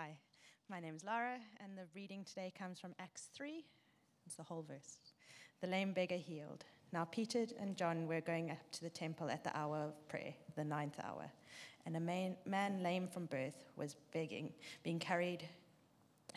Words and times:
Hi, 0.00 0.16
my 0.70 0.78
name 0.78 0.94
is 0.94 1.02
Lara, 1.02 1.40
and 1.60 1.76
the 1.76 1.88
reading 1.92 2.22
today 2.22 2.52
comes 2.56 2.78
from 2.78 2.94
Acts 3.00 3.30
3. 3.34 3.64
It's 4.26 4.36
the 4.36 4.44
whole 4.44 4.62
verse. 4.62 4.98
The 5.60 5.66
lame 5.66 5.92
beggar 5.92 6.14
healed. 6.14 6.64
Now, 6.92 7.04
Peter 7.04 7.46
and 7.58 7.76
John 7.76 8.06
were 8.06 8.20
going 8.20 8.52
up 8.52 8.58
to 8.74 8.84
the 8.84 8.90
temple 8.90 9.28
at 9.28 9.42
the 9.42 9.56
hour 9.58 9.78
of 9.78 10.08
prayer, 10.08 10.34
the 10.54 10.62
ninth 10.62 11.00
hour, 11.02 11.28
and 11.84 11.96
a 11.96 12.00
man, 12.00 12.36
man 12.46 12.80
lame 12.80 13.08
from 13.08 13.26
birth 13.26 13.64
was 13.74 13.96
begging, 14.12 14.52
being 14.84 15.00
carried, 15.00 15.48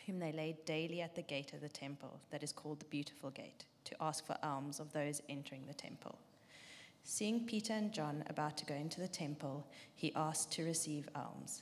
whom 0.07 0.17
they 0.17 0.31
laid 0.31 0.65
daily 0.65 1.01
at 1.01 1.13
the 1.13 1.21
gate 1.21 1.53
of 1.53 1.61
the 1.61 1.69
temple, 1.69 2.19
that 2.31 2.41
is 2.41 2.51
called 2.51 2.79
the 2.79 2.85
Beautiful 2.85 3.29
Gate, 3.29 3.65
to 3.83 3.95
ask 4.01 4.25
for 4.25 4.39
alms 4.41 4.79
of 4.79 4.91
those 4.91 5.21
entering 5.29 5.67
the 5.67 5.73
temple. 5.75 6.17
Seeing 7.03 7.45
Peter 7.45 7.73
and 7.73 7.93
John 7.93 8.23
about 8.27 8.57
to 8.57 8.65
go 8.65 8.73
into 8.73 8.99
the 8.99 9.07
temple, 9.07 9.67
he 9.93 10.11
asked 10.15 10.51
to 10.53 10.65
receive 10.65 11.07
alms. 11.13 11.61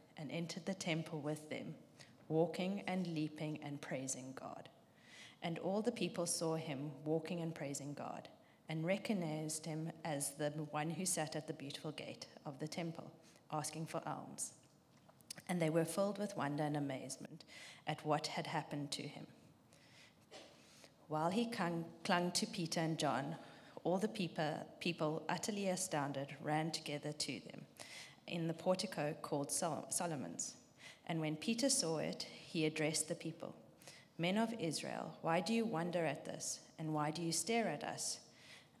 and 0.21 0.31
entered 0.31 0.65
the 0.65 0.73
temple 0.73 1.19
with 1.19 1.49
them, 1.49 1.73
walking 2.29 2.83
and 2.87 3.07
leaping 3.07 3.59
and 3.63 3.81
praising 3.81 4.33
God. 4.39 4.69
And 5.41 5.57
all 5.59 5.81
the 5.81 5.91
people 5.91 6.27
saw 6.27 6.55
him 6.55 6.91
walking 7.03 7.41
and 7.41 7.53
praising 7.53 7.93
God, 7.93 8.29
and 8.69 8.85
recognized 8.85 9.65
him 9.65 9.91
as 10.05 10.31
the 10.37 10.51
one 10.69 10.91
who 10.91 11.05
sat 11.05 11.35
at 11.35 11.47
the 11.47 11.53
beautiful 11.53 11.91
gate 11.91 12.27
of 12.45 12.59
the 12.59 12.67
temple, 12.67 13.11
asking 13.51 13.87
for 13.87 14.01
alms. 14.05 14.53
And 15.49 15.59
they 15.59 15.71
were 15.71 15.83
filled 15.83 16.19
with 16.19 16.37
wonder 16.37 16.63
and 16.63 16.77
amazement 16.77 17.43
at 17.87 18.05
what 18.05 18.27
had 18.27 18.47
happened 18.47 18.91
to 18.91 19.01
him. 19.01 19.25
While 21.07 21.31
he 21.31 21.47
clung, 21.47 21.83
to 22.05 22.45
Peter 22.45 22.79
and 22.79 22.97
John, 22.97 23.35
all 23.83 23.97
the 23.97 24.07
people, 24.07 24.65
people, 24.79 25.23
utterly 25.27 25.67
astounded, 25.69 26.27
ran 26.41 26.71
together 26.71 27.11
to 27.11 27.41
them 27.51 27.61
in 28.31 28.47
the 28.47 28.53
portico 28.53 29.15
called 29.21 29.51
Sol- 29.51 29.87
Solomon's. 29.89 30.55
And 31.07 31.19
when 31.19 31.35
Peter 31.35 31.69
saw 31.69 31.97
it, 31.97 32.25
he 32.31 32.65
addressed 32.65 33.07
the 33.07 33.15
people 33.15 33.55
Men 34.21 34.37
of 34.37 34.53
Israel, 34.59 35.17
why 35.23 35.39
do 35.39 35.51
you 35.51 35.65
wonder 35.65 36.05
at 36.05 36.25
this? 36.25 36.59
And 36.77 36.93
why 36.93 37.09
do 37.09 37.23
you 37.23 37.31
stare 37.31 37.67
at 37.67 37.83
us? 37.83 38.19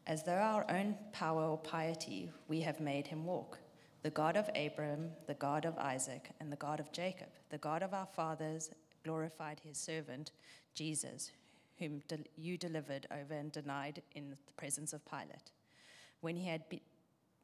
As 0.05 0.23
though 0.23 0.33
our 0.33 0.69
own 0.69 0.95
power 1.13 1.43
or 1.43 1.57
piety 1.57 2.31
we 2.47 2.61
have 2.61 2.79
made 2.79 3.07
him 3.07 3.25
walk. 3.25 3.57
The 4.03 4.11
God 4.11 4.37
of 4.37 4.49
Abraham, 4.53 5.09
the 5.25 5.33
God 5.33 5.65
of 5.65 5.77
Isaac, 5.79 6.29
and 6.39 6.51
the 6.51 6.57
God 6.57 6.79
of 6.79 6.91
Jacob, 6.91 7.29
the 7.49 7.57
God 7.57 7.81
of 7.81 7.91
our 7.91 8.05
fathers, 8.05 8.69
glorified 9.03 9.59
his 9.63 9.79
servant, 9.79 10.31
Jesus, 10.75 11.31
whom 11.79 12.03
you 12.37 12.55
delivered 12.55 13.07
over 13.11 13.33
and 13.33 13.51
denied 13.51 14.03
in 14.13 14.29
the 14.29 14.37
presence 14.57 14.93
of 14.93 15.03
Pilate. 15.09 15.51
When 16.19 16.35
he 16.35 16.47
had 16.47 16.69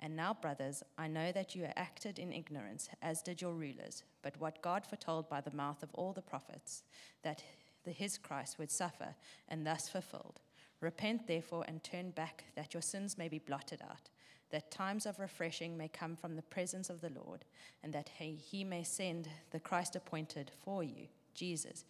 And 0.00 0.16
now, 0.16 0.34
brothers, 0.34 0.82
I 0.98 1.08
know 1.08 1.32
that 1.32 1.54
you 1.54 1.66
acted 1.76 2.18
in 2.18 2.32
ignorance, 2.32 2.88
as 3.00 3.22
did 3.22 3.40
your 3.40 3.54
rulers. 3.54 4.02
But 4.22 4.38
what 4.40 4.62
God 4.62 4.86
foretold 4.86 5.28
by 5.28 5.40
the 5.40 5.54
mouth 5.54 5.82
of 5.82 5.94
all 5.94 6.12
the 6.12 6.22
prophets, 6.22 6.82
that 7.22 7.42
the, 7.84 7.92
his 7.92 8.18
Christ 8.18 8.58
would 8.58 8.70
suffer, 8.70 9.14
and 9.48 9.66
thus 9.66 9.88
fulfilled. 9.88 10.40
Repent, 10.80 11.26
therefore, 11.26 11.64
and 11.66 11.82
turn 11.82 12.10
back, 12.10 12.44
that 12.56 12.74
your 12.74 12.82
sins 12.82 13.16
may 13.16 13.28
be 13.28 13.38
blotted 13.38 13.80
out, 13.82 14.10
that 14.50 14.70
times 14.70 15.06
of 15.06 15.18
refreshing 15.18 15.76
may 15.76 15.88
come 15.88 16.16
from 16.16 16.36
the 16.36 16.42
presence 16.42 16.90
of 16.90 17.00
the 17.00 17.10
Lord, 17.10 17.44
and 17.82 17.92
that 17.92 18.10
he, 18.18 18.34
he 18.34 18.64
may 18.64 18.82
send 18.82 19.28
the 19.50 19.60
Christ 19.60 19.96
appointed 19.96 20.50
for 20.64 20.82
you, 20.82 21.06
Jesus, 21.34 21.84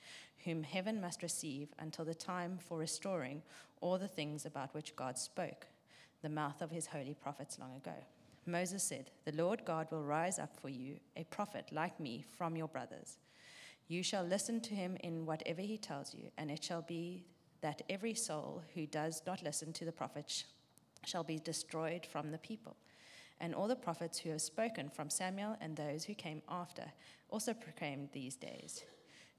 whom 0.45 0.63
heaven 0.63 1.01
must 1.01 1.23
receive 1.23 1.69
until 1.79 2.05
the 2.05 2.15
time 2.15 2.59
for 2.61 2.79
restoring 2.79 3.43
all 3.81 3.99
the 3.99 4.09
things 4.09 4.47
about 4.47 4.75
which 4.75 4.95
God 4.95 5.19
spoke 5.19 5.67
the 6.25 6.29
mouth 6.31 6.62
of 6.62 6.71
his 6.71 6.87
holy 6.87 7.15
prophets 7.15 7.59
long 7.61 7.77
ago. 7.77 7.95
Moses 8.47 8.83
said, 8.83 9.11
The 9.25 9.37
Lord 9.37 9.65
God 9.65 9.87
will 9.91 10.03
rise 10.03 10.39
up 10.39 10.59
for 10.61 10.71
you 10.71 10.97
a 11.17 11.25
prophet 11.25 11.67
like 11.71 12.01
me 12.01 12.25
from 12.37 12.57
your 12.57 12.67
brothers. 12.67 13.19
You 13.89 14.03
shall 14.03 14.25
listen 14.25 14.61
to 14.62 14.75
him 14.75 14.97
in 15.05 15.27
whatever 15.27 15.61
he 15.61 15.77
tells 15.77 16.15
you, 16.15 16.31
and 16.39 16.51
it 16.51 16.65
shall 16.65 16.83
be 16.83 17.27
that 17.61 17.83
every 17.91 18.15
soul 18.15 18.62
who 18.75 18.87
does 18.87 19.23
not 19.27 19.43
listen 19.43 19.73
to 19.75 19.85
the 19.85 19.93
prophet 19.93 20.25
sh- 20.29 20.43
shall 21.05 21.25
be 21.25 21.39
destroyed 21.39 22.07
from 22.07 22.31
the 22.31 22.39
people. 22.39 22.77
And 23.41 23.55
all 23.55 23.69
the 23.69 23.77
prophets 23.77 24.19
who 24.19 24.31
have 24.31 24.41
spoken 24.41 24.89
from 24.89 25.11
Samuel 25.11 25.56
and 25.61 25.77
those 25.77 26.05
who 26.05 26.15
came 26.15 26.41
after 26.49 26.85
also 27.29 27.53
proclaimed 27.53 28.09
these 28.12 28.37
days. 28.37 28.85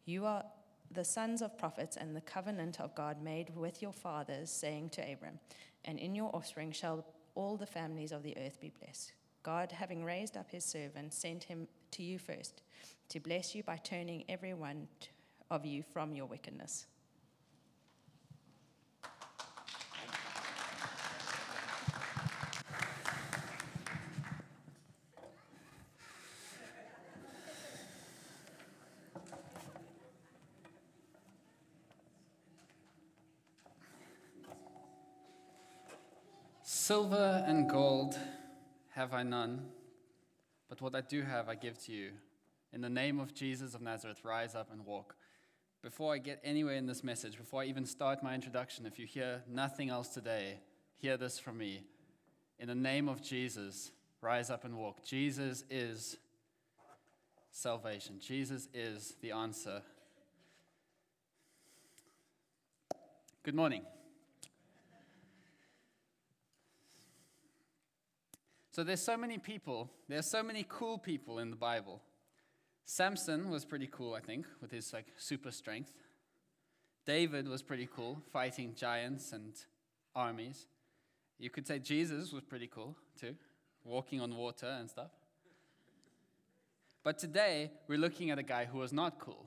You 0.05 0.25
are 0.25 0.43
the 0.91 1.03
sons 1.03 1.41
of 1.41 1.57
prophets 1.57 1.97
and 1.97 2.15
the 2.15 2.21
covenant 2.21 2.79
of 2.79 2.95
God 2.95 3.21
made 3.21 3.55
with 3.55 3.81
your 3.81 3.93
fathers, 3.93 4.49
saying 4.49 4.89
to 4.91 5.01
Abram, 5.01 5.39
And 5.83 5.99
in 5.99 6.15
your 6.15 6.35
offspring 6.35 6.71
shall 6.71 7.05
all 7.35 7.57
the 7.57 7.65
families 7.65 8.11
of 8.11 8.23
the 8.23 8.37
earth 8.37 8.59
be 8.59 8.71
blessed. 8.79 9.13
God, 9.43 9.71
having 9.71 10.03
raised 10.03 10.37
up 10.37 10.49
his 10.49 10.63
servant, 10.63 11.13
sent 11.13 11.43
him 11.43 11.67
to 11.91 12.03
you 12.03 12.17
first, 12.17 12.61
to 13.09 13.19
bless 13.19 13.53
you 13.53 13.61
by 13.63 13.77
turning 13.77 14.23
every 14.27 14.53
one 14.53 14.87
of 15.51 15.65
you 15.65 15.83
from 15.83 16.13
your 16.13 16.25
wickedness. 16.25 16.87
Silver 36.85 37.43
and 37.47 37.67
gold 37.67 38.15
have 38.93 39.11
I 39.11 39.23
none, 39.23 39.69
but 40.69 40.83
what 40.83 40.93
I 40.93 41.01
do 41.01 41.23
have 41.23 41.49
I 41.49 41.55
give 41.55 41.83
to 41.85 41.91
you. 41.91 42.11
In 42.73 42.81
the 42.81 42.91
name 42.91 43.19
of 43.19 43.33
Jesus 43.33 43.73
of 43.73 43.81
Nazareth, 43.81 44.23
rise 44.23 44.53
up 44.53 44.71
and 44.71 44.85
walk. 44.85 45.15
Before 45.81 46.13
I 46.13 46.19
get 46.19 46.39
anywhere 46.43 46.75
in 46.75 46.85
this 46.85 47.03
message, 47.03 47.39
before 47.39 47.63
I 47.63 47.65
even 47.65 47.87
start 47.87 48.21
my 48.21 48.35
introduction, 48.35 48.85
if 48.85 48.99
you 48.99 49.07
hear 49.07 49.41
nothing 49.49 49.89
else 49.89 50.09
today, 50.09 50.59
hear 50.95 51.17
this 51.17 51.39
from 51.39 51.57
me. 51.57 51.85
In 52.59 52.67
the 52.67 52.75
name 52.75 53.09
of 53.09 53.19
Jesus, 53.19 53.89
rise 54.21 54.51
up 54.51 54.63
and 54.63 54.77
walk. 54.77 55.03
Jesus 55.03 55.63
is 55.71 56.17
salvation, 57.49 58.19
Jesus 58.19 58.67
is 58.75 59.15
the 59.23 59.31
answer. 59.31 59.81
Good 63.41 63.55
morning. 63.55 63.81
So 68.75 68.83
there's 68.83 69.01
so 69.01 69.15
many 69.15 69.37
people, 69.37 69.89
there's 70.09 70.29
so 70.29 70.43
many 70.43 70.65
cool 70.67 70.97
people 70.97 71.39
in 71.39 71.49
the 71.49 71.55
Bible. 71.55 72.01
Samson 72.83 73.49
was 73.49 73.63
pretty 73.63 73.87
cool, 73.89 74.13
I 74.13 74.19
think, 74.19 74.45
with 74.61 74.69
his 74.69 74.91
like 74.91 75.05
super 75.15 75.49
strength. 75.49 75.93
David 77.05 77.47
was 77.47 77.63
pretty 77.63 77.87
cool, 77.95 78.21
fighting 78.33 78.73
giants 78.75 79.31
and 79.31 79.53
armies. 80.13 80.67
You 81.39 81.49
could 81.49 81.65
say 81.65 81.79
Jesus 81.79 82.33
was 82.33 82.43
pretty 82.43 82.67
cool 82.67 82.97
too, 83.17 83.35
walking 83.85 84.19
on 84.19 84.35
water 84.35 84.75
and 84.77 84.89
stuff. 84.89 85.11
But 87.01 87.17
today 87.17 87.71
we're 87.87 87.97
looking 87.97 88.29
at 88.29 88.39
a 88.39 88.43
guy 88.43 88.65
who 88.65 88.79
was 88.79 88.91
not 88.91 89.19
cool. 89.19 89.45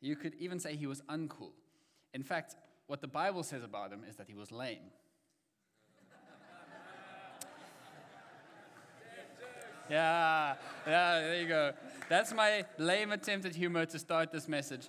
You 0.00 0.16
could 0.16 0.34
even 0.40 0.58
say 0.58 0.74
he 0.74 0.88
was 0.88 1.02
uncool. 1.02 1.52
In 2.12 2.24
fact, 2.24 2.56
what 2.88 3.00
the 3.00 3.06
Bible 3.06 3.44
says 3.44 3.62
about 3.62 3.92
him 3.92 4.02
is 4.10 4.16
that 4.16 4.26
he 4.26 4.34
was 4.34 4.50
lame. 4.50 4.90
Yeah, 9.90 10.54
yeah, 10.86 11.20
there 11.20 11.42
you 11.42 11.48
go. 11.48 11.72
That's 12.08 12.32
my 12.32 12.64
lame 12.78 13.12
attempt 13.12 13.44
at 13.44 13.54
humor 13.54 13.84
to 13.84 13.98
start 13.98 14.32
this 14.32 14.48
message. 14.48 14.88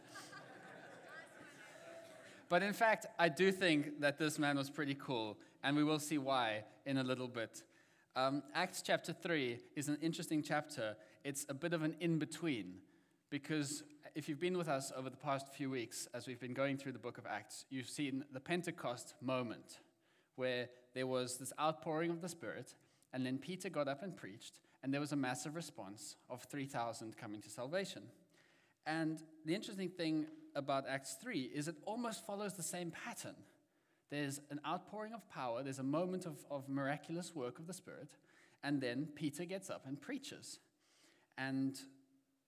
But 2.48 2.64
in 2.64 2.72
fact, 2.72 3.06
I 3.20 3.28
do 3.28 3.52
think 3.52 4.00
that 4.00 4.18
this 4.18 4.40
man 4.40 4.56
was 4.56 4.70
pretty 4.70 4.96
cool, 4.96 5.38
and 5.64 5.76
we 5.76 5.84
will 5.84 6.00
see 6.00 6.18
why 6.18 6.64
in 6.86 6.98
a 6.98 7.04
little 7.04 7.28
bit. 7.28 7.64
Um, 8.16 8.44
Acts 8.54 8.82
chapter 8.82 9.12
3 9.12 9.60
is 9.76 9.90
an 9.90 9.98
interesting 10.02 10.42
chapter. 10.42 10.96
It's 11.26 11.46
a 11.50 11.54
bit 11.54 11.74
of 11.74 11.84
an 11.84 11.96
in 12.00 12.18
between, 12.18 12.76
because 13.30 13.84
if 14.14 14.30
you've 14.30 14.40
been 14.40 14.58
with 14.58 14.70
us 14.70 14.94
over 14.96 15.10
the 15.10 15.18
past 15.18 15.54
few 15.54 15.70
weeks, 15.70 16.08
as 16.14 16.26
we've 16.26 16.40
been 16.40 16.54
going 16.54 16.78
through 16.78 16.94
the 16.94 17.00
book 17.00 17.18
of 17.18 17.26
Acts, 17.26 17.66
you've 17.70 17.90
seen 17.90 18.24
the 18.32 18.40
Pentecost 18.40 19.16
moment, 19.22 19.80
where 20.38 20.70
there 20.94 21.08
was 21.08 21.38
this 21.38 21.52
outpouring 21.60 22.12
of 22.12 22.22
the 22.22 22.30
Spirit, 22.30 22.76
and 23.12 23.26
then 23.26 23.38
Peter 23.38 23.68
got 23.68 23.90
up 23.90 24.02
and 24.02 24.16
preached, 24.16 24.60
and 24.86 24.94
there 24.94 25.02
was 25.02 25.14
a 25.14 25.16
massive 25.16 25.56
response 25.56 26.16
of 26.30 26.44
3,000 26.44 27.18
coming 27.18 27.42
to 27.42 27.50
salvation. 27.50 28.04
And 28.86 29.20
the 29.44 29.56
interesting 29.56 29.90
thing 29.90 30.28
about 30.56 30.88
Acts 30.88 31.18
3 31.20 31.40
is 31.56 31.68
it 31.68 31.76
almost 31.88 32.24
follows 32.28 32.54
the 32.54 32.62
same 32.62 32.92
pattern. 32.92 33.34
There's 34.12 34.40
an 34.52 34.62
outpouring 34.64 35.14
of 35.14 35.28
power, 35.28 35.64
there's 35.64 35.80
a 35.80 35.84
moment 35.84 36.28
of, 36.28 36.46
of 36.52 36.70
miraculous 36.70 37.34
work 37.34 37.58
of 37.58 37.66
the 37.66 37.74
Spirit, 37.74 38.10
and 38.64 38.80
then 38.80 39.08
Peter 39.16 39.44
gets 39.44 39.72
up 39.72 39.88
and 39.88 40.00
preaches. 40.00 40.60
And 41.36 41.80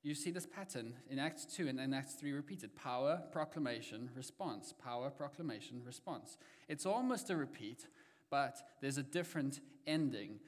you 0.04 0.14
see 0.14 0.30
this 0.30 0.46
pattern 0.46 0.94
in 1.10 1.18
Acts 1.18 1.44
2 1.46 1.68
and 1.68 1.80
in 1.80 1.92
Acts 1.92 2.14
3 2.14 2.34
repeated 2.34 2.76
power, 2.76 3.20
proclamation, 3.32 4.12
response, 4.16 4.76
power, 4.80 5.10
proclamation, 5.10 5.82
response. 5.84 6.38
It's 6.70 6.86
almost 6.86 7.32
a 7.32 7.36
repeat, 7.36 7.88
but 8.30 8.58
there's 8.80 9.00
a 9.00 9.04
different 9.04 9.60
ending. 9.88 10.40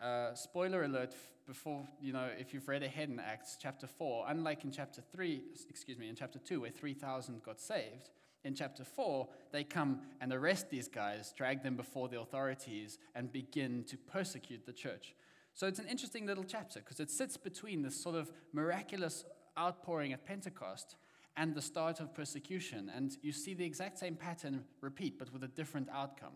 Uh, 0.00 0.32
spoiler 0.34 0.84
alert 0.84 1.14
before, 1.46 1.84
you 2.00 2.12
know, 2.12 2.28
if 2.38 2.54
you've 2.54 2.68
read 2.68 2.84
ahead 2.84 3.08
in 3.08 3.18
Acts 3.18 3.56
chapter 3.60 3.86
4, 3.86 4.26
unlike 4.28 4.62
in 4.64 4.70
chapter 4.70 5.00
3, 5.00 5.42
excuse 5.68 5.98
me, 5.98 6.08
in 6.08 6.14
chapter 6.14 6.38
2, 6.38 6.60
where 6.60 6.70
3,000 6.70 7.42
got 7.42 7.60
saved, 7.60 8.10
in 8.44 8.54
chapter 8.54 8.84
4, 8.84 9.26
they 9.50 9.64
come 9.64 10.00
and 10.20 10.32
arrest 10.32 10.70
these 10.70 10.86
guys, 10.86 11.32
drag 11.36 11.64
them 11.64 11.74
before 11.74 12.08
the 12.08 12.20
authorities, 12.20 12.98
and 13.16 13.32
begin 13.32 13.82
to 13.88 13.96
persecute 13.96 14.64
the 14.66 14.72
church. 14.72 15.14
So 15.54 15.66
it's 15.66 15.80
an 15.80 15.86
interesting 15.86 16.26
little 16.26 16.44
chapter 16.44 16.78
because 16.78 17.00
it 17.00 17.10
sits 17.10 17.36
between 17.36 17.82
this 17.82 18.00
sort 18.00 18.14
of 18.14 18.30
miraculous 18.52 19.24
outpouring 19.58 20.12
at 20.12 20.24
Pentecost 20.24 20.94
and 21.36 21.54
the 21.54 21.62
start 21.62 21.98
of 21.98 22.14
persecution. 22.14 22.90
And 22.94 23.16
you 23.22 23.32
see 23.32 23.54
the 23.54 23.64
exact 23.64 23.98
same 23.98 24.14
pattern 24.14 24.64
repeat, 24.80 25.18
but 25.18 25.32
with 25.32 25.42
a 25.42 25.48
different 25.48 25.88
outcome, 25.92 26.34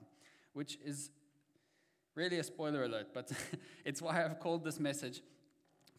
which 0.55 0.79
is 0.85 1.11
really 2.15 2.39
a 2.39 2.45
spoiler 2.45 2.85
alert, 2.85 3.09
but 3.15 3.31
it's 3.85 4.03
why 4.03 4.25
I've 4.25 4.39
called 4.39 4.65
this 4.65 4.79
message 4.79 5.23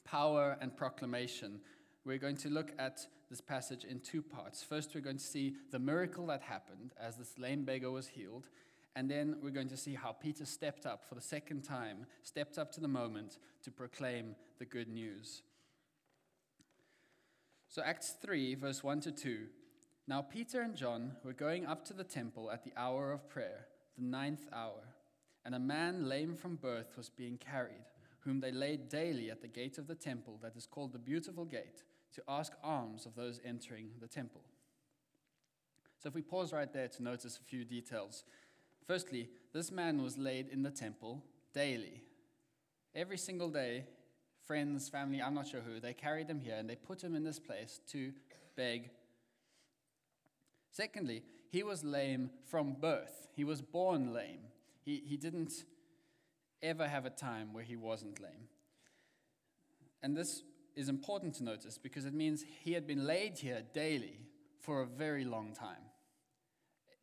Power 0.04 0.58
and 0.62 0.76
Proclamation. 0.76 1.60
We're 2.06 2.18
going 2.18 2.38
to 2.38 2.50
look 2.50 2.72
at 2.78 3.06
this 3.30 3.42
passage 3.42 3.84
in 3.86 4.00
two 4.00 4.22
parts. 4.22 4.62
First, 4.62 4.94
we're 4.94 5.02
going 5.02 5.18
to 5.18 5.24
see 5.24 5.56
the 5.72 5.80
miracle 5.80 6.28
that 6.28 6.42
happened 6.42 6.94
as 7.00 7.16
this 7.16 7.38
lame 7.38 7.64
beggar 7.64 7.92
was 7.92 8.08
healed. 8.08 8.48
And 8.96 9.10
then 9.10 9.38
we're 9.42 9.50
going 9.50 9.70
to 9.70 9.78
see 9.78 9.96
how 9.96 10.12
Peter 10.12 10.46
stepped 10.46 10.86
up 10.86 11.04
for 11.10 11.16
the 11.16 11.22
second 11.22 11.64
time, 11.64 12.06
stepped 12.22 12.60
up 12.60 12.72
to 12.74 12.82
the 12.82 12.88
moment 12.88 13.40
to 13.64 13.72
proclaim 13.72 14.36
the 14.60 14.66
good 14.66 14.88
news. 14.88 15.42
So, 17.70 17.82
Acts 17.82 18.16
3, 18.22 18.54
verse 18.54 18.84
1 18.84 19.02
to 19.02 19.12
2. 19.12 19.40
Now, 20.08 20.22
Peter 20.22 20.62
and 20.62 20.76
John 20.76 21.14
were 21.24 21.34
going 21.34 21.66
up 21.66 21.84
to 21.86 21.94
the 21.94 22.04
temple 22.04 22.52
at 22.52 22.64
the 22.64 22.74
hour 22.78 23.12
of 23.12 23.28
prayer, 23.30 23.66
the 23.98 24.04
ninth 24.04 24.46
hour, 24.54 24.93
and 25.46 25.54
a 25.56 25.60
man 25.60 26.08
lame 26.08 26.36
from 26.36 26.56
birth 26.56 26.96
was 26.96 27.10
being 27.10 27.38
carried, 27.38 27.86
whom 28.22 28.40
they 28.40 28.52
laid 28.52 28.90
daily 28.90 29.30
at 29.30 29.42
the 29.42 29.48
gate 29.48 29.78
of 29.78 29.88
the 29.88 29.96
temple 29.96 30.40
that 30.42 30.56
is 30.56 30.66
called 30.66 30.94
the 30.94 31.00
Beautiful 31.00 31.46
Gate, 31.46 31.84
to 32.14 32.24
ask 32.28 32.54
alms 32.64 33.06
of 33.06 33.16
those 33.16 33.42
entering 33.44 33.90
the 34.00 34.08
temple. 34.08 34.42
So, 36.00 36.10
if 36.10 36.16
we 36.16 36.22
pause 36.22 36.54
right 36.54 36.72
there 36.72 36.88
to 36.90 37.04
notice 37.04 37.38
a 37.38 37.44
few 37.44 37.66
details. 37.66 38.24
Firstly, 38.86 39.30
this 39.54 39.72
man 39.72 40.02
was 40.02 40.18
laid 40.18 40.50
in 40.50 40.64
the 40.64 40.70
temple 40.70 41.24
daily. 41.54 42.04
Every 42.94 43.18
single 43.18 43.50
day, 43.50 43.86
friends, 44.46 44.90
family, 44.90 45.22
I'm 45.22 45.34
not 45.34 45.48
sure 45.48 45.62
who, 45.62 45.80
they 45.80 45.94
carried 45.94 46.30
him 46.30 46.40
here 46.40 46.56
and 46.56 46.70
they 46.70 46.76
put 46.76 47.02
him 47.02 47.16
in 47.16 47.24
this 47.24 47.40
place 47.40 47.80
to 47.92 48.12
beg. 48.56 48.92
Secondly, 50.72 51.24
he 51.50 51.64
was 51.64 51.84
lame 51.84 52.30
from 52.46 52.76
birth. 52.80 53.28
He 53.36 53.44
was 53.44 53.62
born 53.62 54.14
lame. 54.14 54.42
He, 54.84 55.02
he 55.06 55.18
didn't 55.18 55.54
ever 56.62 56.88
have 56.88 57.06
a 57.06 57.10
time 57.10 57.54
where 57.54 57.64
he 57.64 57.76
wasn't 57.76 58.22
lame. 58.22 58.48
And 60.02 60.16
this 60.16 60.44
is 60.76 60.90
important 60.90 61.36
to 61.36 61.44
notice 61.44 61.78
because 61.78 62.06
it 62.06 62.14
means 62.14 62.44
he 62.62 62.74
had 62.74 62.86
been 62.86 63.06
laid 63.06 63.40
here 63.40 63.62
daily 63.74 64.20
for 64.60 64.82
a 64.82 64.86
very 64.86 65.24
long 65.24 65.54
time 65.54 65.84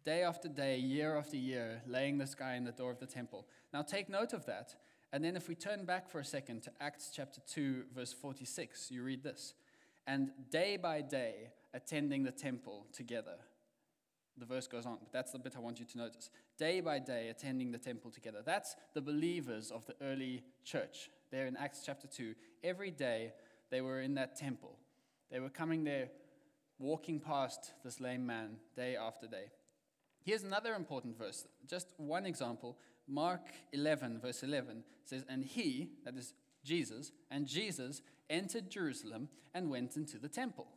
day 0.05 0.23
after 0.23 0.49
day, 0.49 0.79
year 0.79 1.17
after 1.17 1.37
year, 1.37 1.82
laying 1.87 2.19
this 2.19 2.35
guy 2.35 2.55
in 2.55 2.65
the 2.65 2.73
door 2.73 2.91
of 2.91 2.99
the 2.99 3.06
temple. 3.06 3.47
Now 3.73 3.82
take 3.82 4.09
note 4.09 4.32
of 4.32 4.47
that. 4.47 4.75
And 5.12 5.25
then 5.25 5.37
if 5.37 5.49
we 5.49 5.55
turn 5.55 5.85
back 5.85 6.09
for 6.09 6.21
a 6.21 6.25
second 6.25 6.62
to 6.62 6.73
Acts 6.81 7.11
chapter 7.15 7.41
2, 7.49 7.85
verse 7.94 8.12
46, 8.12 8.91
you 8.91 9.03
read 9.03 9.23
this. 9.23 9.55
And 10.06 10.31
day 10.50 10.77
by 10.77 11.03
day, 11.03 11.50
attending 11.75 12.23
the 12.23 12.32
temple 12.32 12.87
together. 12.93 13.37
The 14.40 14.46
verse 14.46 14.66
goes 14.66 14.87
on, 14.87 14.96
but 14.98 15.12
that's 15.12 15.32
the 15.32 15.38
bit 15.38 15.52
I 15.54 15.60
want 15.60 15.78
you 15.78 15.84
to 15.84 15.98
notice. 15.98 16.31
Day 16.56 16.81
by 16.81 16.98
day, 16.98 17.28
attending 17.28 17.72
the 17.72 17.78
temple 17.78 18.10
together. 18.10 18.38
That's 18.42 18.75
the 18.94 19.02
believers 19.02 19.70
of 19.70 19.84
the 19.84 19.94
early 20.00 20.42
church. 20.64 21.10
There 21.31 21.46
in 21.46 21.58
Acts 21.58 21.82
chapter 21.84 22.08
2. 22.08 22.34
Every 22.64 22.90
day, 22.90 23.34
they 23.70 23.82
were 23.82 24.00
in 24.00 24.14
that 24.14 24.37
temple. 24.37 24.78
They 25.31 25.40
were 25.40 25.50
coming 25.50 25.84
there, 25.84 26.08
walking 26.78 27.20
past 27.20 27.72
this 27.84 28.00
lame 28.00 28.25
man 28.25 28.56
day 28.75 28.96
after 28.96 29.26
day. 29.26 29.50
Here's 30.25 30.43
another 30.43 30.75
important 30.75 31.19
verse, 31.19 31.46
just 31.69 31.88
one 31.98 32.25
example. 32.25 32.78
Mark 33.06 33.43
11, 33.75 34.20
verse 34.20 34.43
11 34.43 34.84
says, 35.04 35.25
And 35.28 35.44
he, 35.44 35.90
that 36.06 36.16
is 36.16 36.32
Jesus, 36.64 37.12
and 37.31 37.46
Jesus 37.46 38.00
entered 38.31 38.70
Jerusalem 38.70 39.28
and 39.52 39.70
went 39.70 39.96
into 39.96 40.19
the 40.19 40.28
temple. 40.28 40.69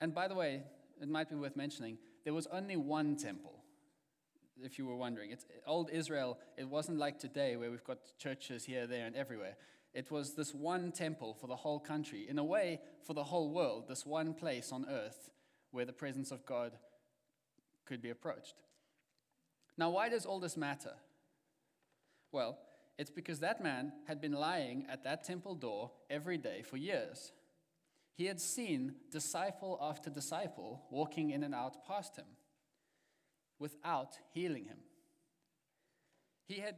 And 0.00 0.14
by 0.14 0.28
the 0.28 0.34
way, 0.34 0.62
it 1.00 1.08
might 1.08 1.28
be 1.28 1.36
worth 1.36 1.56
mentioning, 1.56 1.98
there 2.24 2.34
was 2.34 2.46
only 2.52 2.76
one 2.76 3.16
temple, 3.16 3.62
if 4.62 4.78
you 4.78 4.86
were 4.86 4.96
wondering. 4.96 5.30
It's 5.30 5.46
old 5.66 5.90
Israel, 5.90 6.38
it 6.56 6.68
wasn't 6.68 6.98
like 6.98 7.18
today 7.18 7.56
where 7.56 7.70
we've 7.70 7.84
got 7.84 7.98
churches 8.18 8.64
here, 8.64 8.86
there, 8.86 9.06
and 9.06 9.16
everywhere. 9.16 9.56
It 9.94 10.10
was 10.10 10.34
this 10.34 10.54
one 10.54 10.92
temple 10.92 11.34
for 11.40 11.46
the 11.46 11.56
whole 11.56 11.80
country, 11.80 12.26
in 12.28 12.38
a 12.38 12.44
way, 12.44 12.80
for 13.04 13.14
the 13.14 13.24
whole 13.24 13.50
world, 13.50 13.88
this 13.88 14.04
one 14.04 14.34
place 14.34 14.70
on 14.72 14.86
earth 14.88 15.30
where 15.70 15.84
the 15.84 15.92
presence 15.92 16.30
of 16.30 16.46
God 16.46 16.72
could 17.84 18.02
be 18.02 18.10
approached. 18.10 18.54
Now, 19.76 19.90
why 19.90 20.08
does 20.08 20.26
all 20.26 20.40
this 20.40 20.56
matter? 20.56 20.94
Well, 22.32 22.58
it's 22.98 23.10
because 23.10 23.38
that 23.40 23.62
man 23.62 23.92
had 24.06 24.20
been 24.20 24.32
lying 24.32 24.86
at 24.90 25.04
that 25.04 25.24
temple 25.24 25.54
door 25.54 25.92
every 26.10 26.36
day 26.36 26.62
for 26.62 26.76
years. 26.76 27.32
He 28.18 28.26
had 28.26 28.40
seen 28.40 28.96
disciple 29.12 29.78
after 29.80 30.10
disciple 30.10 30.82
walking 30.90 31.30
in 31.30 31.44
and 31.44 31.54
out 31.54 31.86
past 31.86 32.16
him 32.16 32.24
without 33.60 34.18
healing 34.34 34.64
him. 34.64 34.78
He 36.48 36.58
had, 36.58 36.74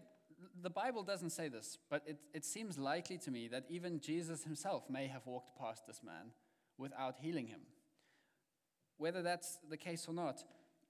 the 0.61 0.68
Bible 0.68 1.02
doesn't 1.02 1.30
say 1.30 1.49
this, 1.49 1.78
but 1.88 2.02
it, 2.04 2.18
it 2.35 2.44
seems 2.44 2.76
likely 2.76 3.16
to 3.16 3.30
me 3.30 3.49
that 3.49 3.64
even 3.70 4.00
Jesus 4.00 4.44
himself 4.44 4.90
may 4.90 5.06
have 5.06 5.26
walked 5.26 5.59
past 5.59 5.87
this 5.87 6.02
man 6.04 6.32
without 6.76 7.16
healing 7.18 7.47
him. 7.47 7.61
Whether 8.99 9.23
that's 9.23 9.56
the 9.70 9.78
case 9.78 10.04
or 10.06 10.12
not, 10.12 10.44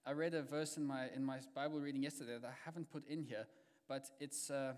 I 0.04 0.14
read 0.14 0.34
a 0.34 0.42
verse 0.42 0.76
in 0.76 0.84
my, 0.84 1.10
in 1.14 1.24
my 1.24 1.38
Bible 1.54 1.78
reading 1.78 2.02
yesterday 2.02 2.38
that 2.42 2.48
I 2.48 2.58
haven't 2.64 2.90
put 2.90 3.06
in 3.06 3.22
here, 3.22 3.46
but 3.88 4.10
it's 4.18 4.50
uh, 4.50 4.72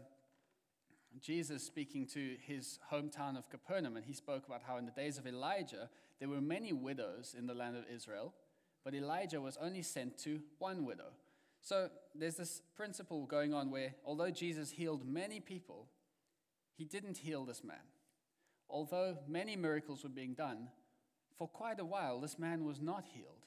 Jesus 1.20 1.62
speaking 1.62 2.06
to 2.08 2.36
his 2.40 2.78
hometown 2.92 3.36
of 3.36 3.50
Capernaum, 3.50 3.96
and 3.96 4.04
he 4.04 4.12
spoke 4.12 4.46
about 4.46 4.62
how 4.66 4.76
in 4.76 4.86
the 4.86 4.92
days 4.92 5.18
of 5.18 5.26
Elijah, 5.26 5.88
there 6.18 6.28
were 6.28 6.40
many 6.40 6.72
widows 6.72 7.34
in 7.36 7.46
the 7.46 7.54
land 7.54 7.76
of 7.76 7.84
Israel, 7.92 8.32
but 8.84 8.94
Elijah 8.94 9.40
was 9.40 9.56
only 9.60 9.82
sent 9.82 10.18
to 10.18 10.40
one 10.58 10.84
widow. 10.84 11.12
So 11.60 11.90
there's 12.14 12.36
this 12.36 12.62
principle 12.76 13.26
going 13.26 13.54
on 13.54 13.70
where, 13.70 13.94
although 14.04 14.30
Jesus 14.30 14.70
healed 14.70 15.06
many 15.06 15.38
people, 15.38 15.86
he 16.76 16.84
didn't 16.84 17.18
heal 17.18 17.44
this 17.44 17.62
man. 17.62 17.76
Although 18.68 19.18
many 19.28 19.54
miracles 19.54 20.02
were 20.02 20.08
being 20.08 20.34
done, 20.34 20.68
for 21.36 21.46
quite 21.46 21.78
a 21.78 21.84
while, 21.84 22.20
this 22.20 22.38
man 22.38 22.64
was 22.64 22.80
not 22.80 23.04
healed. 23.12 23.46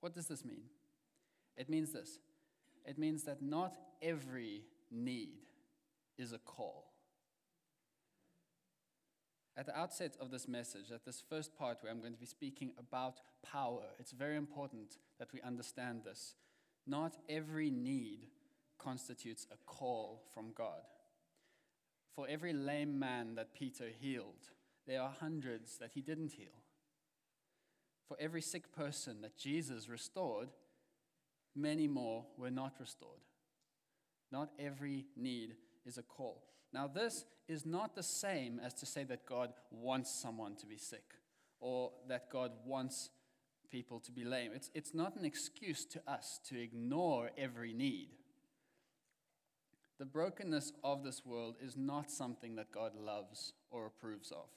What 0.00 0.14
does 0.14 0.26
this 0.26 0.44
mean? 0.44 0.62
It 1.56 1.68
means 1.68 1.92
this 1.92 2.18
it 2.86 2.98
means 2.98 3.24
that 3.24 3.42
not 3.42 3.76
every 4.02 4.62
need 4.90 5.49
is 6.18 6.32
a 6.32 6.38
call. 6.38 6.86
At 9.56 9.66
the 9.66 9.78
outset 9.78 10.16
of 10.20 10.30
this 10.30 10.48
message, 10.48 10.90
at 10.90 11.04
this 11.04 11.22
first 11.28 11.56
part 11.56 11.78
where 11.80 11.92
I'm 11.92 12.00
going 12.00 12.14
to 12.14 12.18
be 12.18 12.26
speaking 12.26 12.72
about 12.78 13.20
power, 13.42 13.82
it's 13.98 14.12
very 14.12 14.36
important 14.36 14.96
that 15.18 15.32
we 15.32 15.42
understand 15.42 16.02
this. 16.04 16.34
Not 16.86 17.16
every 17.28 17.70
need 17.70 18.28
constitutes 18.78 19.46
a 19.52 19.56
call 19.66 20.22
from 20.32 20.52
God. 20.54 20.80
For 22.14 22.26
every 22.28 22.52
lame 22.52 22.98
man 22.98 23.34
that 23.34 23.54
Peter 23.54 23.88
healed, 24.00 24.50
there 24.86 25.02
are 25.02 25.12
hundreds 25.20 25.76
that 25.78 25.92
he 25.94 26.00
didn't 26.00 26.32
heal. 26.32 26.64
For 28.08 28.16
every 28.18 28.42
sick 28.42 28.72
person 28.72 29.20
that 29.20 29.36
Jesus 29.36 29.88
restored, 29.88 30.48
many 31.54 31.86
more 31.86 32.24
were 32.36 32.50
not 32.50 32.74
restored. 32.80 33.20
Not 34.32 34.50
every 34.58 35.06
need 35.16 35.56
is 35.86 35.98
a 35.98 36.02
call. 36.02 36.42
Now, 36.72 36.86
this 36.86 37.24
is 37.48 37.66
not 37.66 37.96
the 37.96 38.02
same 38.02 38.60
as 38.64 38.74
to 38.74 38.86
say 38.86 39.04
that 39.04 39.26
God 39.26 39.52
wants 39.70 40.10
someone 40.22 40.54
to 40.56 40.66
be 40.66 40.76
sick 40.76 41.14
or 41.58 41.90
that 42.08 42.30
God 42.30 42.52
wants 42.64 43.10
people 43.70 44.00
to 44.00 44.12
be 44.12 44.24
lame. 44.24 44.52
It's, 44.54 44.70
it's 44.74 44.94
not 44.94 45.16
an 45.16 45.24
excuse 45.24 45.84
to 45.86 46.00
us 46.06 46.40
to 46.48 46.60
ignore 46.60 47.30
every 47.36 47.72
need. 47.72 48.10
The 49.98 50.06
brokenness 50.06 50.72
of 50.82 51.04
this 51.04 51.26
world 51.26 51.56
is 51.60 51.76
not 51.76 52.10
something 52.10 52.56
that 52.56 52.72
God 52.72 52.92
loves 52.96 53.52
or 53.70 53.86
approves 53.86 54.30
of. 54.30 54.48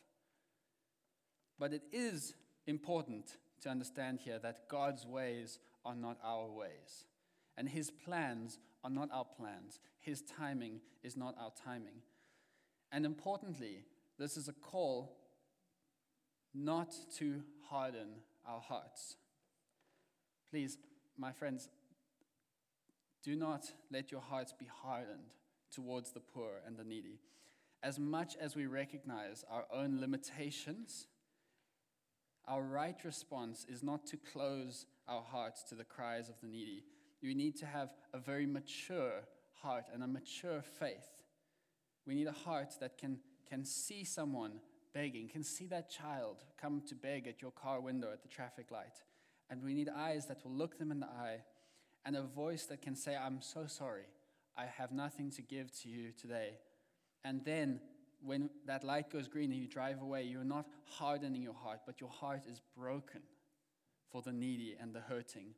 But 1.59 1.73
it 1.73 1.83
is 1.91 2.33
important 2.65 3.37
to 3.61 3.69
understand 3.69 4.19
here 4.23 4.39
that 4.39 4.69
God's 4.69 5.05
ways 5.05 5.59
are 5.85 5.95
not 5.95 6.17
our 6.23 6.49
ways, 6.49 7.07
and 7.57 7.67
His 7.67 7.91
plans 7.91 8.57
are 8.83 8.89
not 8.89 9.09
our 9.11 9.25
plans. 9.25 9.79
His 9.99 10.21
timing 10.21 10.81
is 11.03 11.15
not 11.15 11.35
our 11.39 11.51
timing. 11.63 12.01
And 12.91 13.05
importantly, 13.05 13.85
this 14.19 14.37
is 14.37 14.47
a 14.47 14.53
call 14.53 15.17
not 16.53 16.93
to 17.17 17.41
harden 17.69 18.09
our 18.45 18.59
hearts. 18.59 19.15
Please, 20.49 20.77
my 21.17 21.31
friends, 21.31 21.69
do 23.23 23.35
not 23.35 23.71
let 23.91 24.11
your 24.11 24.21
hearts 24.21 24.53
be 24.57 24.67
hardened 24.83 25.33
towards 25.71 26.11
the 26.11 26.19
poor 26.19 26.61
and 26.67 26.77
the 26.77 26.83
needy. 26.83 27.19
As 27.81 27.97
much 27.97 28.35
as 28.39 28.55
we 28.55 28.65
recognize 28.65 29.43
our 29.49 29.65
own 29.73 29.99
limitations, 29.99 31.07
our 32.47 32.61
right 32.61 32.97
response 33.03 33.65
is 33.69 33.81
not 33.81 34.05
to 34.07 34.17
close 34.17 34.85
our 35.07 35.21
hearts 35.21 35.63
to 35.63 35.75
the 35.75 35.83
cries 35.83 36.29
of 36.29 36.35
the 36.41 36.47
needy. 36.47 36.83
We 37.23 37.33
need 37.33 37.55
to 37.57 37.65
have 37.65 37.89
a 38.13 38.19
very 38.19 38.45
mature 38.45 39.23
heart 39.61 39.85
and 39.93 40.03
a 40.03 40.07
mature 40.07 40.61
faith. 40.61 41.07
We 42.05 42.15
need 42.15 42.27
a 42.27 42.33
heart 42.33 42.73
that 42.81 42.97
can, 42.97 43.19
can 43.49 43.63
see 43.63 44.03
someone 44.03 44.59
begging, 44.93 45.29
can 45.29 45.43
see 45.43 45.65
that 45.67 45.89
child 45.89 46.43
come 46.61 46.83
to 46.89 46.95
beg 46.95 47.27
at 47.27 47.41
your 47.41 47.51
car 47.51 47.79
window 47.79 48.11
at 48.11 48.21
the 48.21 48.27
traffic 48.27 48.71
light. 48.71 49.01
And 49.49 49.63
we 49.63 49.73
need 49.73 49.89
eyes 49.89 50.25
that 50.27 50.43
will 50.43 50.51
look 50.51 50.77
them 50.77 50.91
in 50.91 50.99
the 50.99 51.07
eye 51.07 51.43
and 52.05 52.17
a 52.17 52.23
voice 52.23 52.65
that 52.65 52.81
can 52.81 52.95
say, 52.95 53.15
I'm 53.15 53.41
so 53.41 53.67
sorry. 53.67 54.07
I 54.57 54.65
have 54.65 54.91
nothing 54.91 55.31
to 55.31 55.41
give 55.41 55.71
to 55.81 55.89
you 55.89 56.11
today. 56.11 56.57
And 57.23 57.43
then 57.45 57.79
when 58.21 58.49
that 58.65 58.83
light 58.83 59.09
goes 59.09 59.27
green 59.29 59.51
and 59.51 59.61
you 59.61 59.67
drive 59.67 60.01
away, 60.01 60.23
you're 60.23 60.43
not 60.43 60.67
hardening 60.85 61.41
your 61.41 61.53
heart, 61.53 61.81
but 61.85 62.01
your 62.01 62.09
heart 62.09 62.43
is 62.49 62.61
broken 62.77 63.21
for 64.11 64.21
the 64.21 64.33
needy 64.33 64.75
and 64.79 64.93
the 64.93 64.99
hurting. 64.99 65.55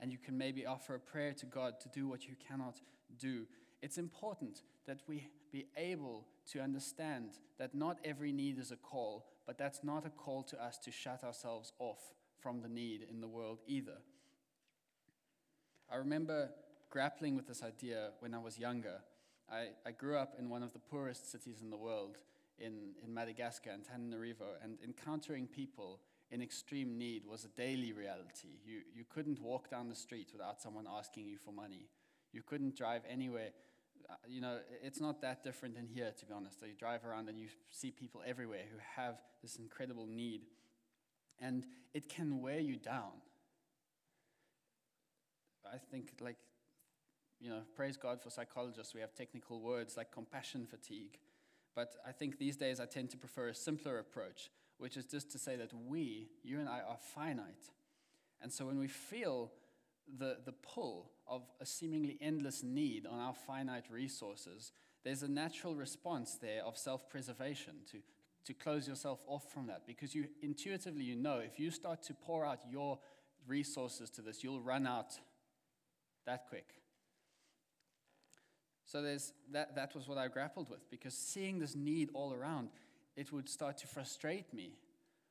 And 0.00 0.12
you 0.12 0.18
can 0.18 0.36
maybe 0.36 0.66
offer 0.66 0.94
a 0.94 1.00
prayer 1.00 1.32
to 1.34 1.46
God 1.46 1.80
to 1.80 1.88
do 1.88 2.08
what 2.08 2.26
you 2.26 2.34
cannot 2.48 2.80
do. 3.18 3.46
It's 3.82 3.98
important 3.98 4.62
that 4.86 5.00
we 5.06 5.28
be 5.52 5.66
able 5.76 6.26
to 6.52 6.60
understand 6.60 7.38
that 7.58 7.74
not 7.74 7.98
every 8.04 8.32
need 8.32 8.58
is 8.58 8.70
a 8.70 8.76
call, 8.76 9.26
but 9.46 9.56
that's 9.56 9.84
not 9.84 10.04
a 10.04 10.10
call 10.10 10.42
to 10.42 10.62
us 10.62 10.78
to 10.78 10.90
shut 10.90 11.22
ourselves 11.22 11.72
off 11.78 12.12
from 12.40 12.60
the 12.60 12.68
need 12.68 13.06
in 13.08 13.20
the 13.20 13.28
world 13.28 13.60
either. 13.66 13.98
I 15.90 15.96
remember 15.96 16.50
grappling 16.90 17.36
with 17.36 17.46
this 17.46 17.62
idea 17.62 18.10
when 18.20 18.34
I 18.34 18.38
was 18.38 18.58
younger. 18.58 19.00
I, 19.50 19.68
I 19.86 19.92
grew 19.92 20.16
up 20.16 20.34
in 20.38 20.48
one 20.48 20.62
of 20.62 20.72
the 20.72 20.78
poorest 20.78 21.30
cities 21.30 21.60
in 21.62 21.70
the 21.70 21.76
world, 21.76 22.18
in, 22.58 22.94
in 23.04 23.12
Madagascar, 23.12 23.70
in 23.70 23.80
Tananarivo, 23.80 24.62
and 24.62 24.78
encountering 24.82 25.46
people 25.46 26.00
in 26.30 26.42
extreme 26.42 26.98
need 26.98 27.24
was 27.26 27.44
a 27.44 27.48
daily 27.48 27.92
reality. 27.92 28.58
You, 28.64 28.80
you 28.94 29.04
couldn't 29.08 29.40
walk 29.40 29.70
down 29.70 29.88
the 29.88 29.94
street 29.94 30.30
without 30.32 30.60
someone 30.60 30.86
asking 30.90 31.28
you 31.28 31.38
for 31.38 31.52
money. 31.52 31.88
You 32.32 32.42
couldn't 32.42 32.76
drive 32.76 33.02
anywhere. 33.08 33.50
Uh, 34.08 34.14
you 34.28 34.40
know, 34.40 34.58
it's 34.82 35.00
not 35.00 35.20
that 35.22 35.44
different 35.44 35.76
in 35.76 35.86
here, 35.86 36.12
to 36.18 36.26
be 36.26 36.32
honest. 36.32 36.60
So 36.60 36.66
you 36.66 36.74
drive 36.74 37.04
around 37.04 37.28
and 37.28 37.38
you 37.38 37.48
see 37.70 37.90
people 37.90 38.22
everywhere 38.26 38.64
who 38.70 38.78
have 38.96 39.16
this 39.42 39.56
incredible 39.56 40.06
need. 40.06 40.42
And 41.40 41.66
it 41.92 42.08
can 42.08 42.40
wear 42.40 42.58
you 42.60 42.76
down. 42.76 43.12
I 45.66 45.78
think, 45.90 46.12
like, 46.20 46.36
you 47.40 47.50
know, 47.50 47.62
praise 47.74 47.96
God 47.96 48.22
for 48.22 48.30
psychologists. 48.30 48.94
We 48.94 49.00
have 49.00 49.14
technical 49.14 49.60
words 49.60 49.96
like 49.96 50.12
compassion 50.12 50.66
fatigue. 50.66 51.18
But 51.74 51.94
I 52.06 52.12
think 52.12 52.38
these 52.38 52.56
days 52.56 52.80
I 52.80 52.86
tend 52.86 53.10
to 53.10 53.16
prefer 53.16 53.48
a 53.48 53.54
simpler 53.54 53.98
approach, 53.98 54.50
which 54.84 54.98
is 54.98 55.06
just 55.06 55.32
to 55.32 55.38
say 55.38 55.56
that 55.56 55.70
we, 55.88 56.28
you 56.42 56.60
and 56.60 56.68
I, 56.68 56.80
are 56.86 56.98
finite. 57.14 57.70
And 58.42 58.52
so 58.52 58.66
when 58.66 58.78
we 58.78 58.86
feel 58.86 59.50
the, 60.18 60.36
the 60.44 60.52
pull 60.52 61.10
of 61.26 61.40
a 61.58 61.64
seemingly 61.64 62.18
endless 62.20 62.62
need 62.62 63.06
on 63.06 63.18
our 63.18 63.32
finite 63.32 63.86
resources, 63.90 64.72
there's 65.02 65.22
a 65.22 65.28
natural 65.28 65.74
response 65.74 66.34
there 66.34 66.62
of 66.62 66.76
self 66.76 67.08
preservation 67.08 67.76
to, 67.92 68.00
to 68.44 68.52
close 68.52 68.86
yourself 68.86 69.24
off 69.26 69.50
from 69.50 69.68
that 69.68 69.86
because 69.86 70.14
you 70.14 70.26
intuitively 70.42 71.02
you 71.02 71.16
know 71.16 71.38
if 71.38 71.58
you 71.58 71.70
start 71.70 72.02
to 72.02 72.12
pour 72.12 72.44
out 72.44 72.60
your 72.70 72.98
resources 73.46 74.10
to 74.10 74.20
this, 74.20 74.44
you'll 74.44 74.60
run 74.60 74.86
out 74.86 75.14
that 76.26 76.44
quick. 76.50 76.74
So 78.84 79.00
there's, 79.00 79.32
that, 79.50 79.76
that 79.76 79.94
was 79.94 80.06
what 80.06 80.18
I 80.18 80.28
grappled 80.28 80.68
with 80.68 80.90
because 80.90 81.14
seeing 81.14 81.58
this 81.58 81.74
need 81.74 82.10
all 82.12 82.34
around, 82.34 82.68
it 83.16 83.32
would 83.32 83.48
start 83.48 83.78
to 83.78 83.86
frustrate 83.86 84.52
me. 84.52 84.72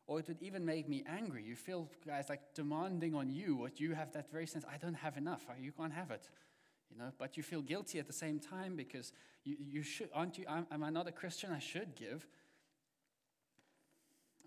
Or 0.05 0.19
it 0.19 0.27
would 0.27 0.41
even 0.41 0.65
make 0.65 0.89
me 0.89 1.03
angry. 1.07 1.43
You 1.43 1.55
feel 1.55 1.89
guys 2.05 2.27
like 2.27 2.53
demanding 2.53 3.15
on 3.15 3.29
you 3.29 3.55
what 3.55 3.79
you 3.79 3.93
have 3.93 4.11
that 4.13 4.29
very 4.31 4.47
sense, 4.47 4.65
I 4.71 4.77
don't 4.77 4.95
have 4.95 5.17
enough, 5.17 5.45
uh, 5.49 5.53
you 5.59 5.71
can't 5.71 5.93
have 5.93 6.11
it. 6.11 6.29
You 6.91 6.97
know, 6.99 7.11
but 7.17 7.37
you 7.37 7.43
feel 7.43 7.61
guilty 7.61 7.99
at 7.99 8.07
the 8.07 8.13
same 8.13 8.39
time 8.39 8.75
because 8.75 9.13
you, 9.43 9.55
you 9.59 9.81
should, 9.81 10.09
aren't 10.13 10.37
you, 10.37 10.45
am, 10.47 10.67
am 10.71 10.83
I 10.83 10.89
not 10.89 11.07
a 11.07 11.11
Christian? 11.11 11.51
I 11.51 11.59
should 11.59 11.95
give. 11.95 12.27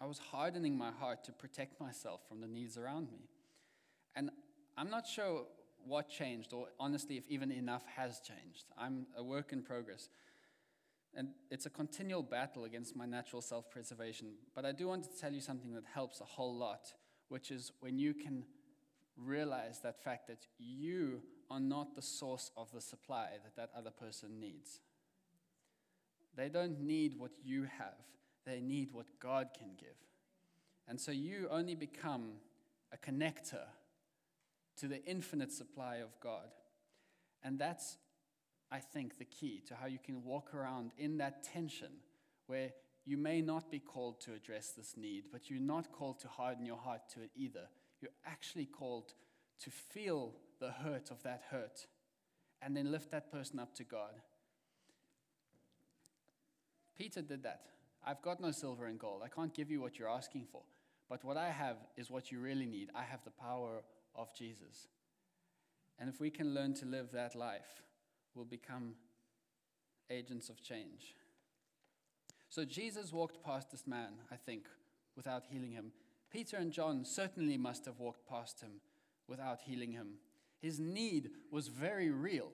I 0.00 0.06
was 0.06 0.18
hardening 0.18 0.76
my 0.76 0.90
heart 0.90 1.24
to 1.24 1.32
protect 1.32 1.80
myself 1.80 2.20
from 2.28 2.40
the 2.40 2.46
needs 2.46 2.76
around 2.76 3.10
me. 3.10 3.28
And 4.14 4.30
I'm 4.76 4.90
not 4.90 5.06
sure 5.06 5.44
what 5.86 6.08
changed, 6.08 6.52
or 6.52 6.68
honestly, 6.78 7.16
if 7.16 7.24
even 7.28 7.50
enough 7.50 7.84
has 7.96 8.20
changed. 8.20 8.64
I'm 8.76 9.06
a 9.16 9.22
work 9.22 9.52
in 9.52 9.62
progress. 9.62 10.08
And 11.16 11.28
it's 11.50 11.64
a 11.64 11.70
continual 11.70 12.22
battle 12.22 12.64
against 12.64 12.94
my 12.94 13.06
natural 13.06 13.40
self 13.40 13.70
preservation. 13.70 14.34
But 14.54 14.66
I 14.66 14.72
do 14.72 14.88
want 14.88 15.04
to 15.04 15.18
tell 15.18 15.32
you 15.32 15.40
something 15.40 15.72
that 15.72 15.84
helps 15.92 16.20
a 16.20 16.24
whole 16.24 16.54
lot, 16.54 16.92
which 17.28 17.50
is 17.50 17.72
when 17.80 17.98
you 17.98 18.12
can 18.12 18.44
realize 19.16 19.80
that 19.80 20.02
fact 20.04 20.28
that 20.28 20.46
you 20.58 21.22
are 21.50 21.60
not 21.60 21.94
the 21.94 22.02
source 22.02 22.50
of 22.56 22.70
the 22.72 22.80
supply 22.80 23.28
that 23.42 23.56
that 23.56 23.70
other 23.76 23.90
person 23.90 24.38
needs. 24.38 24.80
They 26.36 26.50
don't 26.50 26.80
need 26.80 27.14
what 27.18 27.30
you 27.42 27.62
have, 27.78 27.94
they 28.44 28.60
need 28.60 28.92
what 28.92 29.06
God 29.18 29.48
can 29.56 29.70
give. 29.78 29.96
And 30.86 31.00
so 31.00 31.10
you 31.10 31.48
only 31.50 31.74
become 31.74 32.34
a 32.92 32.96
connector 32.98 33.64
to 34.76 34.86
the 34.86 35.04
infinite 35.04 35.52
supply 35.52 35.96
of 35.96 36.10
God. 36.20 36.48
And 37.42 37.58
that's, 37.58 37.96
I 38.70 38.78
think, 38.78 39.18
the 39.18 39.24
key 39.24 39.62
to 39.68 39.74
how 39.74 39.86
you 39.86 39.98
can 40.04 40.24
walk 40.24 40.54
around 40.54 40.92
in 40.98 41.18
that 41.18 41.42
tension 41.42 41.92
where 42.46 42.70
you 43.04 43.16
may 43.16 43.40
not 43.40 43.70
be 43.70 43.78
called 43.78 44.20
to 44.22 44.32
address 44.34 44.72
this 44.76 44.96
need, 44.96 45.24
but 45.30 45.48
you're 45.48 45.60
not 45.60 45.92
called 45.92 46.18
to 46.20 46.28
harden 46.28 46.66
your 46.66 46.76
heart 46.76 47.02
to 47.14 47.22
it 47.22 47.30
either. 47.36 47.68
You're 48.00 48.10
actually 48.26 48.66
called 48.66 49.14
to 49.60 49.70
feel 49.70 50.34
the 50.60 50.70
hurt 50.70 51.10
of 51.10 51.22
that 51.22 51.42
hurt 51.50 51.86
and 52.60 52.76
then 52.76 52.90
lift 52.90 53.10
that 53.12 53.30
person 53.30 53.60
up 53.60 53.74
to 53.76 53.84
God. 53.84 54.14
Peter 56.98 57.22
did 57.22 57.42
that. 57.44 57.66
I've 58.04 58.22
got 58.22 58.40
no 58.40 58.50
silver 58.50 58.86
and 58.86 58.98
gold. 58.98 59.22
I 59.24 59.28
can't 59.28 59.54
give 59.54 59.70
you 59.70 59.80
what 59.80 59.98
you're 59.98 60.08
asking 60.08 60.46
for. 60.50 60.62
But 61.08 61.24
what 61.24 61.36
I 61.36 61.50
have 61.50 61.76
is 61.96 62.10
what 62.10 62.32
you 62.32 62.40
really 62.40 62.66
need. 62.66 62.90
I 62.94 63.02
have 63.04 63.22
the 63.24 63.30
power 63.30 63.82
of 64.14 64.34
Jesus. 64.34 64.88
And 65.98 66.08
if 66.08 66.20
we 66.20 66.30
can 66.30 66.54
learn 66.54 66.74
to 66.74 66.86
live 66.86 67.10
that 67.12 67.34
life, 67.34 67.82
we'll 68.36 68.44
become 68.44 68.94
agents 70.10 70.48
of 70.48 70.62
change. 70.62 71.16
So 72.48 72.64
Jesus 72.64 73.12
walked 73.12 73.42
past 73.42 73.70
this 73.70 73.86
man, 73.86 74.12
I 74.30 74.36
think, 74.36 74.66
without 75.16 75.44
healing 75.50 75.72
him. 75.72 75.92
Peter 76.30 76.56
and 76.56 76.72
John 76.72 77.04
certainly 77.04 77.56
must 77.56 77.86
have 77.86 77.98
walked 77.98 78.28
past 78.28 78.60
him 78.60 78.80
without 79.26 79.60
healing 79.62 79.92
him. 79.92 80.18
His 80.60 80.78
need 80.78 81.30
was 81.50 81.68
very 81.68 82.10
real, 82.10 82.50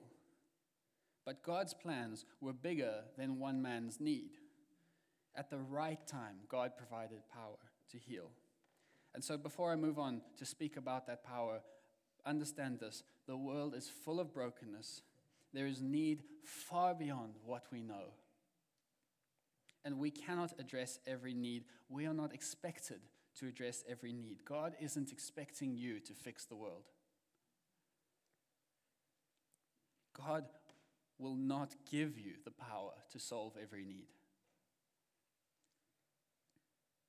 but 1.25 1.43
God's 1.43 1.73
plans 1.73 2.25
were 2.41 2.53
bigger 2.53 3.03
than 3.17 3.39
one 3.39 3.61
man's 3.61 3.99
need. 3.99 4.31
At 5.35 5.49
the 5.49 5.59
right 5.59 6.05
time, 6.07 6.37
God 6.47 6.77
provided 6.77 7.19
power 7.31 7.57
to 7.91 7.97
heal. 7.97 8.29
And 9.15 9.23
so, 9.23 9.37
before 9.37 9.71
I 9.71 9.75
move 9.75 9.99
on 9.99 10.21
to 10.37 10.45
speak 10.45 10.75
about 10.75 11.07
that 11.07 11.23
power, 11.23 11.61
understand 12.25 12.79
this 12.79 13.03
the 13.27 13.37
world 13.37 13.73
is 13.73 13.89
full 13.89 14.19
of 14.19 14.33
brokenness. 14.33 15.01
There 15.53 15.67
is 15.67 15.81
need 15.81 16.23
far 16.43 16.93
beyond 16.93 17.35
what 17.45 17.63
we 17.71 17.81
know. 17.81 18.13
And 19.85 19.99
we 19.99 20.11
cannot 20.11 20.53
address 20.59 20.99
every 21.05 21.33
need. 21.33 21.65
We 21.89 22.05
are 22.05 22.13
not 22.13 22.33
expected 22.33 23.01
to 23.39 23.47
address 23.47 23.83
every 23.89 24.13
need. 24.13 24.45
God 24.45 24.75
isn't 24.79 25.11
expecting 25.11 25.75
you 25.75 25.99
to 25.99 26.13
fix 26.13 26.45
the 26.45 26.55
world. 26.55 26.85
God 30.17 30.45
will 31.19 31.35
not 31.35 31.75
give 31.89 32.17
you 32.17 32.33
the 32.45 32.51
power 32.51 32.91
to 33.11 33.19
solve 33.19 33.53
every 33.61 33.83
need. 33.83 34.07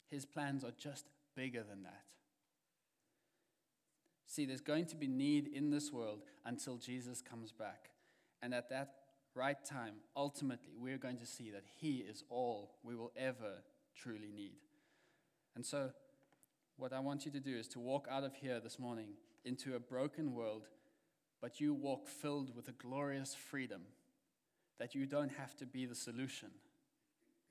His 0.08 0.24
plans 0.24 0.64
are 0.64 0.72
just 0.78 1.06
bigger 1.34 1.62
than 1.62 1.82
that. 1.82 2.02
See, 4.26 4.46
there's 4.46 4.60
going 4.60 4.86
to 4.86 4.96
be 4.96 5.06
need 5.06 5.48
in 5.48 5.70
this 5.70 5.92
world 5.92 6.22
until 6.44 6.76
Jesus 6.76 7.20
comes 7.20 7.52
back. 7.52 7.90
And 8.44 8.52
at 8.52 8.68
that 8.68 8.90
right 9.34 9.56
time, 9.64 9.94
ultimately, 10.14 10.74
we're 10.78 10.98
going 10.98 11.16
to 11.16 11.24
see 11.26 11.50
that 11.50 11.64
He 11.80 12.04
is 12.06 12.22
all 12.28 12.74
we 12.82 12.94
will 12.94 13.10
ever 13.16 13.62
truly 13.96 14.30
need. 14.30 14.58
And 15.56 15.64
so, 15.64 15.92
what 16.76 16.92
I 16.92 17.00
want 17.00 17.24
you 17.24 17.32
to 17.32 17.40
do 17.40 17.56
is 17.56 17.66
to 17.68 17.80
walk 17.80 18.06
out 18.10 18.22
of 18.22 18.34
here 18.34 18.60
this 18.60 18.78
morning 18.78 19.14
into 19.46 19.76
a 19.76 19.80
broken 19.80 20.34
world, 20.34 20.66
but 21.40 21.58
you 21.58 21.72
walk 21.72 22.06
filled 22.06 22.54
with 22.54 22.68
a 22.68 22.72
glorious 22.72 23.34
freedom 23.34 23.80
that 24.78 24.94
you 24.94 25.06
don't 25.06 25.32
have 25.32 25.56
to 25.56 25.64
be 25.64 25.86
the 25.86 25.94
solution 25.94 26.50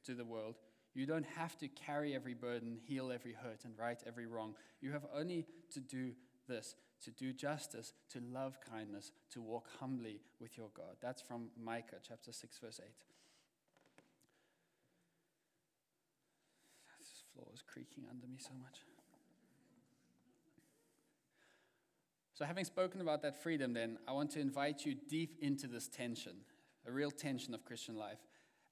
to 0.05 0.13
the 0.13 0.25
world. 0.25 0.57
You 0.93 1.07
don't 1.07 1.25
have 1.25 1.57
to 1.57 1.67
carry 1.69 2.13
every 2.13 2.35
burden, 2.35 2.77
heal 2.85 3.11
every 3.11 3.33
hurt, 3.33 3.65
and 3.65 3.73
right 3.79 3.97
every 4.05 4.27
wrong. 4.27 4.53
You 4.79 4.91
have 4.91 5.07
only 5.15 5.47
to 5.71 5.79
do 5.79 6.11
this 6.47 6.75
to 7.03 7.11
do 7.11 7.33
justice, 7.33 7.93
to 8.09 8.19
love 8.31 8.57
kindness, 8.69 9.11
to 9.31 9.41
walk 9.41 9.67
humbly 9.79 10.21
with 10.39 10.57
your 10.57 10.69
God. 10.75 10.95
That's 11.01 11.21
from 11.21 11.49
Micah 11.61 11.97
chapter 12.07 12.31
6, 12.31 12.57
verse 12.59 12.79
8. 12.83 12.89
This 16.99 17.23
floor 17.33 17.47
is 17.53 17.61
creaking 17.61 18.05
under 18.09 18.27
me 18.27 18.37
so 18.39 18.53
much. 18.61 18.79
So, 22.33 22.45
having 22.45 22.65
spoken 22.65 22.99
about 23.01 23.21
that 23.21 23.43
freedom, 23.43 23.73
then, 23.73 23.99
I 24.07 24.13
want 24.13 24.31
to 24.31 24.39
invite 24.39 24.85
you 24.85 24.95
deep 25.09 25.37
into 25.39 25.67
this 25.67 25.87
tension, 25.87 26.33
a 26.87 26.91
real 26.91 27.11
tension 27.11 27.53
of 27.53 27.63
Christian 27.63 27.95
life. 27.95 28.17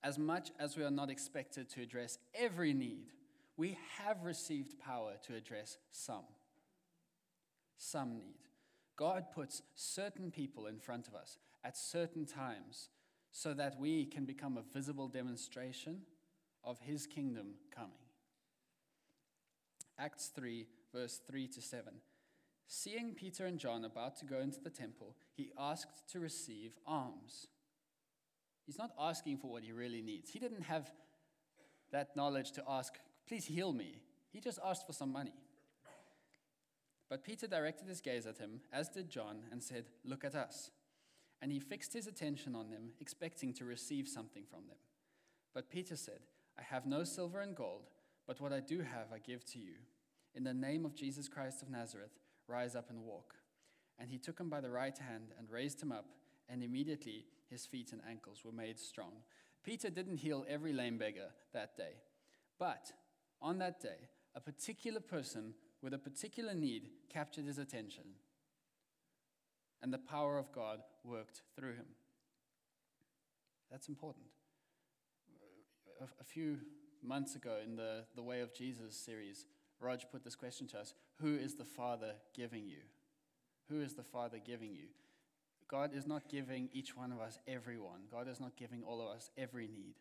As 0.03 0.17
much 0.17 0.51
as 0.59 0.75
we 0.75 0.83
are 0.83 0.89
not 0.89 1.11
expected 1.11 1.69
to 1.69 1.81
address 1.81 2.17
every 2.33 2.73
need, 2.73 3.11
we 3.57 3.77
have 4.00 4.23
received 4.23 4.79
power 4.79 5.13
to 5.27 5.35
address 5.35 5.77
some 5.91 6.23
some 7.81 8.17
need. 8.17 8.47
God 8.95 9.25
puts 9.33 9.63
certain 9.75 10.29
people 10.29 10.67
in 10.67 10.77
front 10.77 11.07
of 11.07 11.15
us 11.15 11.39
at 11.63 11.75
certain 11.75 12.25
times 12.25 12.89
so 13.31 13.53
that 13.53 13.79
we 13.79 14.05
can 14.05 14.25
become 14.25 14.57
a 14.57 14.73
visible 14.73 15.07
demonstration 15.07 16.01
of 16.63 16.79
his 16.79 17.07
kingdom 17.07 17.55
coming. 17.75 17.91
Acts 19.97 20.31
3, 20.35 20.67
verse 20.93 21.21
3 21.27 21.47
to 21.47 21.61
7. 21.61 21.93
Seeing 22.67 23.15
Peter 23.15 23.45
and 23.45 23.57
John 23.57 23.83
about 23.83 24.15
to 24.17 24.25
go 24.25 24.39
into 24.39 24.61
the 24.61 24.69
temple, 24.69 25.15
he 25.33 25.51
asked 25.57 26.07
to 26.11 26.19
receive 26.19 26.77
alms. 26.85 27.47
He's 28.65 28.77
not 28.77 28.91
asking 29.00 29.38
for 29.38 29.50
what 29.50 29.63
he 29.63 29.71
really 29.71 30.01
needs. 30.01 30.29
He 30.29 30.39
didn't 30.39 30.63
have 30.63 30.91
that 31.91 32.15
knowledge 32.15 32.51
to 32.53 32.63
ask, 32.69 32.93
please 33.27 33.45
heal 33.45 33.73
me. 33.73 34.01
He 34.29 34.39
just 34.39 34.59
asked 34.63 34.85
for 34.85 34.93
some 34.93 35.11
money. 35.11 35.33
But 37.11 37.25
Peter 37.25 37.45
directed 37.45 37.89
his 37.89 37.99
gaze 37.99 38.25
at 38.25 38.37
him, 38.37 38.61
as 38.71 38.87
did 38.87 39.09
John, 39.09 39.39
and 39.51 39.61
said, 39.61 39.89
Look 40.05 40.23
at 40.23 40.33
us. 40.33 40.71
And 41.41 41.51
he 41.51 41.59
fixed 41.59 41.91
his 41.91 42.07
attention 42.07 42.55
on 42.55 42.69
them, 42.69 42.91
expecting 43.01 43.53
to 43.55 43.65
receive 43.65 44.07
something 44.07 44.43
from 44.49 44.61
them. 44.69 44.77
But 45.53 45.69
Peter 45.69 45.97
said, 45.97 46.21
I 46.57 46.61
have 46.61 46.85
no 46.85 47.03
silver 47.03 47.41
and 47.41 47.53
gold, 47.53 47.89
but 48.25 48.39
what 48.39 48.53
I 48.53 48.61
do 48.61 48.79
have 48.79 49.07
I 49.13 49.19
give 49.19 49.43
to 49.47 49.59
you. 49.59 49.73
In 50.33 50.45
the 50.45 50.53
name 50.53 50.85
of 50.85 50.95
Jesus 50.95 51.27
Christ 51.27 51.61
of 51.61 51.69
Nazareth, 51.69 52.17
rise 52.47 52.77
up 52.77 52.89
and 52.89 53.03
walk. 53.03 53.35
And 53.99 54.09
he 54.09 54.17
took 54.17 54.39
him 54.39 54.49
by 54.49 54.61
the 54.61 54.71
right 54.71 54.97
hand 54.97 55.33
and 55.37 55.49
raised 55.49 55.83
him 55.83 55.91
up, 55.91 56.05
and 56.47 56.63
immediately 56.63 57.25
his 57.49 57.65
feet 57.65 57.91
and 57.91 57.99
ankles 58.09 58.45
were 58.45 58.53
made 58.53 58.79
strong. 58.79 59.11
Peter 59.65 59.89
didn't 59.89 60.17
heal 60.17 60.45
every 60.47 60.71
lame 60.71 60.97
beggar 60.97 61.31
that 61.51 61.75
day, 61.75 61.95
but 62.57 62.93
on 63.41 63.57
that 63.57 63.81
day, 63.81 64.07
a 64.33 64.39
particular 64.39 65.01
person 65.01 65.55
with 65.81 65.94
a 65.94 65.98
particular 65.98 66.53
need 66.53 66.89
captured 67.09 67.46
his 67.46 67.57
attention, 67.57 68.03
and 69.81 69.94
the 69.94 69.98
power 69.98 70.37
of 70.37 70.51
God 70.51 70.81
worked 71.03 71.41
through 71.55 71.74
him. 71.74 71.87
That's 73.72 73.87
important. 73.87 74.25
A, 76.00 76.05
a 76.20 76.24
few 76.24 76.57
months 77.01 77.35
ago 77.35 77.57
in 77.63 77.75
the, 77.75 78.03
the 78.15 78.22
Way 78.22 78.41
of 78.41 78.53
Jesus 78.53 78.96
series, 78.96 79.46
Raj 79.79 80.05
put 80.11 80.24
this 80.24 80.35
question 80.35 80.67
to 80.67 80.79
us 80.79 80.94
Who 81.20 81.35
is 81.35 81.55
the 81.55 81.65
Father 81.65 82.13
giving 82.35 82.67
you? 82.67 82.81
Who 83.70 83.81
is 83.81 83.94
the 83.94 84.03
Father 84.03 84.37
giving 84.44 84.74
you? 84.74 84.87
God 85.67 85.91
is 85.96 86.05
not 86.05 86.27
giving 86.27 86.70
each 86.74 86.98
one 86.98 87.13
of 87.13 87.22
us 87.22 87.39
everyone. 87.48 88.01
God 88.11 88.27
is 88.27 88.41
not 88.41 88.57
giving 88.57 88.83
all 88.83 89.01
of 89.01 89.15
us 89.15 89.29
every 89.37 89.67
need. 89.67 89.96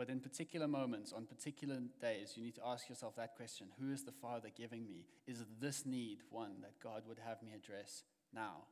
But 0.00 0.08
in 0.08 0.20
particular 0.20 0.66
moments, 0.66 1.12
on 1.12 1.26
particular 1.26 1.76
days, 2.00 2.32
you 2.34 2.42
need 2.42 2.54
to 2.54 2.66
ask 2.66 2.88
yourself 2.88 3.16
that 3.16 3.36
question 3.36 3.66
Who 3.78 3.92
is 3.92 4.02
the 4.02 4.12
Father 4.12 4.48
giving 4.56 4.86
me? 4.86 5.04
Is 5.26 5.44
this 5.60 5.84
need 5.84 6.20
one 6.30 6.62
that 6.62 6.80
God 6.82 7.02
would 7.06 7.18
have 7.18 7.42
me 7.42 7.50
address 7.54 8.04
now? 8.34 8.62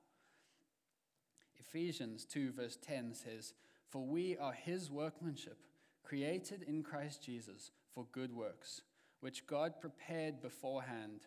Ephesians 1.61 2.25
2, 2.25 2.53
verse 2.53 2.79
10 2.81 3.13
says, 3.13 3.53
For 3.91 4.07
we 4.07 4.39
are 4.39 4.55
his 4.55 4.91
workmanship, 4.91 5.59
created 6.03 6.63
in 6.63 6.83
Christ 6.83 7.23
Jesus 7.23 7.73
for 7.95 8.07
good 8.11 8.35
works, 8.35 8.81
which 9.21 9.47
God 9.47 9.83
prepared 9.83 10.41
beforehand 10.41 11.27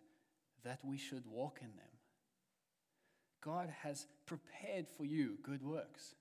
that 0.63 0.79
we 0.83 0.97
should 0.97 1.27
walk 1.27 1.59
in 1.61 1.75
them. 1.77 1.99
God 3.39 3.71
has 3.83 4.07
prepared 4.25 4.87
for 4.87 5.05
you 5.05 5.37
good 5.43 5.61
works. 5.61 6.15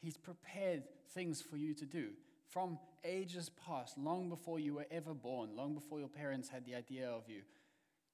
He's 0.00 0.16
prepared 0.16 0.82
things 1.12 1.40
for 1.40 1.56
you 1.56 1.74
to 1.74 1.86
do 1.86 2.08
from 2.54 2.78
ages 3.02 3.50
past, 3.66 3.98
long 3.98 4.28
before 4.28 4.60
you 4.60 4.74
were 4.74 4.86
ever 4.88 5.12
born, 5.12 5.56
long 5.56 5.74
before 5.74 5.98
your 5.98 6.08
parents 6.08 6.48
had 6.48 6.64
the 6.64 6.76
idea 6.76 7.08
of 7.08 7.28
you, 7.28 7.42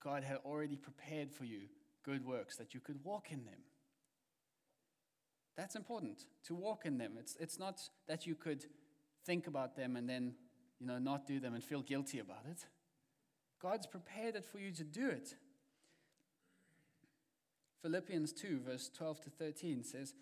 God 0.02 0.24
had 0.24 0.38
already 0.46 0.76
prepared 0.76 1.30
for 1.30 1.44
you 1.44 1.68
good 2.02 2.24
works 2.24 2.56
that 2.56 2.72
you 2.72 2.80
could 2.80 3.04
walk 3.04 3.26
in 3.30 3.44
them. 3.44 3.60
That's 5.58 5.76
important 5.76 6.24
to 6.46 6.54
walk 6.54 6.86
in 6.86 6.96
them. 6.96 7.12
It's, 7.18 7.36
it's 7.38 7.58
not 7.58 7.82
that 8.08 8.26
you 8.26 8.34
could 8.34 8.64
think 9.26 9.46
about 9.46 9.76
them 9.76 9.94
and 9.94 10.08
then, 10.08 10.32
you 10.80 10.86
know, 10.86 10.98
not 10.98 11.26
do 11.26 11.38
them 11.38 11.52
and 11.52 11.62
feel 11.62 11.82
guilty 11.82 12.18
about 12.18 12.46
it. 12.50 12.64
God's 13.60 13.86
prepared 13.86 14.36
it 14.36 14.46
for 14.46 14.58
you 14.58 14.72
to 14.72 14.84
do 14.84 15.10
it. 15.10 15.34
Philippians 17.82 18.32
2, 18.32 18.60
verse 18.66 18.90
12 18.96 19.20
to 19.24 19.30
13 19.30 19.84
says, 19.84 20.14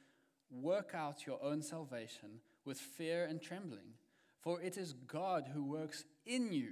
Work 0.50 0.90
out 0.92 1.24
your 1.24 1.38
own 1.40 1.62
salvation 1.62 2.40
with 2.64 2.80
fear 2.80 3.24
and 3.24 3.40
trembling. 3.40 3.94
For 4.40 4.60
it 4.60 4.76
is 4.76 4.94
God 5.06 5.50
who 5.52 5.64
works 5.64 6.04
in 6.26 6.52
you, 6.52 6.70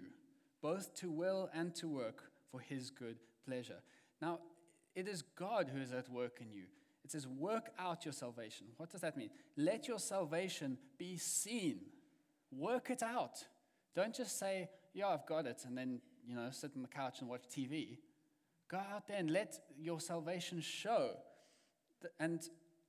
both 0.63 0.95
to 0.97 1.11
will 1.11 1.51
and 1.53 1.75
to 1.77 1.89
work 1.89 2.31
for 2.51 2.61
his 2.61 2.91
good 2.91 3.17
pleasure. 3.45 3.81
Now, 4.21 4.41
it 4.95 5.09
is 5.09 5.23
God 5.23 5.71
who 5.73 5.81
is 5.81 5.93
at 5.93 6.09
work 6.09 6.39
in 6.41 6.53
you. 6.53 6.65
It 7.05 7.13
says, 7.13 7.27
work 7.27 7.71
out 7.79 8.05
your 8.05 8.13
salvation. 8.13 8.67
What 8.77 8.91
does 8.91 9.03
that 9.03 9.17
mean? 9.17 9.31
Let 9.57 9.87
your 9.87 9.99
salvation 9.99 10.79
be 10.99 11.17
seen. 11.17 11.81
Work 12.51 12.91
it 12.91 13.03
out. 13.03 13.45
Don't 13.95 14.15
just 14.15 14.39
say, 14.39 14.69
yeah, 14.93 15.09
I've 15.09 15.27
got 15.27 15.47
it, 15.47 15.63
and 15.67 15.77
then, 15.77 16.01
you 16.27 16.35
know, 16.35 16.49
sit 16.51 16.73
on 16.75 16.83
the 16.83 16.89
couch 16.89 17.21
and 17.21 17.29
watch 17.29 17.43
TV. 17.49 17.99
Go 18.69 18.79
out 18.79 19.07
there 19.07 19.19
and 19.19 19.31
let 19.31 19.61
your 19.79 20.01
salvation 20.01 20.61
show. 20.61 21.11
And 22.19 22.41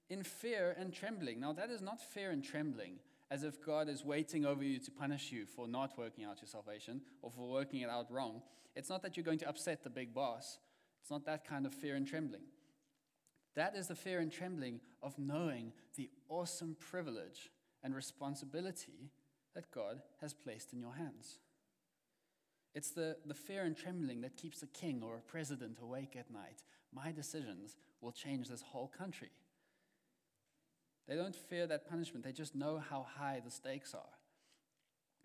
in 0.09 0.23
fear 0.23 0.75
and 0.79 0.93
trembling. 0.93 1.39
Now, 1.39 1.53
that 1.53 1.69
is 1.69 1.81
not 1.81 2.01
fear 2.01 2.31
and 2.31 2.43
trembling 2.43 2.99
as 3.29 3.43
if 3.43 3.63
God 3.63 3.89
is 3.89 4.05
waiting 4.05 4.45
over 4.45 4.63
you 4.63 4.79
to 4.79 4.91
punish 4.91 5.31
you 5.31 5.45
for 5.45 5.67
not 5.67 5.97
working 5.97 6.25
out 6.25 6.41
your 6.41 6.47
salvation 6.47 7.01
or 7.21 7.31
for 7.31 7.49
working 7.49 7.81
it 7.81 7.89
out 7.89 8.11
wrong. 8.11 8.41
It's 8.75 8.89
not 8.89 9.01
that 9.03 9.17
you're 9.17 9.23
going 9.23 9.39
to 9.39 9.49
upset 9.49 9.83
the 9.83 9.89
big 9.89 10.13
boss. 10.13 10.59
It's 11.01 11.11
not 11.11 11.25
that 11.25 11.47
kind 11.47 11.65
of 11.65 11.73
fear 11.73 11.95
and 11.95 12.07
trembling. 12.07 12.43
That 13.55 13.75
is 13.75 13.87
the 13.87 13.95
fear 13.95 14.19
and 14.19 14.31
trembling 14.31 14.79
of 15.01 15.17
knowing 15.17 15.73
the 15.95 16.09
awesome 16.29 16.77
privilege 16.79 17.49
and 17.83 17.95
responsibility 17.95 19.11
that 19.55 19.71
God 19.71 20.01
has 20.21 20.33
placed 20.33 20.73
in 20.73 20.79
your 20.79 20.93
hands. 20.93 21.39
It's 22.75 22.91
the, 22.91 23.17
the 23.25 23.33
fear 23.33 23.63
and 23.63 23.75
trembling 23.75 24.21
that 24.21 24.37
keeps 24.37 24.61
a 24.61 24.67
king 24.67 25.01
or 25.03 25.15
a 25.15 25.21
president 25.21 25.79
awake 25.81 26.15
at 26.15 26.29
night. 26.31 26.63
My 26.93 27.11
decisions 27.11 27.75
will 28.01 28.11
change 28.11 28.49
this 28.49 28.61
whole 28.61 28.91
country. 28.95 29.31
They 31.07 31.15
don't 31.15 31.35
fear 31.35 31.67
that 31.67 31.89
punishment, 31.89 32.25
they 32.25 32.31
just 32.31 32.55
know 32.55 32.81
how 32.89 33.05
high 33.17 33.41
the 33.43 33.51
stakes 33.51 33.93
are. 33.93 34.17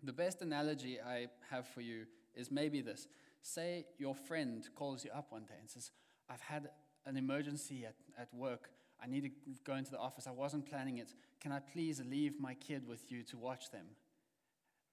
The 0.01 0.13
best 0.13 0.41
analogy 0.41 0.99
I 0.99 1.27
have 1.49 1.67
for 1.67 1.81
you 1.81 2.05
is 2.35 2.51
maybe 2.51 2.81
this. 2.81 3.07
Say 3.41 3.85
your 3.97 4.15
friend 4.15 4.67
calls 4.75 5.03
you 5.03 5.11
up 5.11 5.27
one 5.31 5.43
day 5.43 5.55
and 5.59 5.69
says, 5.69 5.91
I've 6.29 6.41
had 6.41 6.69
an 7.05 7.17
emergency 7.17 7.85
at, 7.85 7.95
at 8.17 8.33
work. 8.33 8.69
I 9.01 9.07
need 9.07 9.23
to 9.23 9.29
go 9.65 9.75
into 9.75 9.91
the 9.91 9.99
office. 9.99 10.27
I 10.27 10.31
wasn't 10.31 10.65
planning 10.65 10.97
it. 10.97 11.13
Can 11.41 11.51
I 11.51 11.59
please 11.59 12.01
leave 12.09 12.39
my 12.39 12.53
kid 12.53 12.87
with 12.87 13.11
you 13.11 13.23
to 13.23 13.37
watch 13.37 13.69
them? 13.71 13.85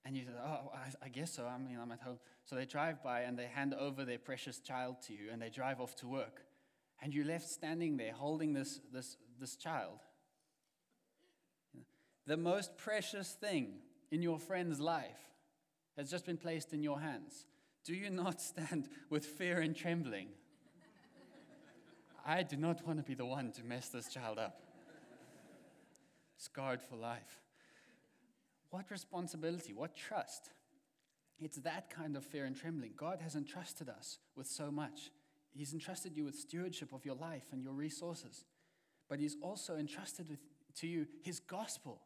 And 0.05 0.17
you 0.17 0.25
say, 0.25 0.33
Oh, 0.45 0.73
I, 0.75 1.07
I 1.07 1.09
guess 1.09 1.33
so. 1.33 1.47
I 1.47 1.59
mean, 1.59 1.79
I'm 1.81 1.93
at 1.93 2.01
home. 2.01 2.19
So 2.45 2.57
they 2.57 2.65
drive 2.65 3.03
by 3.03 3.21
and 3.21 3.39
they 3.39 3.47
hand 3.47 3.75
over 3.75 4.05
their 4.05 4.19
precious 4.19 4.59
child 4.59 4.97
to 5.07 5.13
you 5.13 5.31
and 5.33 5.41
they 5.41 5.51
drive 5.51 5.81
off 5.81 5.95
to 5.97 6.09
work. 6.09 6.43
And 7.03 7.15
you're 7.15 7.25
left 7.25 7.49
standing 7.49 7.97
there 7.97 8.13
holding 8.13 8.53
this, 8.53 8.81
this, 8.93 9.17
this 9.39 9.57
child. 9.57 10.01
The 12.27 12.37
most 12.37 12.77
precious 12.77 13.33
thing 13.33 13.75
in 14.11 14.23
your 14.23 14.39
friend's 14.39 14.81
life 14.81 15.21
has 15.97 16.11
just 16.11 16.27
been 16.27 16.37
placed 16.37 16.73
in 16.73 16.83
your 16.83 17.01
hands. 17.01 17.47
Do 17.85 17.95
you 17.95 18.11
not 18.11 18.41
stand 18.41 18.89
with 19.09 19.25
fear 19.25 19.61
and 19.61 19.75
trembling? 19.75 20.29
I 22.25 22.43
do 22.43 22.57
not 22.57 22.87
want 22.87 22.99
to 22.99 23.05
be 23.05 23.15
the 23.15 23.25
one 23.25 23.51
to 23.53 23.65
mess 23.65 23.89
this 23.89 24.09
child 24.09 24.39
up. 24.39 24.61
Scarred 26.37 26.83
for 26.83 26.97
life. 26.97 27.41
What 28.71 28.91
responsibility, 28.91 29.73
what 29.73 29.97
trust. 29.97 30.51
It's 31.41 31.57
that 31.59 31.91
kind 31.91 32.17
of 32.17 32.25
fear 32.25 32.45
and 32.45 32.55
trembling. 32.55 32.93
God 32.97 33.21
has 33.23 33.35
entrusted 33.35 33.89
us 33.89 34.19
with 34.37 34.47
so 34.47 34.71
much. 34.71 35.11
He's 35.53 35.73
entrusted 35.73 36.17
you 36.17 36.25
with 36.25 36.37
stewardship 36.37 36.93
of 36.93 37.05
your 37.05 37.17
life 37.17 37.47
and 37.53 37.63
your 37.63 37.73
resources. 37.73 38.45
But 39.09 39.19
He's 39.19 39.37
also 39.43 39.77
entrusted 39.77 40.29
with, 40.29 40.39
to 40.77 40.87
you 40.87 41.07
His 41.23 41.41
gospel, 41.41 42.01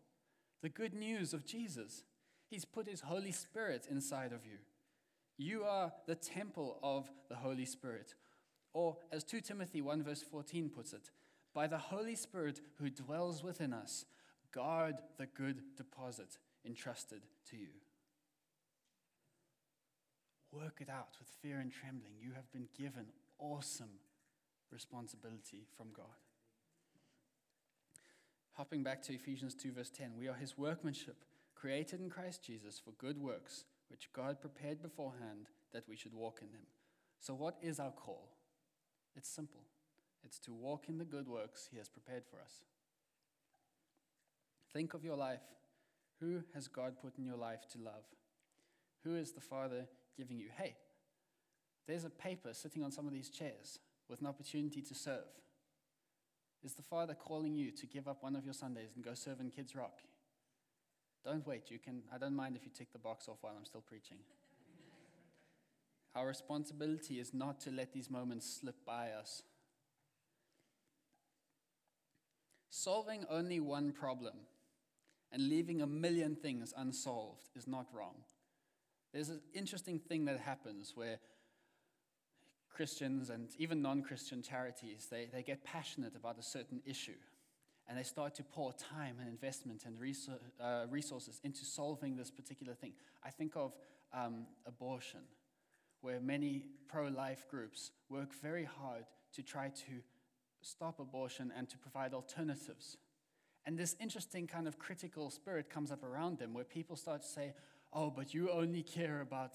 the 0.64 0.70
good 0.70 0.94
news 0.94 1.35
of 1.35 1.44
Jesus. 1.44 2.05
He's 2.48 2.64
put 2.64 2.88
His 2.88 3.03
Holy 3.03 3.33
Spirit 3.33 3.87
inside 3.90 4.33
of 4.33 4.46
you. 4.46 4.57
You 5.37 5.64
are 5.64 5.92
the 6.07 6.14
temple 6.14 6.79
of 6.83 7.11
the 7.29 7.37
Holy 7.37 7.66
Spirit. 7.66 8.14
Or, 8.72 8.96
as 9.12 9.24
2 9.24 9.42
Timothy 9.42 9.83
1 9.83 10.03
verse 10.03 10.22
14 10.22 10.70
puts 10.70 10.94
it, 10.94 11.11
by 11.55 11.66
the 11.66 11.77
Holy 11.77 12.14
Spirit 12.14 12.62
who 12.79 12.88
dwells 12.88 13.44
within 13.44 13.74
us, 13.74 14.07
guard 14.55 14.94
the 15.18 15.27
good 15.27 15.61
deposit 15.77 16.38
entrusted 16.64 17.20
to 17.50 17.59
you. 17.59 17.68
Work 20.50 20.79
it 20.81 20.88
out 20.88 21.16
with 21.18 21.29
fear 21.42 21.59
and 21.59 21.70
trembling. 21.70 22.14
You 22.18 22.33
have 22.37 22.50
been 22.53 22.68
given 22.74 23.09
awesome 23.38 24.00
responsibility 24.72 25.66
from 25.77 25.88
God. 25.94 26.23
Hopping 28.54 28.84
back 28.84 29.02
to 29.02 29.12
Ephesians 29.12 29.54
2, 29.54 29.72
verse 29.72 29.90
10, 29.90 30.12
we 30.16 30.28
are 30.28 30.34
his 30.34 30.56
workmanship, 30.56 31.24
created 31.56 32.00
in 32.00 32.08
Christ 32.08 32.44
Jesus 32.44 32.80
for 32.82 32.92
good 32.92 33.18
works, 33.18 33.64
which 33.88 34.12
God 34.12 34.40
prepared 34.40 34.80
beforehand 34.80 35.48
that 35.72 35.88
we 35.88 35.96
should 35.96 36.14
walk 36.14 36.38
in 36.40 36.52
them. 36.52 36.62
So, 37.18 37.34
what 37.34 37.56
is 37.60 37.80
our 37.80 37.90
call? 37.90 38.28
It's 39.16 39.28
simple 39.28 39.62
it's 40.24 40.38
to 40.40 40.52
walk 40.52 40.88
in 40.88 40.98
the 40.98 41.04
good 41.04 41.28
works 41.28 41.68
he 41.70 41.78
has 41.78 41.88
prepared 41.88 42.24
for 42.24 42.40
us. 42.40 42.62
Think 44.72 44.94
of 44.94 45.04
your 45.04 45.16
life. 45.16 45.42
Who 46.20 46.42
has 46.54 46.68
God 46.68 46.94
put 47.02 47.18
in 47.18 47.26
your 47.26 47.36
life 47.36 47.66
to 47.72 47.78
love? 47.78 48.04
Who 49.02 49.16
is 49.16 49.32
the 49.32 49.40
Father 49.40 49.86
giving 50.16 50.38
you? 50.38 50.48
Hey, 50.56 50.76
there's 51.86 52.04
a 52.04 52.10
paper 52.10 52.54
sitting 52.54 52.82
on 52.82 52.92
some 52.92 53.06
of 53.06 53.12
these 53.12 53.28
chairs 53.28 53.80
with 54.08 54.20
an 54.20 54.26
opportunity 54.26 54.80
to 54.80 54.94
serve. 54.94 55.26
Is 56.64 56.72
the 56.72 56.83
Father 56.83 57.14
calling 57.14 57.55
you 57.55 57.70
to 57.72 57.87
give 57.87 58.09
up 58.09 58.22
one 58.22 58.35
of 58.35 58.44
your 58.44 58.55
Sundays 58.55 58.92
and 58.94 59.05
go 59.05 59.12
serve 59.12 59.38
in 59.38 59.50
Kids 59.50 59.77
Rock? 59.77 59.98
Don't 61.22 61.46
wait. 61.46 61.70
You 61.70 61.79
can, 61.79 62.03
I 62.12 62.16
don't 62.16 62.35
mind 62.35 62.57
if 62.57 62.64
you 62.64 62.70
tick 62.74 62.90
the 62.92 62.98
box 62.98 63.29
off 63.29 63.38
while 63.42 63.55
I'm 63.57 63.66
still 63.66 63.83
preaching. 63.83 64.16
Our 66.14 66.27
responsibility 66.27 67.20
is 67.20 67.35
not 67.35 67.61
to 67.61 67.70
let 67.70 67.92
these 67.92 68.11
moments 68.11 68.61
slip 68.61 68.77
by 68.87 69.11
us. 69.11 69.42
Solving 72.70 73.27
only 73.29 73.61
one 73.61 73.92
problem 73.92 74.35
and 75.33 75.48
leaving 75.48 75.83
a 75.83 75.87
million 75.87 76.35
things 76.35 76.72
unsolved 76.77 77.48
is 77.55 77.66
not 77.66 77.87
wrong. 77.92 78.14
There's 79.12 79.29
an 79.29 79.40
interesting 79.53 79.98
thing 79.98 80.24
that 80.27 80.40
happens 80.40 80.92
where 80.94 81.18
Christians 82.74 83.30
and 83.30 83.48
even 83.58 83.80
non 83.80 84.02
Christian 84.02 84.42
charities, 84.42 85.06
they, 85.10 85.28
they 85.32 85.42
get 85.42 85.64
passionate 85.64 86.14
about 86.16 86.38
a 86.38 86.42
certain 86.42 86.82
issue 86.84 87.16
and 87.88 87.98
they 87.98 88.02
start 88.02 88.34
to 88.34 88.42
pour 88.42 88.72
time 88.72 89.16
and 89.20 89.28
investment 89.28 89.84
and 89.84 89.96
uh, 90.60 90.87
resources 90.90 91.40
into 91.44 91.64
solving 91.64 92.16
this 92.16 92.30
particular 92.30 92.74
thing. 92.74 92.92
I 93.22 93.30
think 93.30 93.52
of 93.56 93.74
um, 94.12 94.46
abortion, 94.66 95.20
where 96.00 96.20
many 96.20 96.64
pro 96.88 97.08
life 97.08 97.44
groups 97.50 97.90
work 98.08 98.32
very 98.40 98.64
hard 98.64 99.04
to 99.34 99.42
try 99.42 99.68
to 99.68 100.02
stop 100.62 100.98
abortion 100.98 101.52
and 101.56 101.68
to 101.68 101.76
provide 101.76 102.14
alternatives. 102.14 102.96
And 103.66 103.78
this 103.78 103.96
interesting 104.00 104.46
kind 104.46 104.66
of 104.66 104.78
critical 104.78 105.30
spirit 105.30 105.68
comes 105.68 105.90
up 105.90 106.02
around 106.02 106.38
them 106.38 106.54
where 106.54 106.64
people 106.64 106.96
start 106.96 107.22
to 107.22 107.28
say, 107.28 107.54
oh, 107.92 108.10
but 108.10 108.34
you 108.34 108.50
only 108.50 108.82
care 108.82 109.20
about, 109.20 109.52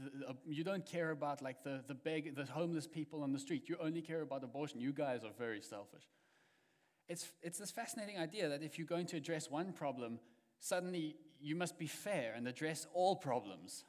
the, 0.00 0.28
uh, 0.28 0.32
you 0.46 0.64
don't 0.64 0.84
care 0.86 1.10
about 1.10 1.42
like 1.42 1.62
the, 1.62 1.82
the, 1.86 1.94
beg, 1.94 2.34
the 2.34 2.44
homeless 2.44 2.86
people 2.86 3.22
on 3.22 3.32
the 3.32 3.38
street. 3.38 3.68
You 3.68 3.76
only 3.80 4.02
care 4.02 4.22
about 4.22 4.42
abortion. 4.42 4.80
You 4.80 4.92
guys 4.92 5.24
are 5.24 5.32
very 5.38 5.60
selfish. 5.60 6.04
It's, 7.08 7.30
it's 7.42 7.58
this 7.58 7.70
fascinating 7.70 8.18
idea 8.18 8.48
that 8.48 8.62
if 8.62 8.78
you're 8.78 8.86
going 8.86 9.06
to 9.06 9.16
address 9.16 9.50
one 9.50 9.72
problem, 9.72 10.20
suddenly 10.60 11.16
you 11.40 11.56
must 11.56 11.78
be 11.78 11.86
fair 11.86 12.34
and 12.36 12.46
address 12.46 12.86
all 12.94 13.16
problems. 13.16 13.84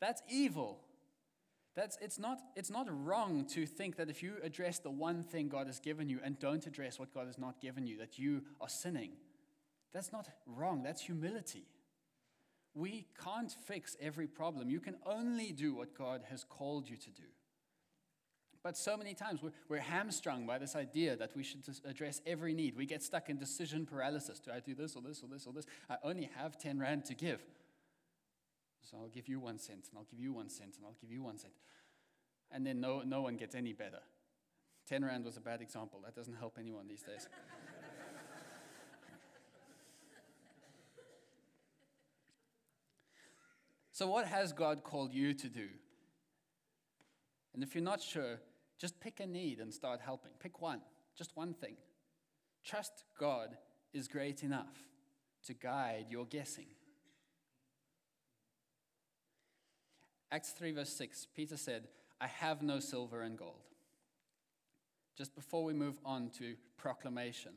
That's 0.00 0.22
evil. 0.28 0.80
That's, 1.74 1.96
it's, 2.00 2.18
not, 2.18 2.38
it's 2.56 2.70
not 2.70 2.86
wrong 2.90 3.46
to 3.52 3.66
think 3.66 3.96
that 3.96 4.10
if 4.10 4.22
you 4.22 4.34
address 4.42 4.78
the 4.78 4.90
one 4.90 5.22
thing 5.22 5.48
God 5.48 5.66
has 5.66 5.80
given 5.80 6.08
you 6.08 6.18
and 6.22 6.38
don't 6.38 6.66
address 6.66 6.98
what 6.98 7.14
God 7.14 7.26
has 7.26 7.38
not 7.38 7.60
given 7.60 7.86
you, 7.86 7.98
that 7.98 8.18
you 8.18 8.42
are 8.60 8.68
sinning. 8.68 9.12
That's 9.92 10.12
not 10.12 10.28
wrong. 10.46 10.82
That's 10.82 11.02
humility. 11.02 11.66
We 12.74 13.06
can't 13.22 13.52
fix 13.66 13.96
every 14.00 14.26
problem. 14.26 14.70
You 14.70 14.80
can 14.80 14.96
only 15.04 15.52
do 15.52 15.74
what 15.74 15.96
God 15.96 16.22
has 16.30 16.44
called 16.44 16.88
you 16.88 16.96
to 16.96 17.10
do. 17.10 17.28
But 18.62 18.76
so 18.76 18.96
many 18.96 19.12
times 19.12 19.42
we're, 19.42 19.50
we're, 19.68 19.80
hamstrung 19.80 20.46
by 20.46 20.58
this 20.58 20.76
idea 20.76 21.16
that 21.16 21.36
we 21.36 21.42
should 21.42 21.62
address 21.84 22.20
every 22.24 22.54
need. 22.54 22.76
We 22.76 22.86
get 22.86 23.02
stuck 23.02 23.28
in 23.28 23.36
decision 23.36 23.84
paralysis. 23.86 24.38
Do 24.38 24.52
I 24.52 24.60
do 24.60 24.74
this 24.74 24.94
or 24.94 25.02
this 25.02 25.20
or 25.22 25.28
this 25.28 25.46
or 25.46 25.52
this? 25.52 25.66
I 25.90 25.96
only 26.04 26.30
have 26.36 26.58
10 26.58 26.78
Rand 26.78 27.04
to 27.06 27.14
give. 27.14 27.42
So 28.88 28.98
I'll 28.98 29.08
give 29.08 29.28
you 29.28 29.40
one 29.40 29.58
cent, 29.58 29.88
and 29.90 29.98
I'll 29.98 30.06
give 30.08 30.20
you 30.20 30.32
one 30.32 30.48
cent, 30.48 30.76
and 30.76 30.86
I'll 30.86 30.96
give 31.00 31.10
you 31.10 31.22
one 31.22 31.38
cent. 31.38 31.54
And 32.52 32.64
then 32.64 32.80
no, 32.80 33.02
no 33.02 33.22
one 33.22 33.36
gets 33.36 33.54
any 33.54 33.72
better. 33.72 34.00
10 34.88 35.04
Rand 35.04 35.24
was 35.24 35.36
a 35.36 35.40
bad 35.40 35.60
example. 35.60 36.00
That 36.04 36.14
doesn't 36.14 36.34
help 36.34 36.56
anyone 36.58 36.86
these 36.86 37.02
days. 37.02 37.28
so, 43.92 44.06
what 44.06 44.26
has 44.26 44.52
God 44.52 44.82
called 44.82 45.12
you 45.12 45.34
to 45.34 45.48
do? 45.48 45.68
And 47.54 47.62
if 47.62 47.74
you're 47.74 47.84
not 47.84 48.00
sure, 48.00 48.40
just 48.78 48.98
pick 49.00 49.20
a 49.20 49.26
need 49.26 49.60
and 49.60 49.72
start 49.72 50.00
helping. 50.00 50.32
Pick 50.40 50.62
one, 50.62 50.80
just 51.16 51.36
one 51.36 51.52
thing. 51.52 51.76
Trust 52.64 53.04
God 53.18 53.56
is 53.92 54.08
great 54.08 54.42
enough 54.42 54.78
to 55.46 55.52
guide 55.54 56.06
your 56.08 56.24
guessing. 56.24 56.66
Acts 60.30 60.52
3, 60.52 60.72
verse 60.72 60.92
6, 60.94 61.26
Peter 61.36 61.58
said, 61.58 61.88
I 62.18 62.26
have 62.26 62.62
no 62.62 62.80
silver 62.80 63.20
and 63.20 63.36
gold. 63.36 63.60
Just 65.18 65.34
before 65.34 65.64
we 65.64 65.74
move 65.74 65.98
on 66.06 66.30
to 66.38 66.54
proclamation, 66.78 67.52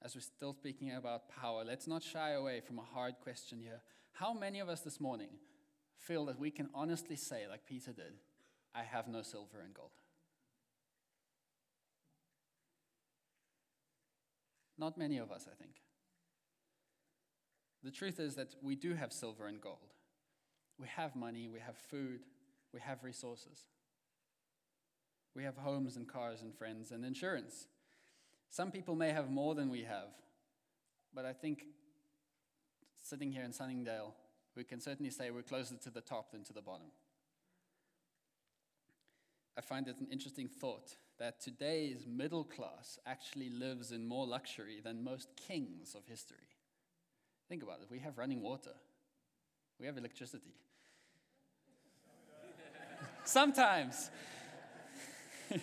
as 0.00 0.14
we're 0.14 0.22
still 0.22 0.54
speaking 0.54 0.92
about 0.92 1.28
power, 1.28 1.64
let's 1.66 1.86
not 1.86 2.02
shy 2.02 2.30
away 2.30 2.60
from 2.60 2.78
a 2.78 2.94
hard 2.94 3.16
question 3.22 3.58
here. 3.60 3.82
How 4.12 4.32
many 4.32 4.60
of 4.60 4.68
us 4.68 4.80
this 4.80 5.00
morning 5.00 5.30
feel 5.96 6.26
that 6.26 6.38
we 6.38 6.50
can 6.50 6.68
honestly 6.74 7.16
say, 7.16 7.46
like 7.48 7.66
Peter 7.66 7.92
did, 7.92 8.14
I 8.74 8.82
have 8.82 9.08
no 9.08 9.22
silver 9.22 9.60
and 9.64 9.74
gold? 9.74 9.90
Not 14.78 14.98
many 14.98 15.18
of 15.18 15.30
us, 15.30 15.46
I 15.50 15.54
think. 15.54 15.76
The 17.84 17.90
truth 17.90 18.20
is 18.20 18.34
that 18.36 18.54
we 18.62 18.74
do 18.74 18.94
have 18.94 19.12
silver 19.12 19.46
and 19.46 19.60
gold. 19.60 19.94
We 20.78 20.86
have 20.88 21.16
money, 21.16 21.48
we 21.48 21.60
have 21.60 21.76
food, 21.76 22.20
we 22.72 22.80
have 22.80 23.04
resources. 23.04 23.66
We 25.34 25.44
have 25.44 25.56
homes 25.56 25.96
and 25.96 26.06
cars 26.06 26.42
and 26.42 26.54
friends 26.54 26.90
and 26.90 27.04
insurance. 27.04 27.66
Some 28.50 28.70
people 28.70 28.94
may 28.94 29.10
have 29.10 29.30
more 29.30 29.54
than 29.54 29.70
we 29.70 29.82
have, 29.82 30.08
but 31.14 31.24
I 31.24 31.32
think 31.32 31.64
sitting 33.02 33.32
here 33.32 33.42
in 33.42 33.52
Sunningdale, 33.52 34.14
we 34.56 34.64
can 34.64 34.80
certainly 34.80 35.10
say 35.10 35.30
we're 35.30 35.42
closer 35.42 35.76
to 35.76 35.90
the 35.90 36.00
top 36.00 36.32
than 36.32 36.44
to 36.44 36.52
the 36.52 36.62
bottom. 36.62 36.86
I 39.56 39.60
find 39.60 39.86
it 39.88 39.96
an 40.00 40.06
interesting 40.10 40.48
thought 40.48 40.96
that 41.18 41.40
today's 41.40 42.06
middle 42.06 42.44
class 42.44 42.98
actually 43.06 43.50
lives 43.50 43.92
in 43.92 44.06
more 44.06 44.26
luxury 44.26 44.80
than 44.82 45.04
most 45.04 45.28
kings 45.36 45.94
of 45.94 46.06
history. 46.06 46.38
Think 47.48 47.62
about 47.62 47.80
it. 47.82 47.88
We 47.90 47.98
have 47.98 48.16
running 48.16 48.40
water, 48.40 48.72
we 49.78 49.86
have 49.86 49.98
electricity. 49.98 50.54
sometimes. 53.24 54.10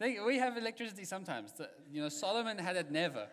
we 0.00 0.38
have 0.38 0.56
electricity 0.56 1.04
sometimes. 1.04 1.52
You 1.90 2.02
know, 2.02 2.08
Solomon 2.08 2.58
had 2.58 2.76
it 2.76 2.92
never. 2.92 3.26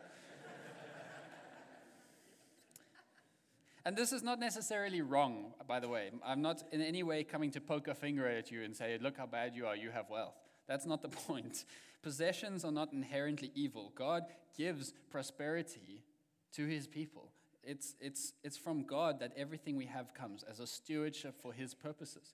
And 3.87 3.95
this 3.95 4.11
is 4.11 4.21
not 4.21 4.37
necessarily 4.37 5.01
wrong, 5.01 5.53
by 5.65 5.79
the 5.79 5.87
way. 5.87 6.11
I'm 6.21 6.41
not 6.41 6.61
in 6.73 6.81
any 6.81 7.03
way 7.03 7.23
coming 7.23 7.51
to 7.51 7.61
poke 7.61 7.87
a 7.87 7.95
finger 7.95 8.27
at 8.27 8.51
you 8.51 8.63
and 8.63 8.75
say, 8.75 8.97
look 9.01 9.15
how 9.15 9.27
bad 9.27 9.55
you 9.55 9.65
are, 9.65 9.77
you 9.77 9.91
have 9.91 10.09
wealth. 10.09 10.35
That's 10.67 10.85
not 10.85 11.01
the 11.01 11.07
point. 11.27 11.63
Possessions 12.03 12.65
are 12.65 12.71
not 12.73 12.91
inherently 12.91 13.49
evil. 13.55 13.93
God 13.95 14.23
gives 14.57 14.93
prosperity 15.09 16.03
to 16.51 16.65
his 16.65 16.85
people. 16.85 17.31
It's, 17.63 17.95
it's, 18.01 18.33
it's 18.43 18.57
from 18.57 18.83
God 18.83 19.21
that 19.21 19.31
everything 19.37 19.77
we 19.77 19.85
have 19.85 20.13
comes 20.13 20.43
as 20.43 20.59
a 20.59 20.67
stewardship 20.67 21.39
for 21.41 21.53
his 21.53 21.73
purposes. 21.73 22.33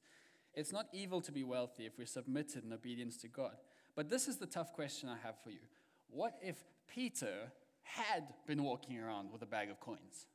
It's 0.56 0.72
not 0.72 0.88
evil 0.92 1.22
to 1.22 1.32
be 1.32 1.44
wealthy 1.44 1.86
if 1.86 2.00
we're 2.00 2.08
submitted 2.08 2.64
in 2.66 2.74
obedience 2.74 3.16
to 3.18 3.28
God. 3.28 3.58
But 3.96 4.10
this 4.10 4.28
is 4.28 4.38
the 4.38 4.48
tough 4.48 4.74
question 4.74 5.08
I 5.08 5.18
have 5.24 5.36
for 5.44 5.52
you. 5.52 5.62
What 6.10 6.34
if 6.42 6.56
Peter 6.88 7.52
had 7.84 8.24
been 8.48 8.64
walking 8.64 8.98
around 8.98 9.32
with 9.32 9.44
a 9.44 9.48
bag 9.48 9.70
of 9.70 9.80
coins? 9.80 10.26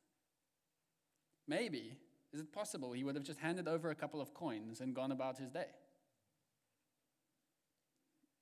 Maybe, 1.49 1.95
is 2.33 2.41
it 2.41 2.53
possible 2.53 2.93
he 2.93 3.03
would 3.03 3.15
have 3.15 3.25
just 3.25 3.41
handed 3.41 3.67
over 3.67 3.91
a 3.91 3.95
couple 3.95 4.21
of 4.21 4.35
coins 4.35 4.81
and 4.81 4.95
gone 4.95 5.11
about 5.11 5.39
his 5.39 5.51
day? 5.51 5.67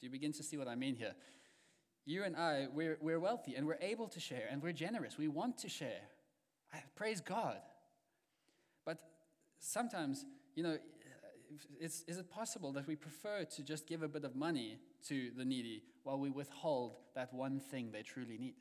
Do 0.00 0.06
you 0.06 0.10
begin 0.10 0.32
to 0.32 0.42
see 0.42 0.56
what 0.58 0.68
I 0.68 0.74
mean 0.74 0.96
here? 0.96 1.14
You 2.04 2.24
and 2.24 2.36
I, 2.36 2.66
we're, 2.72 2.98
we're 3.00 3.20
wealthy 3.20 3.54
and 3.54 3.66
we're 3.66 3.78
able 3.80 4.08
to 4.08 4.20
share 4.20 4.46
and 4.50 4.62
we're 4.62 4.72
generous. 4.72 5.16
We 5.16 5.28
want 5.28 5.58
to 5.58 5.68
share. 5.68 6.02
I, 6.72 6.82
praise 6.96 7.20
God. 7.20 7.58
But 8.84 8.98
sometimes, 9.60 10.26
you 10.54 10.62
know, 10.62 10.78
is, 11.80 12.04
is 12.06 12.18
it 12.18 12.30
possible 12.30 12.72
that 12.72 12.86
we 12.86 12.96
prefer 12.96 13.44
to 13.44 13.62
just 13.62 13.86
give 13.86 14.02
a 14.02 14.08
bit 14.08 14.24
of 14.24 14.34
money 14.36 14.78
to 15.08 15.30
the 15.36 15.44
needy 15.44 15.82
while 16.02 16.18
we 16.18 16.30
withhold 16.30 16.96
that 17.14 17.32
one 17.32 17.60
thing 17.60 17.90
they 17.92 18.02
truly 18.02 18.36
need? 18.36 18.56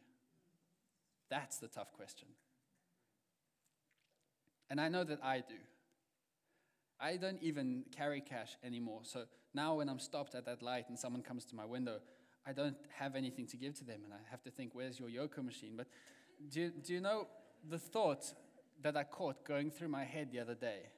That's 1.29 1.57
the 1.57 1.67
tough 1.67 1.91
question. 1.93 2.27
And 4.69 4.81
I 4.81 4.89
know 4.89 5.03
that 5.03 5.19
I 5.23 5.37
do. 5.37 5.55
I 6.99 7.17
don't 7.17 7.41
even 7.41 7.83
carry 7.95 8.21
cash 8.21 8.57
anymore. 8.63 9.01
So 9.03 9.25
now, 9.53 9.75
when 9.75 9.89
I'm 9.89 9.99
stopped 9.99 10.35
at 10.35 10.45
that 10.45 10.61
light 10.61 10.85
and 10.89 10.97
someone 10.97 11.21
comes 11.21 11.45
to 11.45 11.55
my 11.55 11.65
window, 11.65 11.99
I 12.47 12.53
don't 12.53 12.77
have 12.97 13.15
anything 13.15 13.47
to 13.47 13.57
give 13.57 13.75
to 13.79 13.83
them. 13.83 14.01
And 14.03 14.13
I 14.13 14.17
have 14.31 14.41
to 14.43 14.51
think, 14.51 14.71
where's 14.73 14.99
your 14.99 15.09
Yoco 15.09 15.43
machine? 15.43 15.73
But 15.75 15.87
do, 16.49 16.71
do 16.71 16.93
you 16.93 17.01
know 17.01 17.27
the 17.69 17.79
thought 17.79 18.33
that 18.81 18.95
I 18.95 19.03
caught 19.03 19.45
going 19.45 19.71
through 19.71 19.89
my 19.89 20.03
head 20.03 20.29
the 20.31 20.39
other 20.39 20.55
day? 20.55 20.89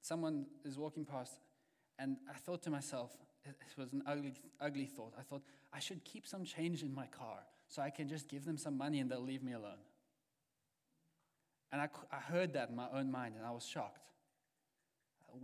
Someone 0.00 0.46
is 0.64 0.78
walking 0.78 1.04
past, 1.04 1.40
and 1.98 2.16
I 2.32 2.38
thought 2.38 2.62
to 2.62 2.70
myself, 2.70 3.16
it 3.44 3.78
was 3.78 3.92
an 3.92 4.02
ugly, 4.06 4.34
ugly 4.60 4.86
thought. 4.86 5.14
I 5.18 5.22
thought, 5.22 5.42
I 5.72 5.78
should 5.78 6.04
keep 6.04 6.26
some 6.26 6.44
change 6.44 6.82
in 6.82 6.94
my 6.94 7.06
car 7.06 7.38
so 7.68 7.82
I 7.82 7.90
can 7.90 8.08
just 8.08 8.28
give 8.28 8.44
them 8.44 8.56
some 8.56 8.76
money 8.76 9.00
and 9.00 9.10
they'll 9.10 9.20
leave 9.20 9.42
me 9.42 9.52
alone. 9.52 9.78
And 11.72 11.80
I, 11.80 11.88
I 12.12 12.20
heard 12.20 12.52
that 12.54 12.70
in 12.70 12.76
my 12.76 12.86
own 12.92 13.10
mind 13.10 13.34
and 13.36 13.44
I 13.44 13.50
was 13.50 13.66
shocked. 13.66 14.06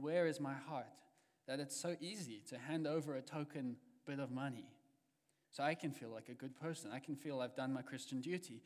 Where 0.01 0.27
is 0.27 0.41
my 0.41 0.55
heart? 0.55 0.87
That 1.47 1.61
it's 1.61 1.77
so 1.77 1.97
easy 2.01 2.43
to 2.49 2.59
hand 2.59 2.87
over 2.87 3.17
a 3.17 3.23
token 3.23 3.77
bit 4.07 4.21
of 4.21 4.31
money 4.31 4.67
so 5.51 5.63
I 5.63 5.75
can 5.75 5.91
feel 5.91 6.11
like 6.11 6.29
a 6.29 6.35
good 6.35 6.57
person. 6.59 6.91
I 6.93 6.99
can 6.99 7.17
feel 7.17 7.41
I've 7.41 7.57
done 7.57 7.73
my 7.73 7.83
Christian 7.83 8.21
duty 8.21 8.63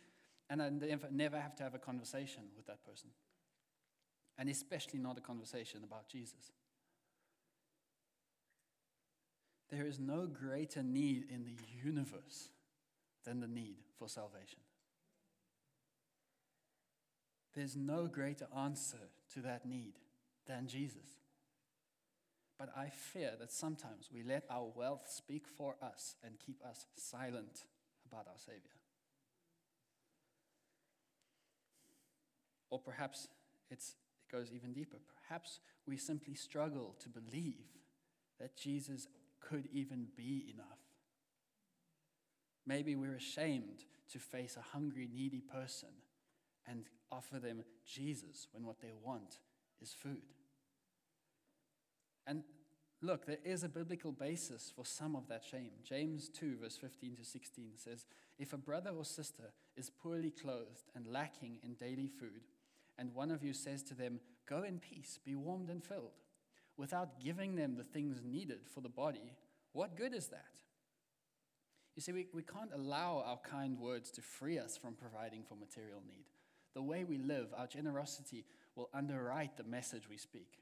and 0.49 0.63
I 0.63 0.69
never, 0.69 1.09
never 1.11 1.41
have 1.41 1.57
to 1.57 1.63
have 1.63 1.75
a 1.75 1.79
conversation 1.79 2.45
with 2.57 2.67
that 2.67 2.85
person. 2.85 3.11
And 4.39 4.49
especially 4.49 4.99
not 4.99 5.19
a 5.19 5.21
conversation 5.21 5.83
about 5.83 6.09
Jesus. 6.09 6.53
There 9.71 9.87
is 9.87 9.99
no 9.99 10.27
greater 10.27 10.83
need 10.83 11.25
in 11.31 11.45
the 11.45 11.57
universe 11.85 12.51
than 13.25 13.41
the 13.41 13.49
need 13.49 13.79
for 13.99 14.09
salvation. 14.09 14.61
There's 17.57 17.75
no 17.75 18.07
greater 18.07 18.47
answer 18.55 18.99
to 19.33 19.41
that 19.41 19.65
need 19.65 19.95
than 20.47 20.69
Jesus. 20.69 21.09
But 22.59 22.69
I 22.77 22.91
fear 22.91 23.33
that 23.41 23.51
sometimes 23.51 24.11
we 24.13 24.23
let 24.23 24.45
our 24.51 24.71
wealth 24.77 25.09
speak 25.09 25.47
for 25.49 25.77
us 25.83 26.17
and 26.23 26.39
keep 26.39 26.63
us 26.63 26.87
silent 26.97 27.65
about 28.07 28.27
our 28.29 28.39
Savior. 28.39 28.61
Or 32.69 32.79
perhaps 32.79 33.29
it 33.71 33.83
goes 34.31 34.53
even 34.53 34.75
deeper. 34.75 34.99
Perhaps 35.27 35.61
we 35.87 35.97
simply 35.97 36.35
struggle 36.35 36.95
to 37.01 37.09
believe 37.09 37.65
that 38.39 38.57
Jesus 38.57 39.09
could 39.41 39.67
even 39.73 40.09
be 40.15 40.47
enough. 40.53 40.79
Maybe 42.67 42.97
we're 42.97 43.15
ashamed 43.15 43.85
to 44.13 44.19
face 44.19 44.57
a 44.59 44.77
hungry, 44.77 45.09
needy 45.11 45.41
person 45.41 45.89
and 46.69 46.85
offer 47.11 47.39
them 47.39 47.63
Jesus 47.85 48.49
when 48.53 48.65
what 48.65 48.81
they 48.81 48.93
want 49.03 49.39
is 49.81 49.93
food. 49.93 50.23
And 52.27 52.43
look, 53.01 53.27
there 53.27 53.39
is 53.45 53.63
a 53.63 53.69
biblical 53.69 54.13
basis 54.13 54.73
for 54.75 54.85
some 54.85 55.15
of 55.15 55.29
that 55.29 55.45
shame. 55.45 55.71
James 55.85 56.29
2, 56.29 56.57
verse 56.61 56.77
15 56.77 57.17
to 57.17 57.25
16 57.25 57.73
says 57.77 58.07
If 58.39 58.53
a 58.53 58.59
brother 58.59 58.91
or 58.91 59.05
sister 59.05 59.53
is 59.77 59.91
poorly 59.91 60.31
clothed 60.31 60.91
and 60.95 61.07
lacking 61.07 61.59
in 61.63 61.75
daily 61.75 62.09
food, 62.09 62.49
and 62.99 63.15
one 63.15 63.31
of 63.31 63.45
you 63.45 63.53
says 63.53 63.83
to 63.85 63.95
them, 63.95 64.21
Go 64.49 64.63
in 64.63 64.79
peace, 64.79 65.19
be 65.25 65.35
warmed 65.35 65.71
and 65.71 65.85
filled, 65.85 66.19
without 66.77 67.21
giving 67.21 67.57
them 67.57 67.77
the 67.77 67.85
things 67.85 68.23
needed 68.25 68.61
for 68.73 68.81
the 68.81 68.89
body, 68.89 69.35
what 69.73 69.97
good 69.97 70.15
is 70.15 70.29
that? 70.29 70.61
You 71.95 72.03
see, 72.03 72.13
we, 72.13 72.27
we 72.33 72.43
can't 72.43 72.73
allow 72.75 73.23
our 73.27 73.39
kind 73.39 73.79
words 73.79 74.11
to 74.13 74.23
free 74.23 74.59
us 74.59 74.77
from 74.77 74.95
providing 74.95 75.43
for 75.43 75.55
material 75.55 76.03
need 76.07 76.27
the 76.77 76.83
way 76.83 77.05
we 77.05 77.17
live, 77.17 77.49
our 77.57 77.67
generosity 77.67 78.45
will 78.77 78.91
underwrite 78.93 79.57
the 79.57 79.65
message 79.65 80.11
we 80.11 80.19
speak. 80.19 80.59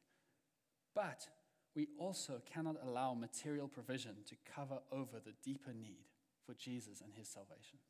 But 0.95 1.27
we 1.75 1.89
also 1.99 2.41
cannot 2.47 2.77
allow 2.87 3.15
material 3.15 3.67
provision 3.67 4.15
to 4.29 4.37
cover 4.55 4.79
over 4.93 5.19
the 5.19 5.35
deeper 5.43 5.73
need 5.73 6.07
for 6.47 6.55
Jesus 6.55 7.01
and 7.01 7.13
his 7.17 7.27
salvation. 7.27 7.81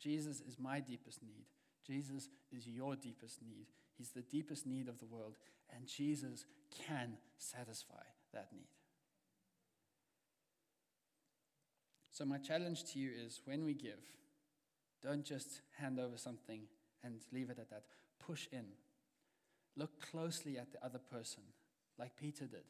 Jesus 0.00 0.40
is 0.40 0.60
my 0.60 0.78
deepest 0.78 1.20
need. 1.24 1.46
Jesus 1.84 2.28
is 2.52 2.68
your 2.68 2.94
deepest 2.94 3.42
need. 3.42 3.66
He's 3.98 4.10
the 4.10 4.22
deepest 4.22 4.66
need 4.66 4.88
of 4.88 5.00
the 5.00 5.06
world, 5.06 5.34
and 5.74 5.88
Jesus 5.88 6.44
can 6.86 7.14
satisfy 7.36 8.04
that 8.32 8.46
need. 8.52 8.68
So, 12.12 12.24
my 12.24 12.38
challenge 12.38 12.84
to 12.92 13.00
you 13.00 13.10
is 13.26 13.40
when 13.44 13.64
we 13.64 13.74
give, 13.74 13.98
don't 15.04 15.24
just 15.24 15.60
hand 15.78 16.00
over 16.00 16.16
something 16.16 16.62
and 17.02 17.20
leave 17.32 17.50
it 17.50 17.58
at 17.58 17.70
that. 17.70 17.82
Push 18.18 18.48
in. 18.50 18.64
Look 19.76 20.00
closely 20.00 20.56
at 20.56 20.72
the 20.72 20.84
other 20.84 20.98
person, 20.98 21.42
like 21.98 22.16
Peter 22.16 22.46
did. 22.46 22.64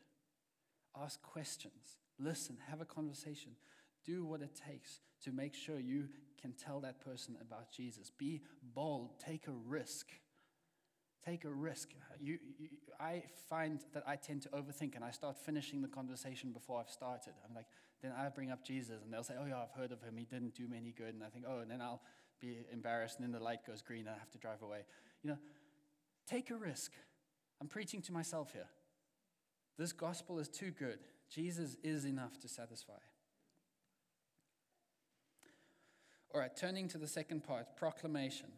Ask 1.00 1.22
questions. 1.22 1.98
Listen. 2.18 2.56
Have 2.68 2.80
a 2.80 2.84
conversation. 2.84 3.52
Do 4.04 4.24
what 4.24 4.42
it 4.42 4.58
takes 4.68 5.00
to 5.24 5.32
make 5.32 5.54
sure 5.54 5.78
you 5.78 6.08
can 6.40 6.52
tell 6.52 6.80
that 6.80 7.00
person 7.04 7.36
about 7.40 7.70
Jesus. 7.70 8.10
Be 8.10 8.42
bold. 8.74 9.18
Take 9.24 9.48
a 9.48 9.52
risk. 9.52 10.08
Take 11.24 11.44
a 11.44 11.50
risk. 11.50 11.90
You, 12.20 12.38
you, 12.58 12.68
I 13.00 13.22
find 13.48 13.80
that 13.94 14.04
I 14.06 14.16
tend 14.16 14.42
to 14.42 14.48
overthink 14.50 14.94
and 14.94 15.02
I 15.02 15.10
start 15.10 15.36
finishing 15.38 15.80
the 15.80 15.88
conversation 15.88 16.52
before 16.52 16.80
I've 16.80 16.90
started. 16.90 17.32
I'm 17.48 17.54
like, 17.54 17.66
then 18.02 18.12
I 18.12 18.28
bring 18.28 18.50
up 18.50 18.62
Jesus 18.62 19.02
and 19.02 19.12
they'll 19.12 19.24
say, 19.24 19.34
oh, 19.40 19.46
yeah, 19.46 19.62
I've 19.62 19.80
heard 19.80 19.90
of 19.90 20.02
him. 20.02 20.16
He 20.18 20.26
didn't 20.26 20.54
do 20.54 20.68
me 20.68 20.76
any 20.76 20.92
good. 20.92 21.14
And 21.14 21.24
I 21.24 21.28
think, 21.28 21.46
oh, 21.48 21.60
and 21.60 21.70
then 21.70 21.80
I'll 21.80 22.02
be 22.40 22.66
embarrassed, 22.72 23.18
and 23.18 23.24
then 23.24 23.32
the 23.32 23.44
light 23.44 23.66
goes 23.66 23.82
green, 23.82 24.00
and 24.00 24.10
I 24.10 24.18
have 24.18 24.30
to 24.30 24.38
drive 24.38 24.62
away. 24.62 24.80
You 25.22 25.30
know, 25.30 25.38
take 26.26 26.50
a 26.50 26.56
risk. 26.56 26.92
I'm 27.60 27.68
preaching 27.68 28.02
to 28.02 28.12
myself 28.12 28.52
here. 28.52 28.68
This 29.78 29.92
gospel 29.92 30.38
is 30.38 30.48
too 30.48 30.70
good. 30.70 30.98
Jesus 31.30 31.76
is 31.82 32.04
enough 32.04 32.38
to 32.40 32.48
satisfy. 32.48 32.92
All 36.32 36.40
right, 36.40 36.54
turning 36.56 36.88
to 36.88 36.98
the 36.98 37.06
second 37.06 37.44
part 37.44 37.76
proclamation. 37.76 38.48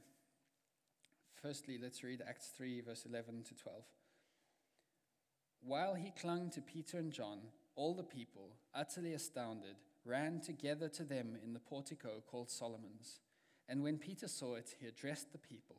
Firstly, 1.42 1.78
let's 1.80 2.02
read 2.02 2.22
Acts 2.26 2.50
3, 2.56 2.80
verse 2.80 3.04
11 3.06 3.44
to 3.44 3.54
12. 3.54 3.82
While 5.60 5.94
he 5.94 6.10
clung 6.10 6.50
to 6.50 6.60
Peter 6.60 6.98
and 6.98 7.12
John, 7.12 7.38
all 7.74 7.94
the 7.94 8.02
people, 8.02 8.56
utterly 8.74 9.12
astounded, 9.12 9.76
ran 10.04 10.40
together 10.40 10.88
to 10.88 11.04
them 11.04 11.36
in 11.44 11.52
the 11.52 11.60
portico 11.60 12.22
called 12.26 12.50
Solomon's. 12.50 13.20
And 13.68 13.82
when 13.82 13.98
Peter 13.98 14.28
saw 14.28 14.54
it, 14.54 14.74
he 14.78 14.86
addressed 14.86 15.32
the 15.32 15.38
people 15.38 15.76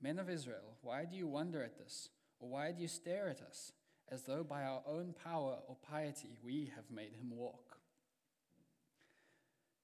Men 0.00 0.18
of 0.18 0.30
Israel, 0.30 0.76
why 0.82 1.04
do 1.04 1.16
you 1.16 1.26
wonder 1.26 1.62
at 1.62 1.76
this? 1.76 2.08
Or 2.38 2.48
why 2.50 2.70
do 2.70 2.80
you 2.80 2.88
stare 2.88 3.28
at 3.28 3.42
us, 3.42 3.72
as 4.08 4.22
though 4.22 4.44
by 4.44 4.62
our 4.62 4.82
own 4.86 5.12
power 5.24 5.58
or 5.66 5.76
piety 5.76 6.38
we 6.44 6.70
have 6.76 6.88
made 6.90 7.14
him 7.14 7.30
walk? 7.36 7.78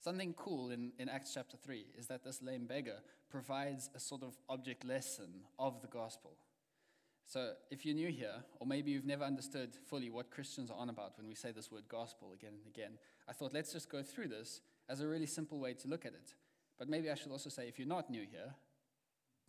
Something 0.00 0.34
cool 0.34 0.70
in, 0.70 0.92
in 0.98 1.08
Acts 1.08 1.34
chapter 1.34 1.56
3 1.56 1.86
is 1.98 2.06
that 2.06 2.22
this 2.22 2.42
lame 2.42 2.66
beggar 2.66 2.98
provides 3.28 3.90
a 3.94 3.98
sort 3.98 4.22
of 4.22 4.34
object 4.48 4.84
lesson 4.84 5.40
of 5.58 5.80
the 5.80 5.88
gospel. 5.88 6.36
So, 7.26 7.54
if 7.70 7.86
you're 7.86 7.94
new 7.94 8.10
here, 8.10 8.44
or 8.60 8.66
maybe 8.66 8.90
you've 8.90 9.06
never 9.06 9.24
understood 9.24 9.78
fully 9.88 10.10
what 10.10 10.30
Christians 10.30 10.70
are 10.70 10.76
on 10.76 10.90
about 10.90 11.16
when 11.16 11.26
we 11.26 11.34
say 11.34 11.52
this 11.52 11.72
word 11.72 11.84
gospel 11.88 12.34
again 12.34 12.52
and 12.52 12.66
again, 12.66 12.98
I 13.26 13.32
thought 13.32 13.54
let's 13.54 13.72
just 13.72 13.90
go 13.90 14.02
through 14.02 14.28
this 14.28 14.60
as 14.90 15.00
a 15.00 15.08
really 15.08 15.26
simple 15.26 15.58
way 15.58 15.72
to 15.72 15.88
look 15.88 16.04
at 16.04 16.12
it. 16.12 16.34
But 16.78 16.88
maybe 16.88 17.10
I 17.10 17.14
should 17.14 17.30
also 17.30 17.50
say 17.50 17.68
if 17.68 17.78
you're 17.78 17.88
not 17.88 18.10
new 18.10 18.22
here, 18.22 18.54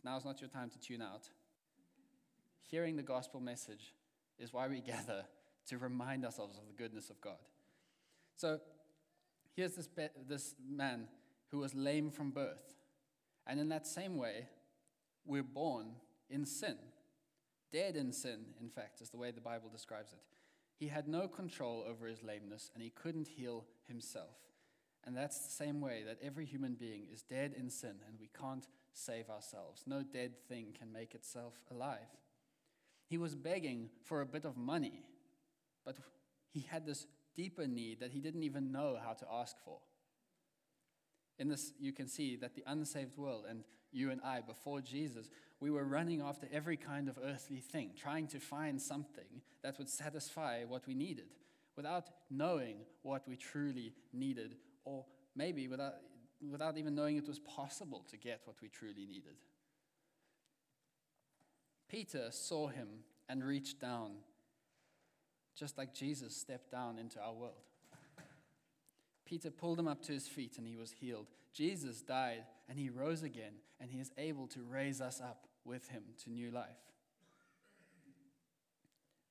now's 0.04 0.24
not 0.24 0.40
your 0.40 0.50
time 0.50 0.70
to 0.70 0.78
tune 0.78 1.02
out. 1.02 1.28
Hearing 2.70 2.96
the 2.96 3.02
gospel 3.02 3.40
message 3.40 3.94
is 4.38 4.52
why 4.52 4.68
we 4.68 4.80
gather 4.86 5.24
to 5.68 5.78
remind 5.78 6.24
ourselves 6.24 6.56
of 6.56 6.66
the 6.66 6.74
goodness 6.74 7.10
of 7.10 7.20
God. 7.20 7.38
So 8.36 8.60
here's 9.54 9.74
this, 9.74 9.88
be- 9.88 10.08
this 10.28 10.54
man 10.68 11.08
who 11.50 11.58
was 11.58 11.74
lame 11.74 12.10
from 12.10 12.30
birth. 12.30 12.74
And 13.46 13.60
in 13.60 13.68
that 13.70 13.86
same 13.86 14.16
way, 14.16 14.48
we're 15.24 15.42
born 15.42 15.86
in 16.28 16.44
sin. 16.44 16.76
Dead 17.72 17.96
in 17.96 18.12
sin, 18.12 18.44
in 18.60 18.68
fact, 18.68 19.00
is 19.00 19.10
the 19.10 19.16
way 19.16 19.30
the 19.30 19.40
Bible 19.40 19.68
describes 19.72 20.12
it. 20.12 20.20
He 20.78 20.88
had 20.88 21.08
no 21.08 21.26
control 21.26 21.84
over 21.88 22.06
his 22.06 22.22
lameness 22.22 22.70
and 22.74 22.82
he 22.82 22.90
couldn't 22.90 23.28
heal 23.28 23.64
himself. 23.88 24.36
And 25.06 25.16
that's 25.16 25.38
the 25.38 25.52
same 25.52 25.80
way 25.80 26.02
that 26.04 26.18
every 26.20 26.44
human 26.44 26.74
being 26.74 27.06
is 27.12 27.22
dead 27.22 27.54
in 27.56 27.70
sin 27.70 27.94
and 28.08 28.18
we 28.18 28.28
can't 28.38 28.66
save 28.92 29.30
ourselves. 29.30 29.84
No 29.86 30.02
dead 30.02 30.32
thing 30.48 30.74
can 30.76 30.92
make 30.92 31.14
itself 31.14 31.54
alive. 31.70 32.10
He 33.08 33.16
was 33.16 33.36
begging 33.36 33.90
for 34.02 34.20
a 34.20 34.26
bit 34.26 34.44
of 34.44 34.56
money, 34.56 35.04
but 35.84 35.96
he 36.52 36.66
had 36.68 36.84
this 36.84 37.06
deeper 37.36 37.68
need 37.68 38.00
that 38.00 38.10
he 38.10 38.20
didn't 38.20 38.42
even 38.42 38.72
know 38.72 38.98
how 39.00 39.12
to 39.12 39.26
ask 39.32 39.56
for. 39.64 39.78
In 41.38 41.48
this, 41.48 41.72
you 41.78 41.92
can 41.92 42.08
see 42.08 42.34
that 42.36 42.56
the 42.56 42.64
unsaved 42.66 43.16
world 43.16 43.44
and 43.48 43.62
you 43.92 44.10
and 44.10 44.20
I, 44.22 44.40
before 44.40 44.80
Jesus, 44.80 45.30
we 45.60 45.70
were 45.70 45.84
running 45.84 46.20
after 46.20 46.48
every 46.52 46.76
kind 46.76 47.08
of 47.08 47.18
earthly 47.22 47.60
thing, 47.60 47.90
trying 47.96 48.26
to 48.28 48.40
find 48.40 48.80
something 48.82 49.42
that 49.62 49.78
would 49.78 49.88
satisfy 49.88 50.64
what 50.64 50.86
we 50.86 50.94
needed 50.94 51.28
without 51.76 52.08
knowing 52.30 52.78
what 53.02 53.28
we 53.28 53.36
truly 53.36 53.92
needed, 54.12 54.56
or 54.86 55.04
maybe 55.34 55.68
without, 55.68 55.96
without 56.50 56.78
even 56.78 56.94
knowing 56.94 57.18
it 57.18 57.28
was 57.28 57.40
possible 57.40 58.02
to 58.10 58.16
get 58.16 58.40
what 58.44 58.56
we 58.62 58.68
truly 58.68 59.04
needed. 59.04 59.36
Peter 61.88 62.28
saw 62.30 62.68
him 62.68 62.88
and 63.28 63.44
reached 63.44 63.80
down, 63.80 64.12
just 65.54 65.76
like 65.76 65.92
Jesus 65.92 66.34
stepped 66.34 66.70
down 66.70 66.98
into 66.98 67.20
our 67.20 67.34
world. 67.34 67.64
Peter 69.26 69.50
pulled 69.50 69.78
him 69.78 69.88
up 69.88 70.02
to 70.02 70.12
his 70.12 70.28
feet 70.28 70.56
and 70.56 70.66
he 70.66 70.76
was 70.76 70.92
healed. 70.92 71.26
Jesus 71.52 72.00
died 72.00 72.44
and 72.68 72.78
he 72.78 72.88
rose 72.90 73.22
again, 73.22 73.54
and 73.80 73.90
he 73.90 73.98
is 73.98 74.10
able 74.18 74.46
to 74.48 74.62
raise 74.62 75.00
us 75.00 75.20
up 75.20 75.46
with 75.64 75.88
him 75.88 76.02
to 76.24 76.30
new 76.30 76.50
life. 76.50 76.66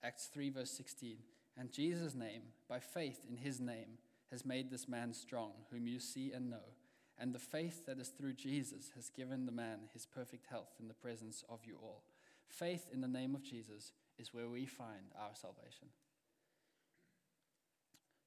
Acts 0.03 0.29
3, 0.33 0.49
verse 0.51 0.71
16. 0.71 1.17
And 1.57 1.71
Jesus' 1.71 2.13
name, 2.13 2.41
by 2.69 2.79
faith 2.79 3.25
in 3.29 3.37
his 3.37 3.59
name, 3.59 3.97
has 4.31 4.45
made 4.45 4.69
this 4.69 4.87
man 4.87 5.13
strong, 5.13 5.51
whom 5.71 5.87
you 5.87 5.99
see 5.99 6.31
and 6.31 6.49
know. 6.49 6.73
And 7.17 7.33
the 7.33 7.39
faith 7.39 7.85
that 7.85 7.99
is 7.99 8.09
through 8.09 8.33
Jesus 8.33 8.91
has 8.95 9.09
given 9.09 9.45
the 9.45 9.51
man 9.51 9.89
his 9.93 10.05
perfect 10.05 10.47
health 10.49 10.73
in 10.79 10.87
the 10.87 10.93
presence 10.93 11.43
of 11.49 11.59
you 11.65 11.77
all. 11.81 12.03
Faith 12.47 12.87
in 12.93 13.01
the 13.01 13.07
name 13.07 13.35
of 13.35 13.43
Jesus 13.43 13.93
is 14.17 14.33
where 14.33 14.49
we 14.49 14.65
find 14.65 15.11
our 15.17 15.33
salvation. 15.33 15.87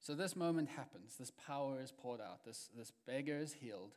So 0.01 0.15
this 0.15 0.35
moment 0.35 0.69
happens. 0.69 1.15
This 1.19 1.31
power 1.31 1.79
is 1.81 1.91
poured 1.91 2.21
out. 2.21 2.45
This, 2.45 2.69
this 2.75 2.91
beggar 3.05 3.37
is 3.37 3.53
healed. 3.53 3.91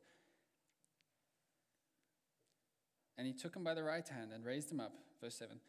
And 3.17 3.27
he 3.27 3.33
took 3.33 3.55
him 3.55 3.65
by 3.65 3.75
the 3.75 3.85
right 3.85 4.07
hand 4.07 4.31
and 4.35 4.45
raised 4.45 4.71
him 4.71 4.81
up. 4.81 4.95
Verse 5.21 5.37
7. 5.37 5.61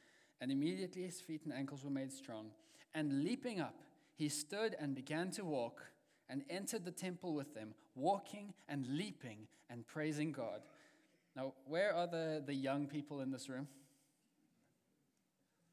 And 0.41 0.51
immediately 0.51 1.03
his 1.03 1.21
feet 1.21 1.41
and 1.45 1.53
ankles 1.53 1.83
were 1.83 1.91
made 1.91 2.11
strong. 2.11 2.47
And 2.93 3.23
leaping 3.23 3.59
up, 3.59 3.75
he 4.15 4.27
stood 4.29 4.75
and 4.79 4.95
began 4.95 5.31
to 5.31 5.45
walk 5.45 5.81
and 6.29 6.43
entered 6.49 6.85
the 6.85 6.91
temple 6.91 7.33
with 7.33 7.53
them, 7.53 7.73
walking 7.95 8.53
and 8.67 8.87
leaping 8.87 9.47
and 9.69 9.85
praising 9.87 10.31
God. 10.31 10.61
Now, 11.35 11.53
where 11.65 11.93
are 11.95 12.07
the, 12.07 12.43
the 12.45 12.53
young 12.53 12.87
people 12.87 13.21
in 13.21 13.31
this 13.31 13.49
room? 13.49 13.67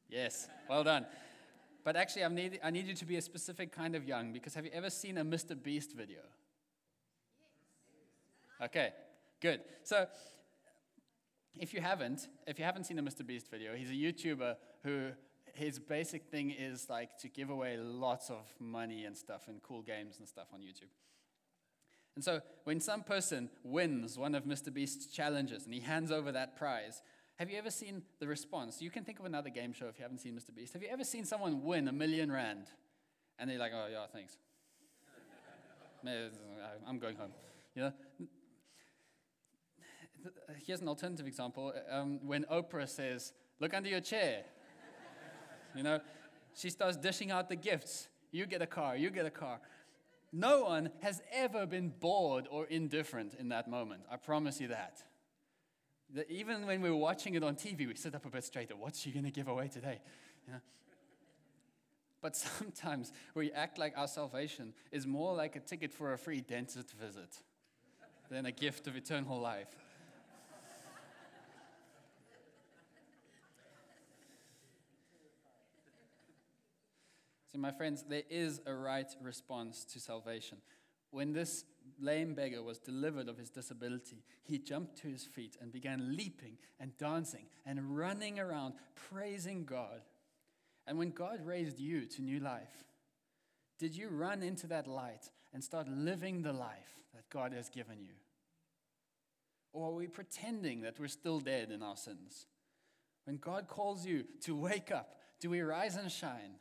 Yes, 0.09 0.47
well 0.69 0.83
done. 0.83 1.05
But 1.83 1.95
actually, 1.95 2.25
I 2.25 2.27
need, 2.27 2.59
I 2.63 2.69
need 2.69 2.87
you 2.87 2.93
to 2.93 3.05
be 3.05 3.15
a 3.15 3.21
specific 3.21 3.71
kind 3.71 3.95
of 3.95 4.05
young 4.05 4.33
because 4.33 4.53
have 4.53 4.65
you 4.65 4.71
ever 4.73 4.89
seen 4.89 5.17
a 5.17 5.25
Mr. 5.25 5.61
Beast 5.61 5.93
video? 5.95 6.19
Okay, 8.63 8.91
good. 9.39 9.61
So, 9.83 10.05
if 11.59 11.73
you 11.73 11.81
haven't, 11.81 12.27
if 12.45 12.59
you 12.59 12.65
haven't 12.65 12.85
seen 12.85 12.99
a 12.99 13.03
Mr. 13.03 13.25
Beast 13.25 13.49
video, 13.49 13.73
he's 13.75 13.89
a 13.89 13.93
YouTuber 13.93 14.55
who 14.83 15.09
his 15.53 15.79
basic 15.79 16.25
thing 16.25 16.51
is 16.51 16.89
like 16.89 17.17
to 17.19 17.29
give 17.29 17.49
away 17.49 17.77
lots 17.77 18.29
of 18.29 18.53
money 18.59 19.05
and 19.05 19.17
stuff 19.17 19.47
and 19.47 19.61
cool 19.61 19.81
games 19.81 20.17
and 20.19 20.27
stuff 20.27 20.47
on 20.53 20.59
YouTube. 20.61 20.89
And 22.15 22.23
so 22.23 22.41
when 22.65 22.79
some 22.79 23.03
person 23.03 23.49
wins 23.63 24.17
one 24.17 24.35
of 24.35 24.43
Mr. 24.43 24.73
Beast's 24.73 25.07
challenges 25.07 25.65
and 25.65 25.73
he 25.73 25.79
hands 25.79 26.11
over 26.11 26.31
that 26.31 26.57
prize, 26.57 27.01
have 27.37 27.49
you 27.49 27.57
ever 27.57 27.71
seen 27.71 28.03
the 28.19 28.27
response? 28.27 28.81
You 28.81 28.91
can 28.91 29.03
think 29.03 29.19
of 29.19 29.25
another 29.25 29.49
game 29.49 29.73
show 29.73 29.87
if 29.87 29.97
you 29.97 30.03
haven't 30.03 30.19
seen 30.19 30.35
Mr. 30.35 30.53
Beast. 30.53 30.73
Have 30.73 30.83
you 30.83 30.89
ever 30.91 31.03
seen 31.03 31.25
someone 31.25 31.63
win 31.63 31.87
a 31.87 31.91
million 31.91 32.31
rand? 32.31 32.67
And 33.39 33.49
they're 33.49 33.57
like, 33.57 33.71
oh, 33.73 33.87
yeah, 33.91 34.05
thanks. 34.13 34.37
I'm 36.87 36.99
going 36.99 37.15
home. 37.15 37.31
You 37.75 37.81
know? 37.83 37.93
Here's 40.67 40.81
an 40.81 40.87
alternative 40.87 41.25
example. 41.25 41.73
Um, 41.89 42.19
when 42.23 42.43
Oprah 42.43 42.87
says, 42.87 43.33
look 43.59 43.73
under 43.73 43.89
your 43.89 44.01
chair, 44.01 44.43
you 45.75 45.83
know, 45.83 45.99
she 46.53 46.69
starts 46.69 46.97
dishing 46.97 47.31
out 47.31 47.49
the 47.49 47.55
gifts. 47.55 48.07
You 48.31 48.45
get 48.45 48.61
a 48.61 48.67
car, 48.67 48.95
you 48.95 49.09
get 49.09 49.25
a 49.25 49.31
car. 49.31 49.59
No 50.33 50.63
one 50.63 50.89
has 51.01 51.21
ever 51.33 51.65
been 51.65 51.89
bored 51.99 52.47
or 52.49 52.65
indifferent 52.65 53.33
in 53.33 53.49
that 53.49 53.69
moment. 53.69 54.03
I 54.09 54.15
promise 54.15 54.61
you 54.61 54.69
that. 54.69 55.03
that 56.13 56.29
even 56.31 56.65
when 56.65 56.81
we're 56.81 56.95
watching 56.95 57.35
it 57.35 57.43
on 57.43 57.55
TV, 57.55 57.87
we 57.87 57.95
sit 57.95 58.15
up 58.15 58.25
a 58.25 58.29
bit 58.29 58.43
straighter. 58.43 58.75
What's 58.77 58.99
she 58.99 59.11
going 59.11 59.25
to 59.25 59.31
give 59.31 59.49
away 59.49 59.67
today? 59.67 59.99
You 60.47 60.53
know? 60.53 60.59
But 62.21 62.35
sometimes 62.37 63.11
we 63.35 63.51
act 63.51 63.77
like 63.77 63.93
our 63.97 64.07
salvation 64.07 64.73
is 64.91 65.05
more 65.05 65.35
like 65.35 65.57
a 65.57 65.59
ticket 65.59 65.91
for 65.91 66.13
a 66.13 66.17
free 66.17 66.39
dentist 66.39 66.93
visit 66.93 67.41
than 68.29 68.45
a 68.45 68.51
gift 68.51 68.87
of 68.87 68.95
eternal 68.95 69.39
life. 69.39 69.75
So, 77.51 77.59
my 77.59 77.71
friends, 77.71 78.05
there 78.07 78.23
is 78.29 78.61
a 78.65 78.73
right 78.73 79.09
response 79.21 79.83
to 79.85 79.99
salvation. 79.99 80.59
When 81.11 81.33
this 81.33 81.65
lame 81.99 82.33
beggar 82.33 82.63
was 82.63 82.79
delivered 82.79 83.27
of 83.27 83.37
his 83.37 83.49
disability, 83.49 84.23
he 84.43 84.57
jumped 84.57 84.97
to 85.01 85.07
his 85.07 85.25
feet 85.25 85.57
and 85.61 85.71
began 85.71 86.15
leaping 86.15 86.57
and 86.79 86.97
dancing 86.97 87.47
and 87.65 87.97
running 87.97 88.39
around, 88.39 88.75
praising 88.95 89.65
God. 89.65 90.01
And 90.87 90.97
when 90.97 91.11
God 91.11 91.45
raised 91.45 91.79
you 91.79 92.05
to 92.05 92.21
new 92.21 92.39
life, 92.39 92.85
did 93.77 93.95
you 93.95 94.09
run 94.09 94.41
into 94.41 94.67
that 94.67 94.87
light 94.87 95.29
and 95.53 95.63
start 95.63 95.87
living 95.89 96.41
the 96.41 96.53
life 96.53 96.99
that 97.13 97.29
God 97.29 97.51
has 97.51 97.69
given 97.69 98.01
you? 98.01 98.13
Or 99.73 99.89
are 99.89 99.93
we 99.93 100.07
pretending 100.07 100.81
that 100.81 100.99
we're 100.99 101.07
still 101.07 101.39
dead 101.39 101.71
in 101.71 101.83
our 101.83 101.97
sins? 101.97 102.45
When 103.25 103.37
God 103.37 103.67
calls 103.67 104.05
you 104.05 104.23
to 104.41 104.55
wake 104.55 104.91
up, 104.91 105.17
do 105.39 105.49
we 105.49 105.61
rise 105.61 105.95
and 105.97 106.11
shine? 106.11 106.55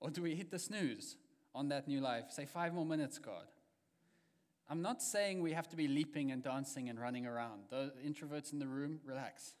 Or 0.00 0.10
do 0.10 0.22
we 0.22 0.34
hit 0.34 0.50
the 0.50 0.58
snooze 0.58 1.16
on 1.54 1.68
that 1.68 1.88
new 1.88 2.00
life? 2.00 2.26
Say, 2.30 2.46
five 2.46 2.72
more 2.74 2.86
minutes, 2.86 3.18
God. 3.18 3.46
I'm 4.70 4.82
not 4.82 5.02
saying 5.02 5.40
we 5.40 5.52
have 5.52 5.68
to 5.70 5.76
be 5.76 5.88
leaping 5.88 6.30
and 6.30 6.42
dancing 6.42 6.88
and 6.88 7.00
running 7.00 7.26
around. 7.26 7.62
Those 7.70 7.92
introverts 8.06 8.52
in 8.52 8.58
the 8.58 8.66
room, 8.66 9.00
relax. 9.04 9.54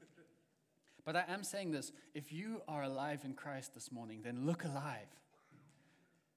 but 1.04 1.14
I 1.14 1.24
am 1.28 1.44
saying 1.44 1.72
this 1.72 1.92
if 2.14 2.32
you 2.32 2.62
are 2.66 2.82
alive 2.82 3.20
in 3.24 3.34
Christ 3.34 3.74
this 3.74 3.92
morning, 3.92 4.22
then 4.24 4.46
look 4.46 4.64
alive. 4.64 5.08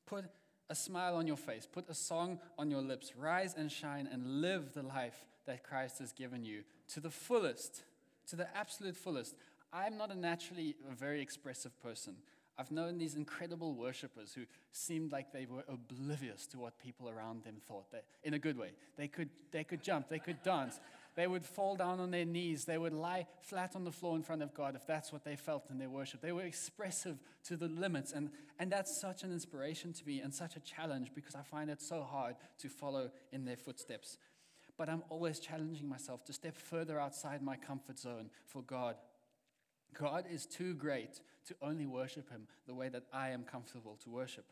Put 0.05 0.25
a 0.69 0.75
smile 0.75 1.15
on 1.15 1.27
your 1.27 1.37
face, 1.37 1.67
put 1.71 1.89
a 1.89 1.93
song 1.93 2.39
on 2.57 2.69
your 2.69 2.81
lips, 2.81 3.13
rise 3.15 3.55
and 3.57 3.71
shine 3.71 4.07
and 4.11 4.41
live 4.41 4.73
the 4.73 4.83
life 4.83 5.25
that 5.45 5.63
Christ 5.63 5.99
has 5.99 6.11
given 6.11 6.43
you 6.43 6.63
to 6.93 6.99
the 6.99 7.09
fullest, 7.09 7.83
to 8.27 8.35
the 8.35 8.47
absolute 8.55 8.97
fullest. 8.97 9.35
I'm 9.73 9.97
not 9.97 10.11
a 10.11 10.15
naturally 10.15 10.75
very 10.97 11.21
expressive 11.21 11.77
person. 11.81 12.15
I've 12.57 12.71
known 12.71 12.97
these 12.97 13.15
incredible 13.15 13.73
worshippers 13.73 14.33
who 14.33 14.43
seemed 14.71 15.11
like 15.11 15.31
they 15.31 15.45
were 15.45 15.63
oblivious 15.67 16.45
to 16.47 16.59
what 16.59 16.77
people 16.77 17.09
around 17.09 17.43
them 17.43 17.55
thought, 17.67 17.91
that, 17.91 18.05
in 18.23 18.33
a 18.33 18.39
good 18.39 18.57
way. 18.57 18.71
They 18.97 19.07
could, 19.07 19.29
they 19.51 19.63
could 19.63 19.81
jump, 19.81 20.09
they 20.09 20.19
could 20.19 20.43
dance, 20.43 20.79
they 21.15 21.27
would 21.27 21.45
fall 21.45 21.75
down 21.75 21.99
on 21.99 22.11
their 22.11 22.25
knees, 22.25 22.65
they 22.65 22.77
would 22.77 22.93
lie 22.93 23.27
flat 23.39 23.75
on 23.75 23.83
the 23.83 23.91
floor 23.91 24.15
in 24.15 24.23
front 24.23 24.41
of 24.41 24.53
God 24.53 24.75
if 24.75 24.85
that's 24.85 25.11
what 25.11 25.23
they 25.23 25.35
felt 25.35 25.69
in 25.69 25.77
their 25.77 25.89
worship. 25.89 26.21
They 26.21 26.31
were 26.31 26.43
expressive 26.43 27.19
to 27.45 27.57
the 27.57 27.67
limits, 27.67 28.11
and, 28.11 28.29
and 28.59 28.71
that's 28.71 28.99
such 28.99 29.23
an 29.23 29.31
inspiration 29.31 29.93
to 29.93 30.05
me 30.05 30.19
and 30.21 30.33
such 30.33 30.55
a 30.55 30.59
challenge 30.59 31.11
because 31.15 31.35
I 31.35 31.41
find 31.41 31.69
it 31.69 31.81
so 31.81 32.03
hard 32.03 32.35
to 32.59 32.69
follow 32.69 33.11
in 33.31 33.45
their 33.45 33.57
footsteps. 33.57 34.17
But 34.77 34.89
I'm 34.89 35.03
always 35.09 35.39
challenging 35.39 35.87
myself 35.87 36.25
to 36.25 36.33
step 36.33 36.55
further 36.57 36.99
outside 36.99 37.41
my 37.41 37.55
comfort 37.55 37.99
zone 37.99 38.29
for 38.45 38.61
God 38.61 38.95
God 39.93 40.25
is 40.31 40.45
too 40.45 40.73
great 40.73 41.19
to 41.47 41.55
only 41.61 41.85
worship 41.85 42.29
Him 42.29 42.47
the 42.67 42.73
way 42.73 42.89
that 42.89 43.03
I 43.13 43.29
am 43.29 43.43
comfortable 43.43 43.97
to 44.03 44.09
worship. 44.09 44.45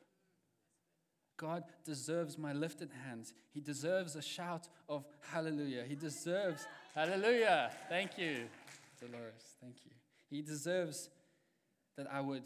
God 1.38 1.64
deserves 1.86 2.38
my 2.38 2.52
lifted 2.52 2.92
hands. 3.06 3.34
He 3.54 3.62
deserves 3.62 4.16
a 4.16 4.22
shout 4.22 4.68
of 4.90 5.06
hallelujah. 5.32 5.86
He 5.88 5.96
deserves 5.96 6.68
Hallelujah. 6.96 7.72
Thank 7.88 8.18
you, 8.18 8.48
Dolores. 9.00 9.56
Thank 9.62 9.76
you. 9.86 9.92
He 10.30 10.42
deserves 10.42 11.10
that 11.96 12.08
I 12.12 12.20
would 12.20 12.44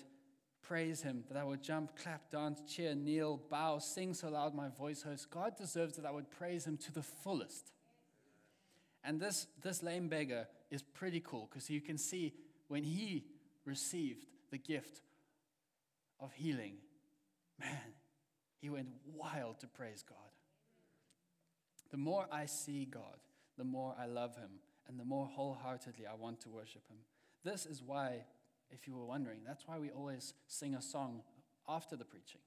praise 0.61 1.01
him, 1.01 1.23
that 1.29 1.37
I 1.37 1.43
would 1.43 1.63
jump, 1.63 1.95
clap, 1.95 2.29
dance, 2.29 2.61
cheer, 2.67 2.93
kneel, 2.93 3.41
bow, 3.49 3.79
sing 3.79 4.13
so 4.13 4.29
loud 4.29 4.53
my 4.53 4.69
voice 4.69 5.01
hurts. 5.01 5.25
God 5.25 5.57
deserves 5.57 5.95
that 5.95 6.05
I 6.05 6.11
would 6.11 6.29
praise 6.29 6.67
him 6.67 6.77
to 6.77 6.91
the 6.91 7.01
fullest. 7.01 7.71
And 9.03 9.19
this, 9.19 9.47
this 9.61 9.81
lame 9.81 10.07
beggar 10.07 10.47
is 10.69 10.81
pretty 10.81 11.19
cool 11.19 11.47
because 11.49 11.69
you 11.69 11.81
can 11.81 11.97
see 11.97 12.33
when 12.67 12.83
he 12.83 13.23
received 13.65 14.25
the 14.53 14.57
gift 14.59 15.01
of 16.19 16.31
healing, 16.31 16.75
man, 17.59 17.95
he 18.61 18.69
went 18.69 18.87
wild 19.11 19.59
to 19.59 19.67
praise 19.67 20.03
God. 20.07 20.17
The 21.89 21.97
more 21.97 22.27
I 22.31 22.45
see 22.45 22.85
God, 22.85 23.17
the 23.57 23.63
more 23.63 23.95
I 23.99 24.05
love 24.05 24.35
him, 24.35 24.59
and 24.87 24.99
the 24.99 25.05
more 25.05 25.25
wholeheartedly 25.25 26.05
I 26.05 26.13
want 26.13 26.39
to 26.41 26.49
worship 26.49 26.87
him. 26.87 26.97
This 27.43 27.65
is 27.65 27.81
why, 27.81 28.25
if 28.69 28.87
you 28.87 28.93
were 28.95 29.05
wondering, 29.05 29.39
that's 29.43 29.67
why 29.67 29.79
we 29.79 29.89
always 29.89 30.35
sing 30.47 30.75
a 30.75 30.81
song 30.83 31.23
after 31.67 31.95
the 31.95 32.05
preaching. 32.05 32.41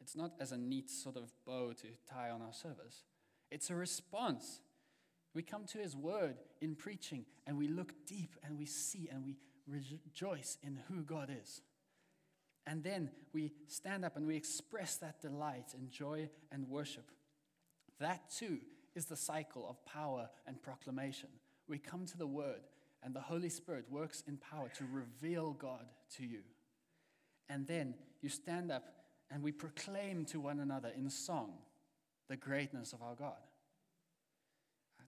It's 0.00 0.16
not 0.16 0.32
as 0.40 0.52
a 0.52 0.56
neat 0.56 0.88
sort 0.88 1.16
of 1.16 1.30
bow 1.46 1.74
to 1.74 1.86
tie 2.10 2.30
on 2.30 2.40
our 2.40 2.54
service, 2.54 3.04
it's 3.50 3.68
a 3.68 3.74
response. 3.74 4.62
We 5.34 5.42
come 5.42 5.64
to 5.66 5.78
his 5.78 5.96
word 5.96 6.36
in 6.62 6.74
preaching 6.74 7.24
and 7.46 7.58
we 7.58 7.66
look 7.68 7.92
deep 8.06 8.36
and 8.42 8.58
we 8.58 8.66
see 8.66 9.08
and 9.10 9.24
we 9.24 9.36
rejoice 9.66 10.58
in 10.62 10.78
who 10.88 11.02
God 11.02 11.30
is. 11.42 11.62
And 12.66 12.84
then 12.84 13.10
we 13.32 13.52
stand 13.66 14.04
up 14.04 14.16
and 14.16 14.26
we 14.26 14.36
express 14.36 14.96
that 14.96 15.20
delight 15.20 15.74
and 15.74 15.90
joy 15.90 16.30
and 16.50 16.68
worship. 16.68 17.10
That 17.98 18.30
too 18.30 18.58
is 18.94 19.06
the 19.06 19.16
cycle 19.16 19.66
of 19.68 19.84
power 19.84 20.28
and 20.46 20.62
proclamation. 20.62 21.28
We 21.66 21.78
come 21.78 22.06
to 22.06 22.18
the 22.18 22.26
word 22.26 22.60
and 23.02 23.14
the 23.14 23.20
Holy 23.20 23.48
Spirit 23.48 23.86
works 23.90 24.22
in 24.28 24.36
power 24.36 24.68
to 24.76 24.84
reveal 24.92 25.52
God 25.52 25.86
to 26.16 26.24
you. 26.24 26.40
And 27.48 27.66
then 27.66 27.94
you 28.20 28.28
stand 28.28 28.70
up 28.70 28.84
and 29.30 29.42
we 29.42 29.50
proclaim 29.50 30.24
to 30.26 30.40
one 30.40 30.60
another 30.60 30.92
in 30.96 31.10
song 31.10 31.54
the 32.28 32.36
greatness 32.36 32.92
of 32.92 33.02
our 33.02 33.14
God. 33.14 33.38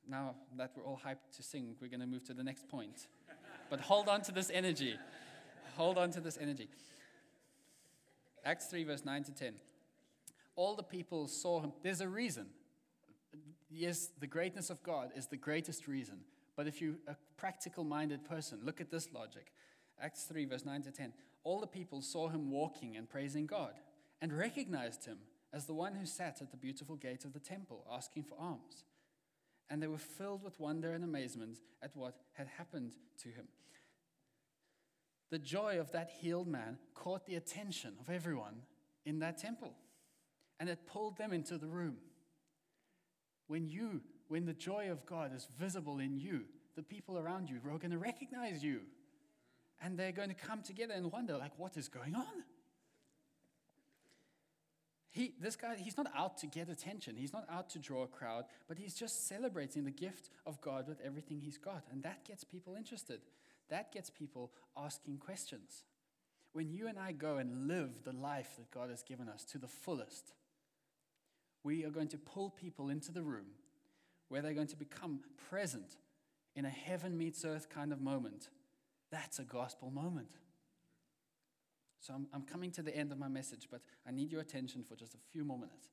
Now 0.08 0.34
that 0.56 0.72
we're 0.76 0.84
all 0.84 1.00
hyped 1.02 1.36
to 1.36 1.42
sing, 1.42 1.76
we're 1.80 1.88
going 1.88 2.00
to 2.00 2.06
move 2.06 2.24
to 2.24 2.34
the 2.34 2.44
next 2.44 2.68
point. 2.68 3.06
But 3.74 3.80
hold 3.80 4.08
on 4.08 4.22
to 4.22 4.30
this 4.30 4.52
energy. 4.54 4.96
Hold 5.74 5.98
on 5.98 6.12
to 6.12 6.20
this 6.20 6.38
energy. 6.40 6.68
Acts 8.44 8.66
3, 8.66 8.84
verse 8.84 9.04
9 9.04 9.24
to 9.24 9.32
10. 9.32 9.54
All 10.54 10.76
the 10.76 10.84
people 10.84 11.26
saw 11.26 11.60
him. 11.60 11.72
There's 11.82 12.00
a 12.00 12.06
reason. 12.06 12.46
Yes, 13.68 14.10
the 14.20 14.28
greatness 14.28 14.70
of 14.70 14.80
God 14.84 15.10
is 15.16 15.26
the 15.26 15.36
greatest 15.36 15.88
reason. 15.88 16.20
But 16.54 16.68
if 16.68 16.80
you're 16.80 16.94
a 17.08 17.16
practical 17.36 17.82
minded 17.82 18.24
person, 18.24 18.60
look 18.62 18.80
at 18.80 18.92
this 18.92 19.12
logic. 19.12 19.50
Acts 20.00 20.22
3, 20.22 20.44
verse 20.44 20.64
9 20.64 20.82
to 20.82 20.92
10. 20.92 21.12
All 21.42 21.58
the 21.58 21.66
people 21.66 22.00
saw 22.00 22.28
him 22.28 22.52
walking 22.52 22.96
and 22.96 23.10
praising 23.10 23.44
God 23.44 23.72
and 24.22 24.32
recognized 24.32 25.04
him 25.04 25.18
as 25.52 25.66
the 25.66 25.74
one 25.74 25.96
who 25.96 26.06
sat 26.06 26.40
at 26.40 26.52
the 26.52 26.56
beautiful 26.56 26.94
gate 26.94 27.24
of 27.24 27.32
the 27.32 27.40
temple 27.40 27.84
asking 27.92 28.22
for 28.22 28.38
alms. 28.38 28.84
And 29.70 29.82
they 29.82 29.86
were 29.86 29.98
filled 29.98 30.42
with 30.42 30.60
wonder 30.60 30.92
and 30.92 31.04
amazement 31.04 31.58
at 31.82 31.96
what 31.96 32.16
had 32.34 32.46
happened 32.46 32.92
to 33.22 33.28
him. 33.28 33.48
The 35.30 35.38
joy 35.38 35.80
of 35.80 35.90
that 35.92 36.10
healed 36.20 36.46
man 36.46 36.78
caught 36.94 37.26
the 37.26 37.34
attention 37.34 37.94
of 37.98 38.10
everyone 38.10 38.62
in 39.04 39.18
that 39.20 39.38
temple, 39.38 39.74
and 40.60 40.68
it 40.68 40.86
pulled 40.86 41.16
them 41.16 41.32
into 41.32 41.58
the 41.58 41.66
room. 41.66 41.96
When 43.46 43.66
you, 43.66 44.02
when 44.28 44.46
the 44.46 44.52
joy 44.52 44.90
of 44.90 45.04
God 45.06 45.34
is 45.34 45.48
visible 45.58 45.98
in 45.98 46.18
you, 46.18 46.44
the 46.76 46.82
people 46.82 47.18
around 47.18 47.48
you 47.48 47.56
are 47.56 47.78
going 47.78 47.90
to 47.90 47.98
recognize 47.98 48.62
you. 48.62 48.80
And 49.82 49.98
they're 49.98 50.12
going 50.12 50.28
to 50.28 50.34
come 50.34 50.62
together 50.62 50.94
and 50.94 51.10
wonder, 51.10 51.36
like, 51.36 51.58
what 51.58 51.76
is 51.76 51.88
going 51.88 52.14
on? 52.14 52.44
He, 55.14 55.32
this 55.40 55.54
guy, 55.54 55.76
he's 55.76 55.96
not 55.96 56.10
out 56.16 56.38
to 56.38 56.48
get 56.48 56.68
attention. 56.68 57.14
He's 57.16 57.32
not 57.32 57.46
out 57.48 57.70
to 57.70 57.78
draw 57.78 58.02
a 58.02 58.08
crowd, 58.08 58.46
but 58.66 58.78
he's 58.78 58.94
just 58.94 59.28
celebrating 59.28 59.84
the 59.84 59.92
gift 59.92 60.28
of 60.44 60.60
God 60.60 60.88
with 60.88 61.00
everything 61.00 61.40
he's 61.40 61.56
got. 61.56 61.84
And 61.92 62.02
that 62.02 62.24
gets 62.24 62.42
people 62.42 62.74
interested. 62.74 63.20
That 63.70 63.92
gets 63.92 64.10
people 64.10 64.50
asking 64.76 65.18
questions. 65.18 65.84
When 66.52 66.68
you 66.68 66.88
and 66.88 66.98
I 66.98 67.12
go 67.12 67.36
and 67.36 67.68
live 67.68 68.02
the 68.02 68.12
life 68.12 68.56
that 68.56 68.72
God 68.72 68.90
has 68.90 69.04
given 69.04 69.28
us 69.28 69.44
to 69.52 69.58
the 69.58 69.68
fullest, 69.68 70.32
we 71.62 71.84
are 71.84 71.90
going 71.90 72.08
to 72.08 72.18
pull 72.18 72.50
people 72.50 72.88
into 72.88 73.12
the 73.12 73.22
room 73.22 73.46
where 74.28 74.42
they're 74.42 74.52
going 74.52 74.66
to 74.66 74.76
become 74.76 75.20
present 75.48 75.96
in 76.56 76.64
a 76.64 76.70
heaven 76.70 77.16
meets 77.16 77.44
earth 77.44 77.68
kind 77.68 77.92
of 77.92 78.00
moment. 78.00 78.48
That's 79.12 79.38
a 79.38 79.44
gospel 79.44 79.92
moment. 79.92 80.32
So 82.04 82.12
I'm, 82.12 82.26
I'm 82.34 82.42
coming 82.42 82.70
to 82.72 82.82
the 82.82 82.94
end 82.94 83.12
of 83.12 83.18
my 83.18 83.28
message, 83.28 83.68
but 83.70 83.80
I 84.06 84.10
need 84.10 84.30
your 84.30 84.42
attention 84.42 84.84
for 84.84 84.94
just 84.94 85.14
a 85.14 85.18
few 85.32 85.42
more 85.42 85.56
minutes. 85.56 85.88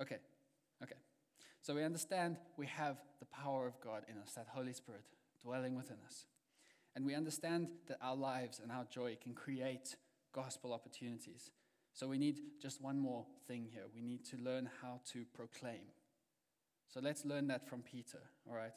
Okay, 0.00 0.16
okay. 0.82 0.94
So 1.60 1.74
we 1.74 1.84
understand 1.84 2.38
we 2.56 2.64
have 2.68 2.96
the 3.20 3.26
power 3.26 3.66
of 3.66 3.78
God 3.82 4.04
in 4.10 4.16
us, 4.16 4.32
that 4.32 4.46
Holy 4.48 4.72
Spirit 4.72 5.02
dwelling 5.42 5.76
within 5.76 5.98
us. 6.06 6.24
And 6.96 7.04
we 7.04 7.14
understand 7.14 7.68
that 7.88 7.98
our 8.00 8.16
lives 8.16 8.60
and 8.62 8.72
our 8.72 8.86
joy 8.90 9.18
can 9.22 9.34
create 9.34 9.94
gospel 10.32 10.72
opportunities. 10.72 11.50
So 11.92 12.08
we 12.08 12.16
need 12.16 12.40
just 12.62 12.80
one 12.80 12.98
more 12.98 13.26
thing 13.46 13.68
here. 13.70 13.84
We 13.94 14.00
need 14.00 14.24
to 14.30 14.38
learn 14.38 14.70
how 14.80 15.00
to 15.12 15.26
proclaim. 15.34 15.92
So 16.88 17.00
let's 17.02 17.26
learn 17.26 17.48
that 17.48 17.68
from 17.68 17.82
Peter, 17.82 18.20
all 18.48 18.56
right? 18.56 18.72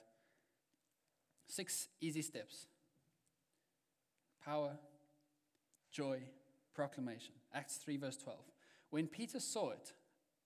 Six 1.48 1.88
easy 2.02 2.22
steps 2.22 2.68
power, 4.44 4.78
joy, 5.92 6.22
proclamation. 6.74 7.34
Acts 7.54 7.78
3, 7.78 7.98
verse 7.98 8.18
12. 8.18 8.40
When 8.90 9.08
Peter 9.08 9.40
saw 9.40 9.72
it, 9.72 9.94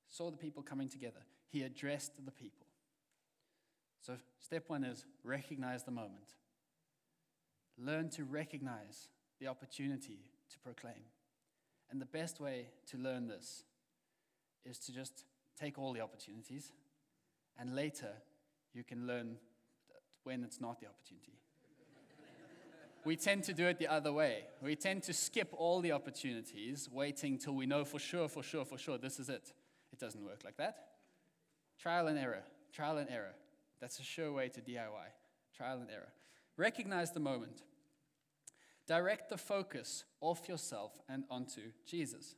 saw 0.10 0.32
the 0.32 0.38
people 0.38 0.64
coming 0.64 0.90
together, 0.90 1.22
he 1.48 1.64
addressed 1.64 2.24
the 2.24 2.32
people. 2.32 2.68
So, 4.02 4.18
step 4.40 4.66
one 4.68 4.84
is 4.84 5.06
recognize 5.24 5.84
the 5.84 5.92
moment. 5.92 6.36
Learn 7.78 8.10
to 8.12 8.24
recognize 8.24 9.10
the 9.40 9.48
opportunity 9.48 10.20
to 10.52 10.60
proclaim. 10.60 11.06
And 11.90 12.00
the 12.00 12.06
best 12.06 12.40
way 12.40 12.68
to 12.92 12.98
learn 12.98 13.28
this 13.28 13.64
is 14.64 14.78
to 14.80 14.94
just 14.94 15.26
take 15.60 15.78
all 15.78 15.94
the 15.94 16.02
opportunities, 16.02 16.72
and 17.58 17.76
later 17.76 18.12
you 18.74 18.84
can 18.84 19.08
learn 19.08 19.38
when 20.24 20.44
it's 20.44 20.60
not 20.60 20.80
the 20.80 20.88
opportunity 20.88 21.40
we 23.06 23.16
tend 23.16 23.44
to 23.44 23.54
do 23.54 23.68
it 23.68 23.78
the 23.78 23.88
other 23.88 24.12
way. 24.12 24.46
We 24.62 24.76
tend 24.76 25.04
to 25.04 25.14
skip 25.14 25.54
all 25.56 25.80
the 25.80 25.92
opportunities, 25.92 26.90
waiting 26.92 27.38
till 27.38 27.54
we 27.54 27.68
know 27.68 27.86
for 27.86 28.00
sure, 28.00 28.28
for 28.28 28.42
sure, 28.42 28.66
for 28.66 28.78
sure, 28.78 28.98
this 28.98 29.20
is 29.20 29.30
it. 29.30 29.54
It 29.94 30.00
doesn't 30.00 30.26
work 30.26 30.42
like 30.44 30.58
that. 30.58 30.88
Trial 31.80 32.08
and 32.08 32.18
error, 32.18 32.44
trial 32.74 32.98
and 32.98 33.10
error. 33.10 33.36
That's 33.80 34.00
a 34.00 34.04
sure 34.04 34.34
way 34.34 34.50
to 34.50 34.60
DIY. 34.60 35.08
Trial 35.56 35.80
and 35.80 35.90
error. 35.92 36.12
Recognize 36.58 37.12
the 37.12 37.20
moment. 37.20 37.62
Direct 38.88 39.30
the 39.30 39.38
focus 39.38 40.06
off 40.20 40.50
yourself 40.50 41.00
and 41.08 41.24
onto 41.30 41.72
Jesus. 41.86 42.36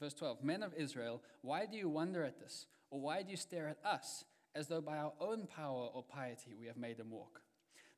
Verse 0.00 0.14
12 0.14 0.44
Men 0.44 0.62
of 0.62 0.74
Israel, 0.74 1.22
why 1.42 1.66
do 1.66 1.76
you 1.76 1.88
wonder 1.88 2.22
at 2.22 2.38
this? 2.38 2.66
Or 2.90 3.00
why 3.00 3.22
do 3.22 3.30
you 3.30 3.36
stare 3.36 3.68
at 3.68 3.78
us 3.84 4.24
as 4.54 4.68
though 4.68 4.80
by 4.80 4.98
our 4.98 5.12
own 5.20 5.46
power 5.46 5.88
or 5.92 6.02
piety 6.02 6.54
we 6.58 6.66
have 6.66 6.76
made 6.76 6.98
them 6.98 7.10
walk? 7.10 7.40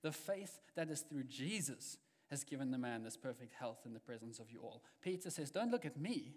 The 0.05 0.13
faith 0.13 0.61
that 0.77 0.91
is 0.91 1.01
through 1.01 1.25
Jesus 1.25 1.97
has 2.31 2.45
given 2.45 2.71
the 2.71 2.79
man 2.79 3.03
this 3.03 3.17
perfect 3.17 3.55
health 3.59 3.79
in 3.87 3.95
the 3.95 4.01
presence 4.01 4.39
of 4.39 4.51
you 4.51 4.61
all. 4.61 4.83
Peter 5.01 5.31
says, 5.31 5.51
Don't 5.51 5.71
look 5.71 5.87
at 5.87 5.99
me, 5.99 6.35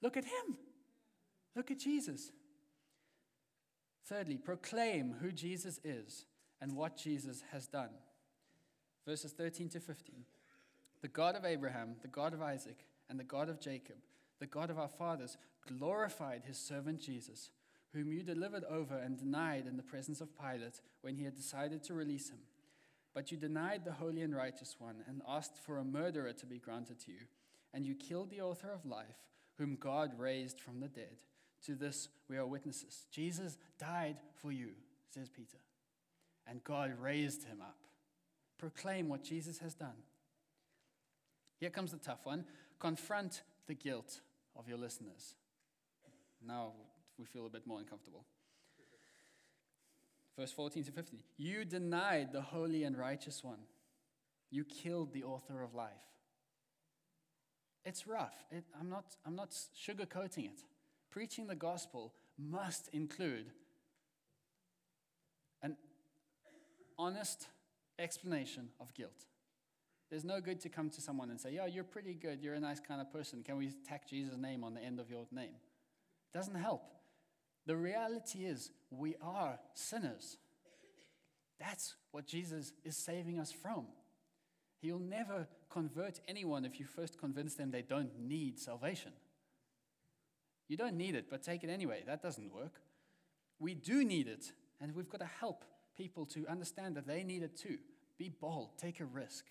look 0.00 0.16
at 0.16 0.24
him. 0.24 0.56
Look 1.56 1.72
at 1.72 1.80
Jesus. 1.80 2.30
Thirdly, 4.06 4.36
proclaim 4.36 5.16
who 5.20 5.32
Jesus 5.32 5.80
is 5.82 6.26
and 6.60 6.76
what 6.76 6.96
Jesus 6.96 7.42
has 7.50 7.66
done. 7.66 7.90
Verses 9.04 9.32
13 9.32 9.68
to 9.70 9.80
15. 9.80 10.14
The 11.02 11.08
God 11.08 11.34
of 11.34 11.44
Abraham, 11.44 11.96
the 12.02 12.08
God 12.08 12.34
of 12.34 12.40
Isaac, 12.40 12.86
and 13.10 13.18
the 13.18 13.24
God 13.24 13.48
of 13.48 13.60
Jacob, 13.60 13.96
the 14.38 14.46
God 14.46 14.70
of 14.70 14.78
our 14.78 14.88
fathers, 14.88 15.36
glorified 15.66 16.42
his 16.46 16.56
servant 16.56 17.00
Jesus, 17.00 17.50
whom 17.92 18.12
you 18.12 18.22
delivered 18.22 18.64
over 18.70 18.96
and 18.96 19.18
denied 19.18 19.66
in 19.66 19.76
the 19.76 19.82
presence 19.82 20.20
of 20.20 20.38
Pilate 20.38 20.80
when 21.00 21.16
he 21.16 21.24
had 21.24 21.34
decided 21.34 21.82
to 21.82 21.94
release 21.94 22.30
him. 22.30 22.38
But 23.18 23.32
you 23.32 23.36
denied 23.36 23.84
the 23.84 23.90
holy 23.90 24.22
and 24.22 24.32
righteous 24.32 24.76
one 24.78 25.02
and 25.08 25.22
asked 25.28 25.58
for 25.58 25.78
a 25.78 25.84
murderer 25.84 26.32
to 26.32 26.46
be 26.46 26.60
granted 26.60 27.00
to 27.00 27.10
you. 27.10 27.18
And 27.74 27.84
you 27.84 27.96
killed 27.96 28.30
the 28.30 28.42
author 28.42 28.70
of 28.70 28.86
life, 28.86 29.18
whom 29.56 29.74
God 29.74 30.12
raised 30.16 30.60
from 30.60 30.78
the 30.78 30.86
dead. 30.86 31.16
To 31.66 31.74
this 31.74 32.10
we 32.28 32.36
are 32.36 32.46
witnesses. 32.46 33.08
Jesus 33.10 33.58
died 33.76 34.18
for 34.36 34.52
you, 34.52 34.68
says 35.12 35.28
Peter, 35.28 35.58
and 36.46 36.62
God 36.62 36.92
raised 37.00 37.42
him 37.42 37.60
up. 37.60 37.78
Proclaim 38.56 39.08
what 39.08 39.24
Jesus 39.24 39.58
has 39.58 39.74
done. 39.74 39.98
Here 41.58 41.70
comes 41.70 41.90
the 41.90 41.98
tough 41.98 42.20
one 42.22 42.44
confront 42.78 43.42
the 43.66 43.74
guilt 43.74 44.20
of 44.54 44.68
your 44.68 44.78
listeners. 44.78 45.34
Now 46.46 46.70
we 47.18 47.24
feel 47.24 47.46
a 47.46 47.50
bit 47.50 47.66
more 47.66 47.80
uncomfortable. 47.80 48.26
Verse 50.38 50.52
14 50.52 50.84
to 50.84 50.92
15. 50.92 51.20
You 51.36 51.64
denied 51.64 52.32
the 52.32 52.40
holy 52.40 52.84
and 52.84 52.96
righteous 52.96 53.42
one. 53.42 53.58
You 54.50 54.64
killed 54.64 55.12
the 55.12 55.24
author 55.24 55.62
of 55.62 55.74
life. 55.74 55.90
It's 57.84 58.06
rough. 58.06 58.44
It, 58.52 58.64
I'm, 58.78 58.88
not, 58.88 59.16
I'm 59.26 59.34
not 59.34 59.50
sugarcoating 59.50 60.44
it. 60.44 60.62
Preaching 61.10 61.48
the 61.48 61.56
gospel 61.56 62.14
must 62.38 62.88
include 62.92 63.46
an 65.60 65.76
honest 66.96 67.48
explanation 67.98 68.68
of 68.80 68.94
guilt. 68.94 69.26
There's 70.08 70.24
no 70.24 70.40
good 70.40 70.60
to 70.60 70.68
come 70.68 70.88
to 70.90 71.00
someone 71.00 71.30
and 71.30 71.40
say, 71.40 71.52
Yeah, 71.52 71.66
you're 71.66 71.82
pretty 71.82 72.14
good. 72.14 72.42
You're 72.42 72.54
a 72.54 72.60
nice 72.60 72.80
kind 72.80 73.00
of 73.00 73.12
person. 73.12 73.42
Can 73.42 73.58
we 73.58 73.72
tack 73.86 74.08
Jesus' 74.08 74.36
name 74.38 74.62
on 74.62 74.74
the 74.74 74.82
end 74.82 75.00
of 75.00 75.10
your 75.10 75.26
name? 75.32 75.56
It 76.32 76.36
doesn't 76.36 76.54
help. 76.54 76.82
The 77.68 77.76
reality 77.76 78.46
is, 78.46 78.70
we 78.90 79.14
are 79.20 79.58
sinners. 79.74 80.38
That's 81.60 81.96
what 82.12 82.26
Jesus 82.26 82.72
is 82.82 82.96
saving 82.96 83.38
us 83.38 83.52
from. 83.52 83.88
He'll 84.80 84.98
never 84.98 85.46
convert 85.68 86.18
anyone 86.26 86.64
if 86.64 86.80
you 86.80 86.86
first 86.86 87.20
convince 87.20 87.54
them 87.54 87.70
they 87.70 87.82
don't 87.82 88.18
need 88.18 88.58
salvation. 88.58 89.12
You 90.66 90.78
don't 90.78 90.96
need 90.96 91.14
it, 91.14 91.26
but 91.28 91.42
take 91.42 91.62
it 91.62 91.68
anyway. 91.68 92.04
That 92.06 92.22
doesn't 92.22 92.54
work. 92.54 92.80
We 93.58 93.74
do 93.74 94.02
need 94.02 94.28
it, 94.28 94.50
and 94.80 94.94
we've 94.94 95.10
got 95.10 95.20
to 95.20 95.26
help 95.26 95.62
people 95.94 96.24
to 96.24 96.46
understand 96.46 96.96
that 96.96 97.06
they 97.06 97.22
need 97.22 97.42
it 97.42 97.54
too. 97.54 97.76
Be 98.16 98.30
bold, 98.30 98.78
take 98.78 99.00
a 99.00 99.04
risk. 99.04 99.44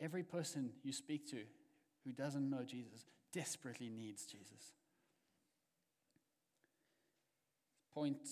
Every 0.00 0.22
person 0.22 0.70
you 0.82 0.94
speak 0.94 1.28
to 1.30 1.42
who 2.06 2.12
doesn't 2.12 2.48
know 2.48 2.62
Jesus 2.64 3.04
desperately 3.34 3.90
needs 3.90 4.24
Jesus. 4.24 4.72
Point 7.96 8.28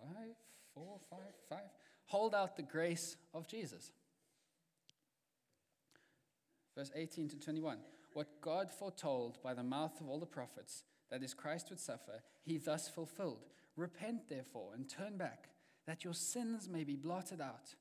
five, 0.00 0.34
four, 0.72 0.98
five, 1.10 1.34
five. 1.50 1.68
Hold 2.06 2.34
out 2.34 2.56
the 2.56 2.62
grace 2.62 3.18
of 3.34 3.46
Jesus. 3.46 3.90
Verse 6.74 6.90
18 6.96 7.28
to 7.28 7.38
21. 7.38 7.76
What 8.14 8.40
God 8.40 8.70
foretold 8.72 9.36
by 9.42 9.52
the 9.52 9.62
mouth 9.62 10.00
of 10.00 10.08
all 10.08 10.18
the 10.18 10.24
prophets, 10.24 10.84
that 11.10 11.22
is, 11.22 11.34
Christ 11.34 11.68
would 11.68 11.80
suffer, 11.80 12.22
he 12.46 12.56
thus 12.56 12.88
fulfilled. 12.88 13.44
Repent, 13.76 14.30
therefore, 14.30 14.70
and 14.74 14.88
turn 14.88 15.18
back, 15.18 15.50
that 15.86 16.02
your 16.02 16.14
sins 16.14 16.66
may 16.66 16.82
be 16.82 16.96
blotted 16.96 17.42
out, 17.42 17.74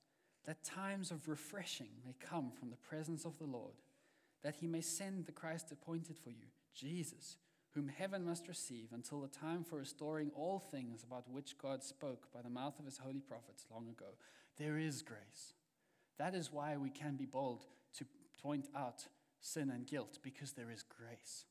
that 0.43 0.65
times 0.65 1.09
of 1.09 1.29
refreshing 1.29 1.87
may 2.05 2.15
come 2.19 2.51
from 2.51 2.69
the 2.69 2.75
presence 2.75 3.23
of 3.23 3.37
the 3.37 3.45
Lord, 3.45 3.75
that 4.43 4.55
he 4.55 4.67
may 4.67 4.81
send 4.81 5.25
the 5.25 5.31
Christ 5.31 5.71
appointed 5.71 6.17
for 6.21 6.31
you, 6.31 6.47
Jesus, 6.75 7.37
whom 7.73 7.87
heaven 7.87 8.25
must 8.25 8.47
receive 8.47 8.89
until 8.93 9.21
the 9.21 9.27
time 9.27 9.63
for 9.63 9.77
restoring 9.77 10.31
all 10.35 10.59
things 10.59 11.03
about 11.03 11.29
which 11.29 11.57
God 11.57 11.83
spoke 11.83 12.27
by 12.33 12.41
the 12.41 12.49
mouth 12.49 12.77
of 12.79 12.85
his 12.85 12.97
holy 12.97 13.21
prophets 13.21 13.65
long 13.71 13.87
ago. 13.87 14.11
There 14.57 14.77
is 14.77 15.01
grace. 15.01 15.53
That 16.17 16.35
is 16.35 16.51
why 16.51 16.77
we 16.77 16.89
can 16.89 17.15
be 17.15 17.25
bold 17.25 17.65
to 17.97 18.05
point 18.41 18.67
out 18.75 19.05
sin 19.39 19.71
and 19.71 19.87
guilt, 19.87 20.19
because 20.21 20.51
there 20.51 20.69
is 20.69 20.83
grace. 20.83 21.45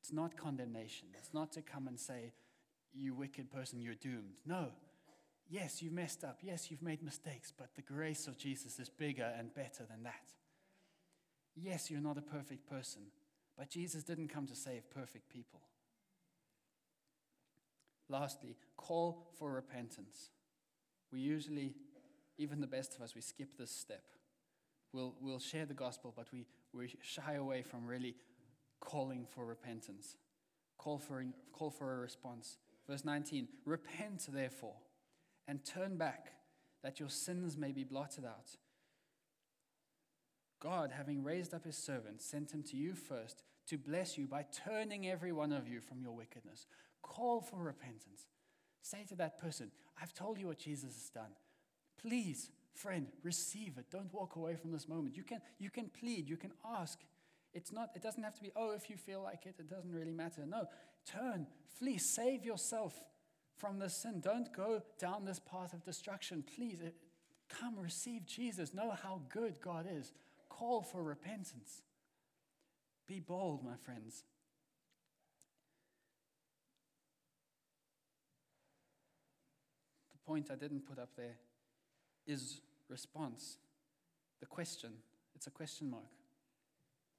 It's 0.00 0.12
not 0.12 0.36
condemnation. 0.36 1.08
It's 1.18 1.34
not 1.34 1.52
to 1.52 1.62
come 1.62 1.86
and 1.86 1.98
say, 1.98 2.32
you 2.94 3.14
wicked 3.14 3.50
person, 3.50 3.80
you're 3.80 3.94
doomed. 3.94 4.36
No. 4.46 4.68
Yes, 5.48 5.82
you've 5.82 5.92
messed 5.92 6.24
up. 6.24 6.38
Yes, 6.42 6.70
you've 6.70 6.82
made 6.82 7.02
mistakes, 7.02 7.52
but 7.56 7.74
the 7.74 7.82
grace 7.82 8.26
of 8.26 8.38
Jesus 8.38 8.78
is 8.78 8.88
bigger 8.88 9.30
and 9.38 9.54
better 9.54 9.84
than 9.88 10.04
that. 10.04 10.32
Yes, 11.54 11.90
you're 11.90 12.00
not 12.00 12.16
a 12.16 12.22
perfect 12.22 12.68
person, 12.68 13.02
but 13.56 13.70
Jesus 13.70 14.02
didn't 14.02 14.28
come 14.28 14.46
to 14.46 14.56
save 14.56 14.90
perfect 14.90 15.28
people. 15.28 15.60
Lastly, 18.08 18.56
call 18.76 19.28
for 19.38 19.52
repentance. 19.52 20.30
We 21.12 21.20
usually, 21.20 21.74
even 22.38 22.60
the 22.60 22.66
best 22.66 22.94
of 22.94 23.02
us, 23.02 23.14
we 23.14 23.20
skip 23.20 23.56
this 23.58 23.70
step. 23.70 24.04
We'll, 24.92 25.14
we'll 25.20 25.38
share 25.38 25.64
the 25.64 25.74
gospel, 25.74 26.12
but 26.14 26.26
we, 26.32 26.46
we 26.72 26.94
shy 27.00 27.34
away 27.34 27.62
from 27.62 27.86
really 27.86 28.16
calling 28.80 29.26
for 29.26 29.46
repentance. 29.46 30.16
Call 30.76 30.98
for, 30.98 31.24
call 31.52 31.70
for 31.70 31.94
a 31.94 31.98
response. 31.98 32.58
Verse 32.86 33.04
19 33.04 33.48
Repent, 33.64 34.26
therefore, 34.30 34.76
and 35.48 35.64
turn 35.64 35.96
back, 35.96 36.32
that 36.82 37.00
your 37.00 37.08
sins 37.08 37.56
may 37.56 37.72
be 37.72 37.84
blotted 37.84 38.24
out. 38.24 38.56
God, 40.62 40.92
having 40.96 41.24
raised 41.24 41.54
up 41.54 41.64
his 41.64 41.76
servant, 41.76 42.22
sent 42.22 42.52
him 42.52 42.62
to 42.64 42.76
you 42.76 42.94
first 42.94 43.42
to 43.66 43.76
bless 43.76 44.16
you 44.16 44.28
by 44.28 44.46
turning 44.64 45.08
every 45.08 45.32
one 45.32 45.52
of 45.52 45.66
you 45.66 45.80
from 45.80 46.00
your 46.00 46.12
wickedness. 46.12 46.66
Call 47.02 47.40
for 47.40 47.56
repentance. 47.56 48.26
Say 48.80 49.04
to 49.08 49.16
that 49.16 49.40
person, 49.40 49.72
I've 50.00 50.14
told 50.14 50.38
you 50.38 50.46
what 50.46 50.58
Jesus 50.58 50.94
has 50.94 51.10
done. 51.12 51.32
Please, 52.00 52.50
friend, 52.74 53.08
receive 53.24 53.76
it. 53.76 53.86
Don't 53.90 54.12
walk 54.14 54.36
away 54.36 54.54
from 54.54 54.70
this 54.70 54.88
moment. 54.88 55.16
You 55.16 55.24
can, 55.24 55.40
you 55.58 55.68
can 55.68 55.88
plead, 55.88 56.28
you 56.28 56.36
can 56.36 56.52
ask. 56.64 57.00
It's 57.52 57.72
not, 57.72 57.90
it 57.96 58.02
doesn't 58.02 58.22
have 58.22 58.34
to 58.34 58.42
be, 58.42 58.52
oh, 58.54 58.70
if 58.70 58.88
you 58.88 58.96
feel 58.96 59.22
like 59.22 59.46
it, 59.46 59.56
it 59.58 59.68
doesn't 59.68 59.92
really 59.92 60.14
matter. 60.14 60.46
No, 60.46 60.66
turn, 61.04 61.46
flee, 61.76 61.98
save 61.98 62.44
yourself 62.44 63.00
from 63.56 63.80
this 63.80 63.94
sin. 63.94 64.20
Don't 64.20 64.52
go 64.52 64.82
down 65.00 65.24
this 65.24 65.40
path 65.40 65.72
of 65.72 65.84
destruction. 65.84 66.44
Please, 66.56 66.78
uh, 66.84 66.90
come 67.48 67.78
receive 67.78 68.26
Jesus. 68.26 68.72
Know 68.72 68.94
how 69.02 69.22
good 69.28 69.60
God 69.60 69.86
is. 69.90 70.12
Call 70.62 70.82
for 70.82 71.02
repentance. 71.02 71.82
Be 73.08 73.18
bold, 73.18 73.64
my 73.64 73.74
friends. 73.84 74.22
The 80.12 80.18
point 80.24 80.50
I 80.52 80.54
didn't 80.54 80.86
put 80.86 81.00
up 81.00 81.16
there 81.16 81.34
is 82.28 82.60
response. 82.88 83.56
The 84.38 84.46
question, 84.46 84.92
it's 85.34 85.48
a 85.48 85.50
question 85.50 85.90
mark. 85.90 86.04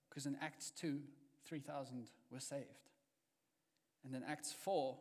Because 0.07 0.25
in 0.25 0.37
Acts 0.41 0.71
2, 0.79 1.01
3,000 1.45 2.07
were 2.31 2.39
saved. 2.39 2.63
And 4.05 4.15
in 4.15 4.23
Acts 4.23 4.53
4, 4.53 4.95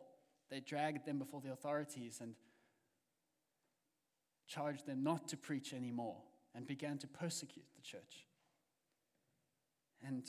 they 0.49 0.59
dragged 0.59 1.05
them 1.05 1.17
before 1.17 1.39
the 1.39 1.53
authorities 1.53 2.19
and 2.19 2.35
charged 4.47 4.85
them 4.85 5.01
not 5.01 5.29
to 5.29 5.37
preach 5.37 5.71
anymore 5.71 6.17
and 6.53 6.67
began 6.67 6.97
to 6.97 7.07
persecute 7.07 7.67
the 7.77 7.81
church. 7.81 8.27
And 10.05 10.23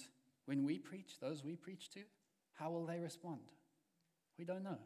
when 0.46 0.64
we 0.64 0.78
preach, 0.78 1.20
those 1.20 1.44
we 1.44 1.56
preach 1.56 1.90
to, 1.90 2.00
how 2.54 2.70
will 2.70 2.86
they 2.86 2.98
respond? 2.98 3.40
We 4.38 4.44
don't 4.44 4.64
know. 4.64 4.78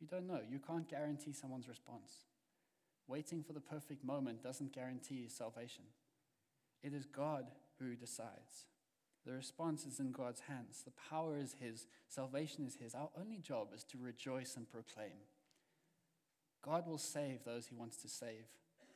You 0.00 0.06
don't 0.06 0.26
know. 0.26 0.40
You 0.48 0.58
can't 0.58 0.88
guarantee 0.88 1.32
someone's 1.32 1.68
response. 1.68 2.12
Waiting 3.06 3.42
for 3.42 3.52
the 3.52 3.60
perfect 3.60 4.04
moment 4.04 4.42
doesn't 4.42 4.72
guarantee 4.72 5.28
salvation. 5.28 5.84
It 6.82 6.92
is 6.94 7.06
God 7.06 7.46
who 7.78 7.94
decides. 7.94 8.66
The 9.24 9.32
response 9.32 9.86
is 9.86 10.00
in 10.00 10.10
God's 10.10 10.40
hands. 10.40 10.82
The 10.84 10.92
power 11.08 11.36
is 11.38 11.56
His. 11.60 11.86
Salvation 12.08 12.64
is 12.66 12.76
His. 12.76 12.94
Our 12.94 13.10
only 13.20 13.38
job 13.38 13.68
is 13.74 13.84
to 13.84 13.98
rejoice 13.98 14.56
and 14.56 14.68
proclaim. 14.68 15.12
God 16.64 16.86
will 16.86 16.98
save 16.98 17.44
those 17.44 17.66
He 17.66 17.76
wants 17.76 17.96
to 17.98 18.08
save. 18.08 18.46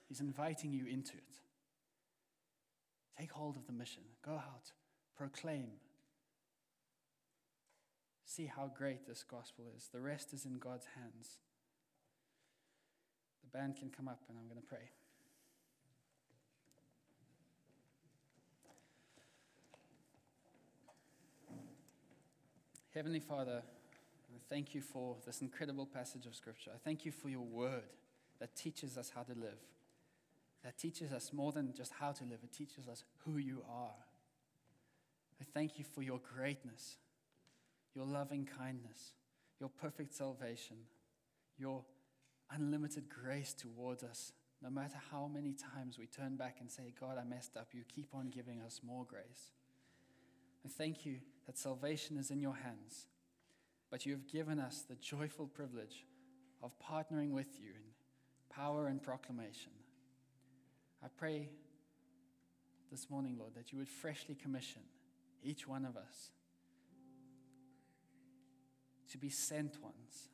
He's 0.09 0.20
inviting 0.20 0.72
you 0.72 0.86
into 0.86 1.16
it. 1.16 1.40
Take 3.18 3.32
hold 3.32 3.56
of 3.56 3.66
the 3.66 3.72
mission. 3.72 4.02
Go 4.24 4.32
out, 4.32 4.72
proclaim. 5.16 5.68
See 8.24 8.46
how 8.46 8.70
great 8.76 9.06
this 9.06 9.22
gospel 9.22 9.66
is. 9.76 9.88
The 9.92 10.00
rest 10.00 10.34
is 10.34 10.44
in 10.44 10.58
God's 10.58 10.86
hands. 10.96 11.38
The 13.42 13.58
band 13.58 13.76
can 13.76 13.88
come 13.88 14.08
up 14.08 14.20
and 14.28 14.36
I'm 14.36 14.48
going 14.48 14.60
to 14.60 14.66
pray. 14.66 14.90
Heavenly 22.96 23.20
Father, 23.20 23.62
I 23.62 24.38
thank 24.48 24.74
you 24.74 24.80
for 24.80 25.16
this 25.26 25.42
incredible 25.42 25.84
passage 25.84 26.24
of 26.24 26.34
Scripture. 26.34 26.70
I 26.74 26.78
thank 26.82 27.04
you 27.04 27.12
for 27.12 27.28
your 27.28 27.42
word 27.42 27.84
that 28.40 28.56
teaches 28.56 28.96
us 28.96 29.12
how 29.14 29.22
to 29.22 29.32
live, 29.32 29.58
that 30.64 30.78
teaches 30.78 31.12
us 31.12 31.32
more 31.32 31.52
than 31.52 31.72
just 31.74 31.92
how 31.92 32.12
to 32.12 32.24
live, 32.24 32.40
it 32.42 32.52
teaches 32.52 32.88
us 32.88 33.04
who 33.24 33.38
you 33.38 33.62
are. 33.70 33.94
I 35.40 35.44
thank 35.54 35.78
you 35.78 35.84
for 35.84 36.02
your 36.02 36.20
greatness, 36.34 36.96
your 37.94 38.07
loving 38.07 38.48
kindness, 38.59 39.12
your 39.61 39.68
perfect 39.68 40.14
salvation, 40.14 40.76
your 41.59 41.84
unlimited 42.50 43.09
grace 43.09 43.52
towards 43.52 44.02
us. 44.02 44.32
No 44.62 44.70
matter 44.70 44.96
how 45.11 45.28
many 45.32 45.52
times 45.52 45.98
we 45.98 46.07
turn 46.07 46.36
back 46.36 46.57
and 46.61 46.70
say, 46.70 46.94
God, 46.98 47.18
I 47.18 47.24
messed 47.24 47.57
up, 47.57 47.68
you 47.72 47.82
keep 47.94 48.14
on 48.14 48.30
giving 48.30 48.61
us 48.62 48.80
more 48.84 49.04
grace. 49.04 49.52
I 50.64 50.68
thank 50.68 51.04
you 51.04 51.18
that 51.46 51.59
salvation 51.59 52.16
is 52.16 52.30
in 52.30 52.40
your 52.40 52.54
hands, 52.54 53.07
but 53.90 54.04
you 54.04 54.12
have 54.12 54.26
given 54.26 54.59
us 54.59 54.82
the 54.88 54.96
joyful 54.96 55.46
privilege 55.46 56.07
of 56.62 56.72
partnering 56.80 57.30
with 57.30 57.61
you 57.61 57.70
in 57.70 57.82
power 58.50 58.88
and 58.88 59.02
proclamation. 59.02 59.72
I 61.05 61.09
pray 61.16 61.49
this 62.90 63.11
morning, 63.11 63.36
Lord, 63.38 63.55
that 63.55 63.72
you 63.72 63.78
would 63.78 63.88
freshly 63.88 64.34
commission 64.34 64.82
each 65.42 65.66
one 65.66 65.84
of 65.84 65.97
us 65.97 66.30
to 69.11 69.18
be 69.18 69.28
sent 69.28 69.82
ones 69.82 70.28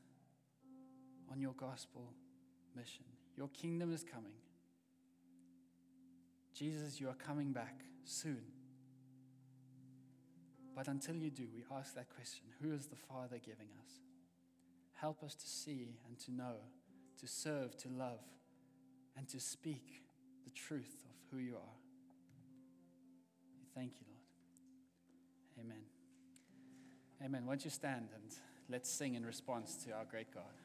on 1.30 1.40
your 1.40 1.52
gospel 1.52 2.12
mission. 2.76 3.04
Your 3.36 3.48
kingdom 3.48 3.92
is 3.92 4.04
coming. 4.04 4.32
Jesus, 6.54 7.00
you 7.00 7.08
are 7.08 7.14
coming 7.14 7.52
back 7.52 7.80
soon. 8.04 8.42
But 10.74 10.88
until 10.88 11.16
you 11.16 11.30
do, 11.30 11.46
we 11.54 11.64
ask 11.76 11.94
that 11.94 12.08
question 12.14 12.44
Who 12.60 12.72
is 12.72 12.86
the 12.86 12.96
Father 12.96 13.38
giving 13.38 13.68
us? 13.84 13.92
Help 14.94 15.22
us 15.22 15.34
to 15.34 15.46
see 15.46 15.96
and 16.06 16.18
to 16.20 16.32
know, 16.32 16.56
to 17.20 17.26
serve, 17.26 17.76
to 17.78 17.88
love, 17.88 18.20
and 19.16 19.28
to 19.28 19.40
speak 19.40 20.01
the 20.44 20.50
truth 20.50 21.04
of 21.04 21.16
who 21.30 21.38
you 21.38 21.54
are. 21.54 21.76
Thank 23.74 23.92
you, 24.00 24.06
Lord. 24.08 25.66
Amen. 25.66 25.82
Amen. 27.24 27.46
Won't 27.46 27.64
you 27.64 27.70
stand 27.70 28.08
and 28.14 28.34
let's 28.68 28.90
sing 28.90 29.14
in 29.14 29.24
response 29.24 29.76
to 29.84 29.92
our 29.92 30.04
great 30.04 30.32
God? 30.32 30.61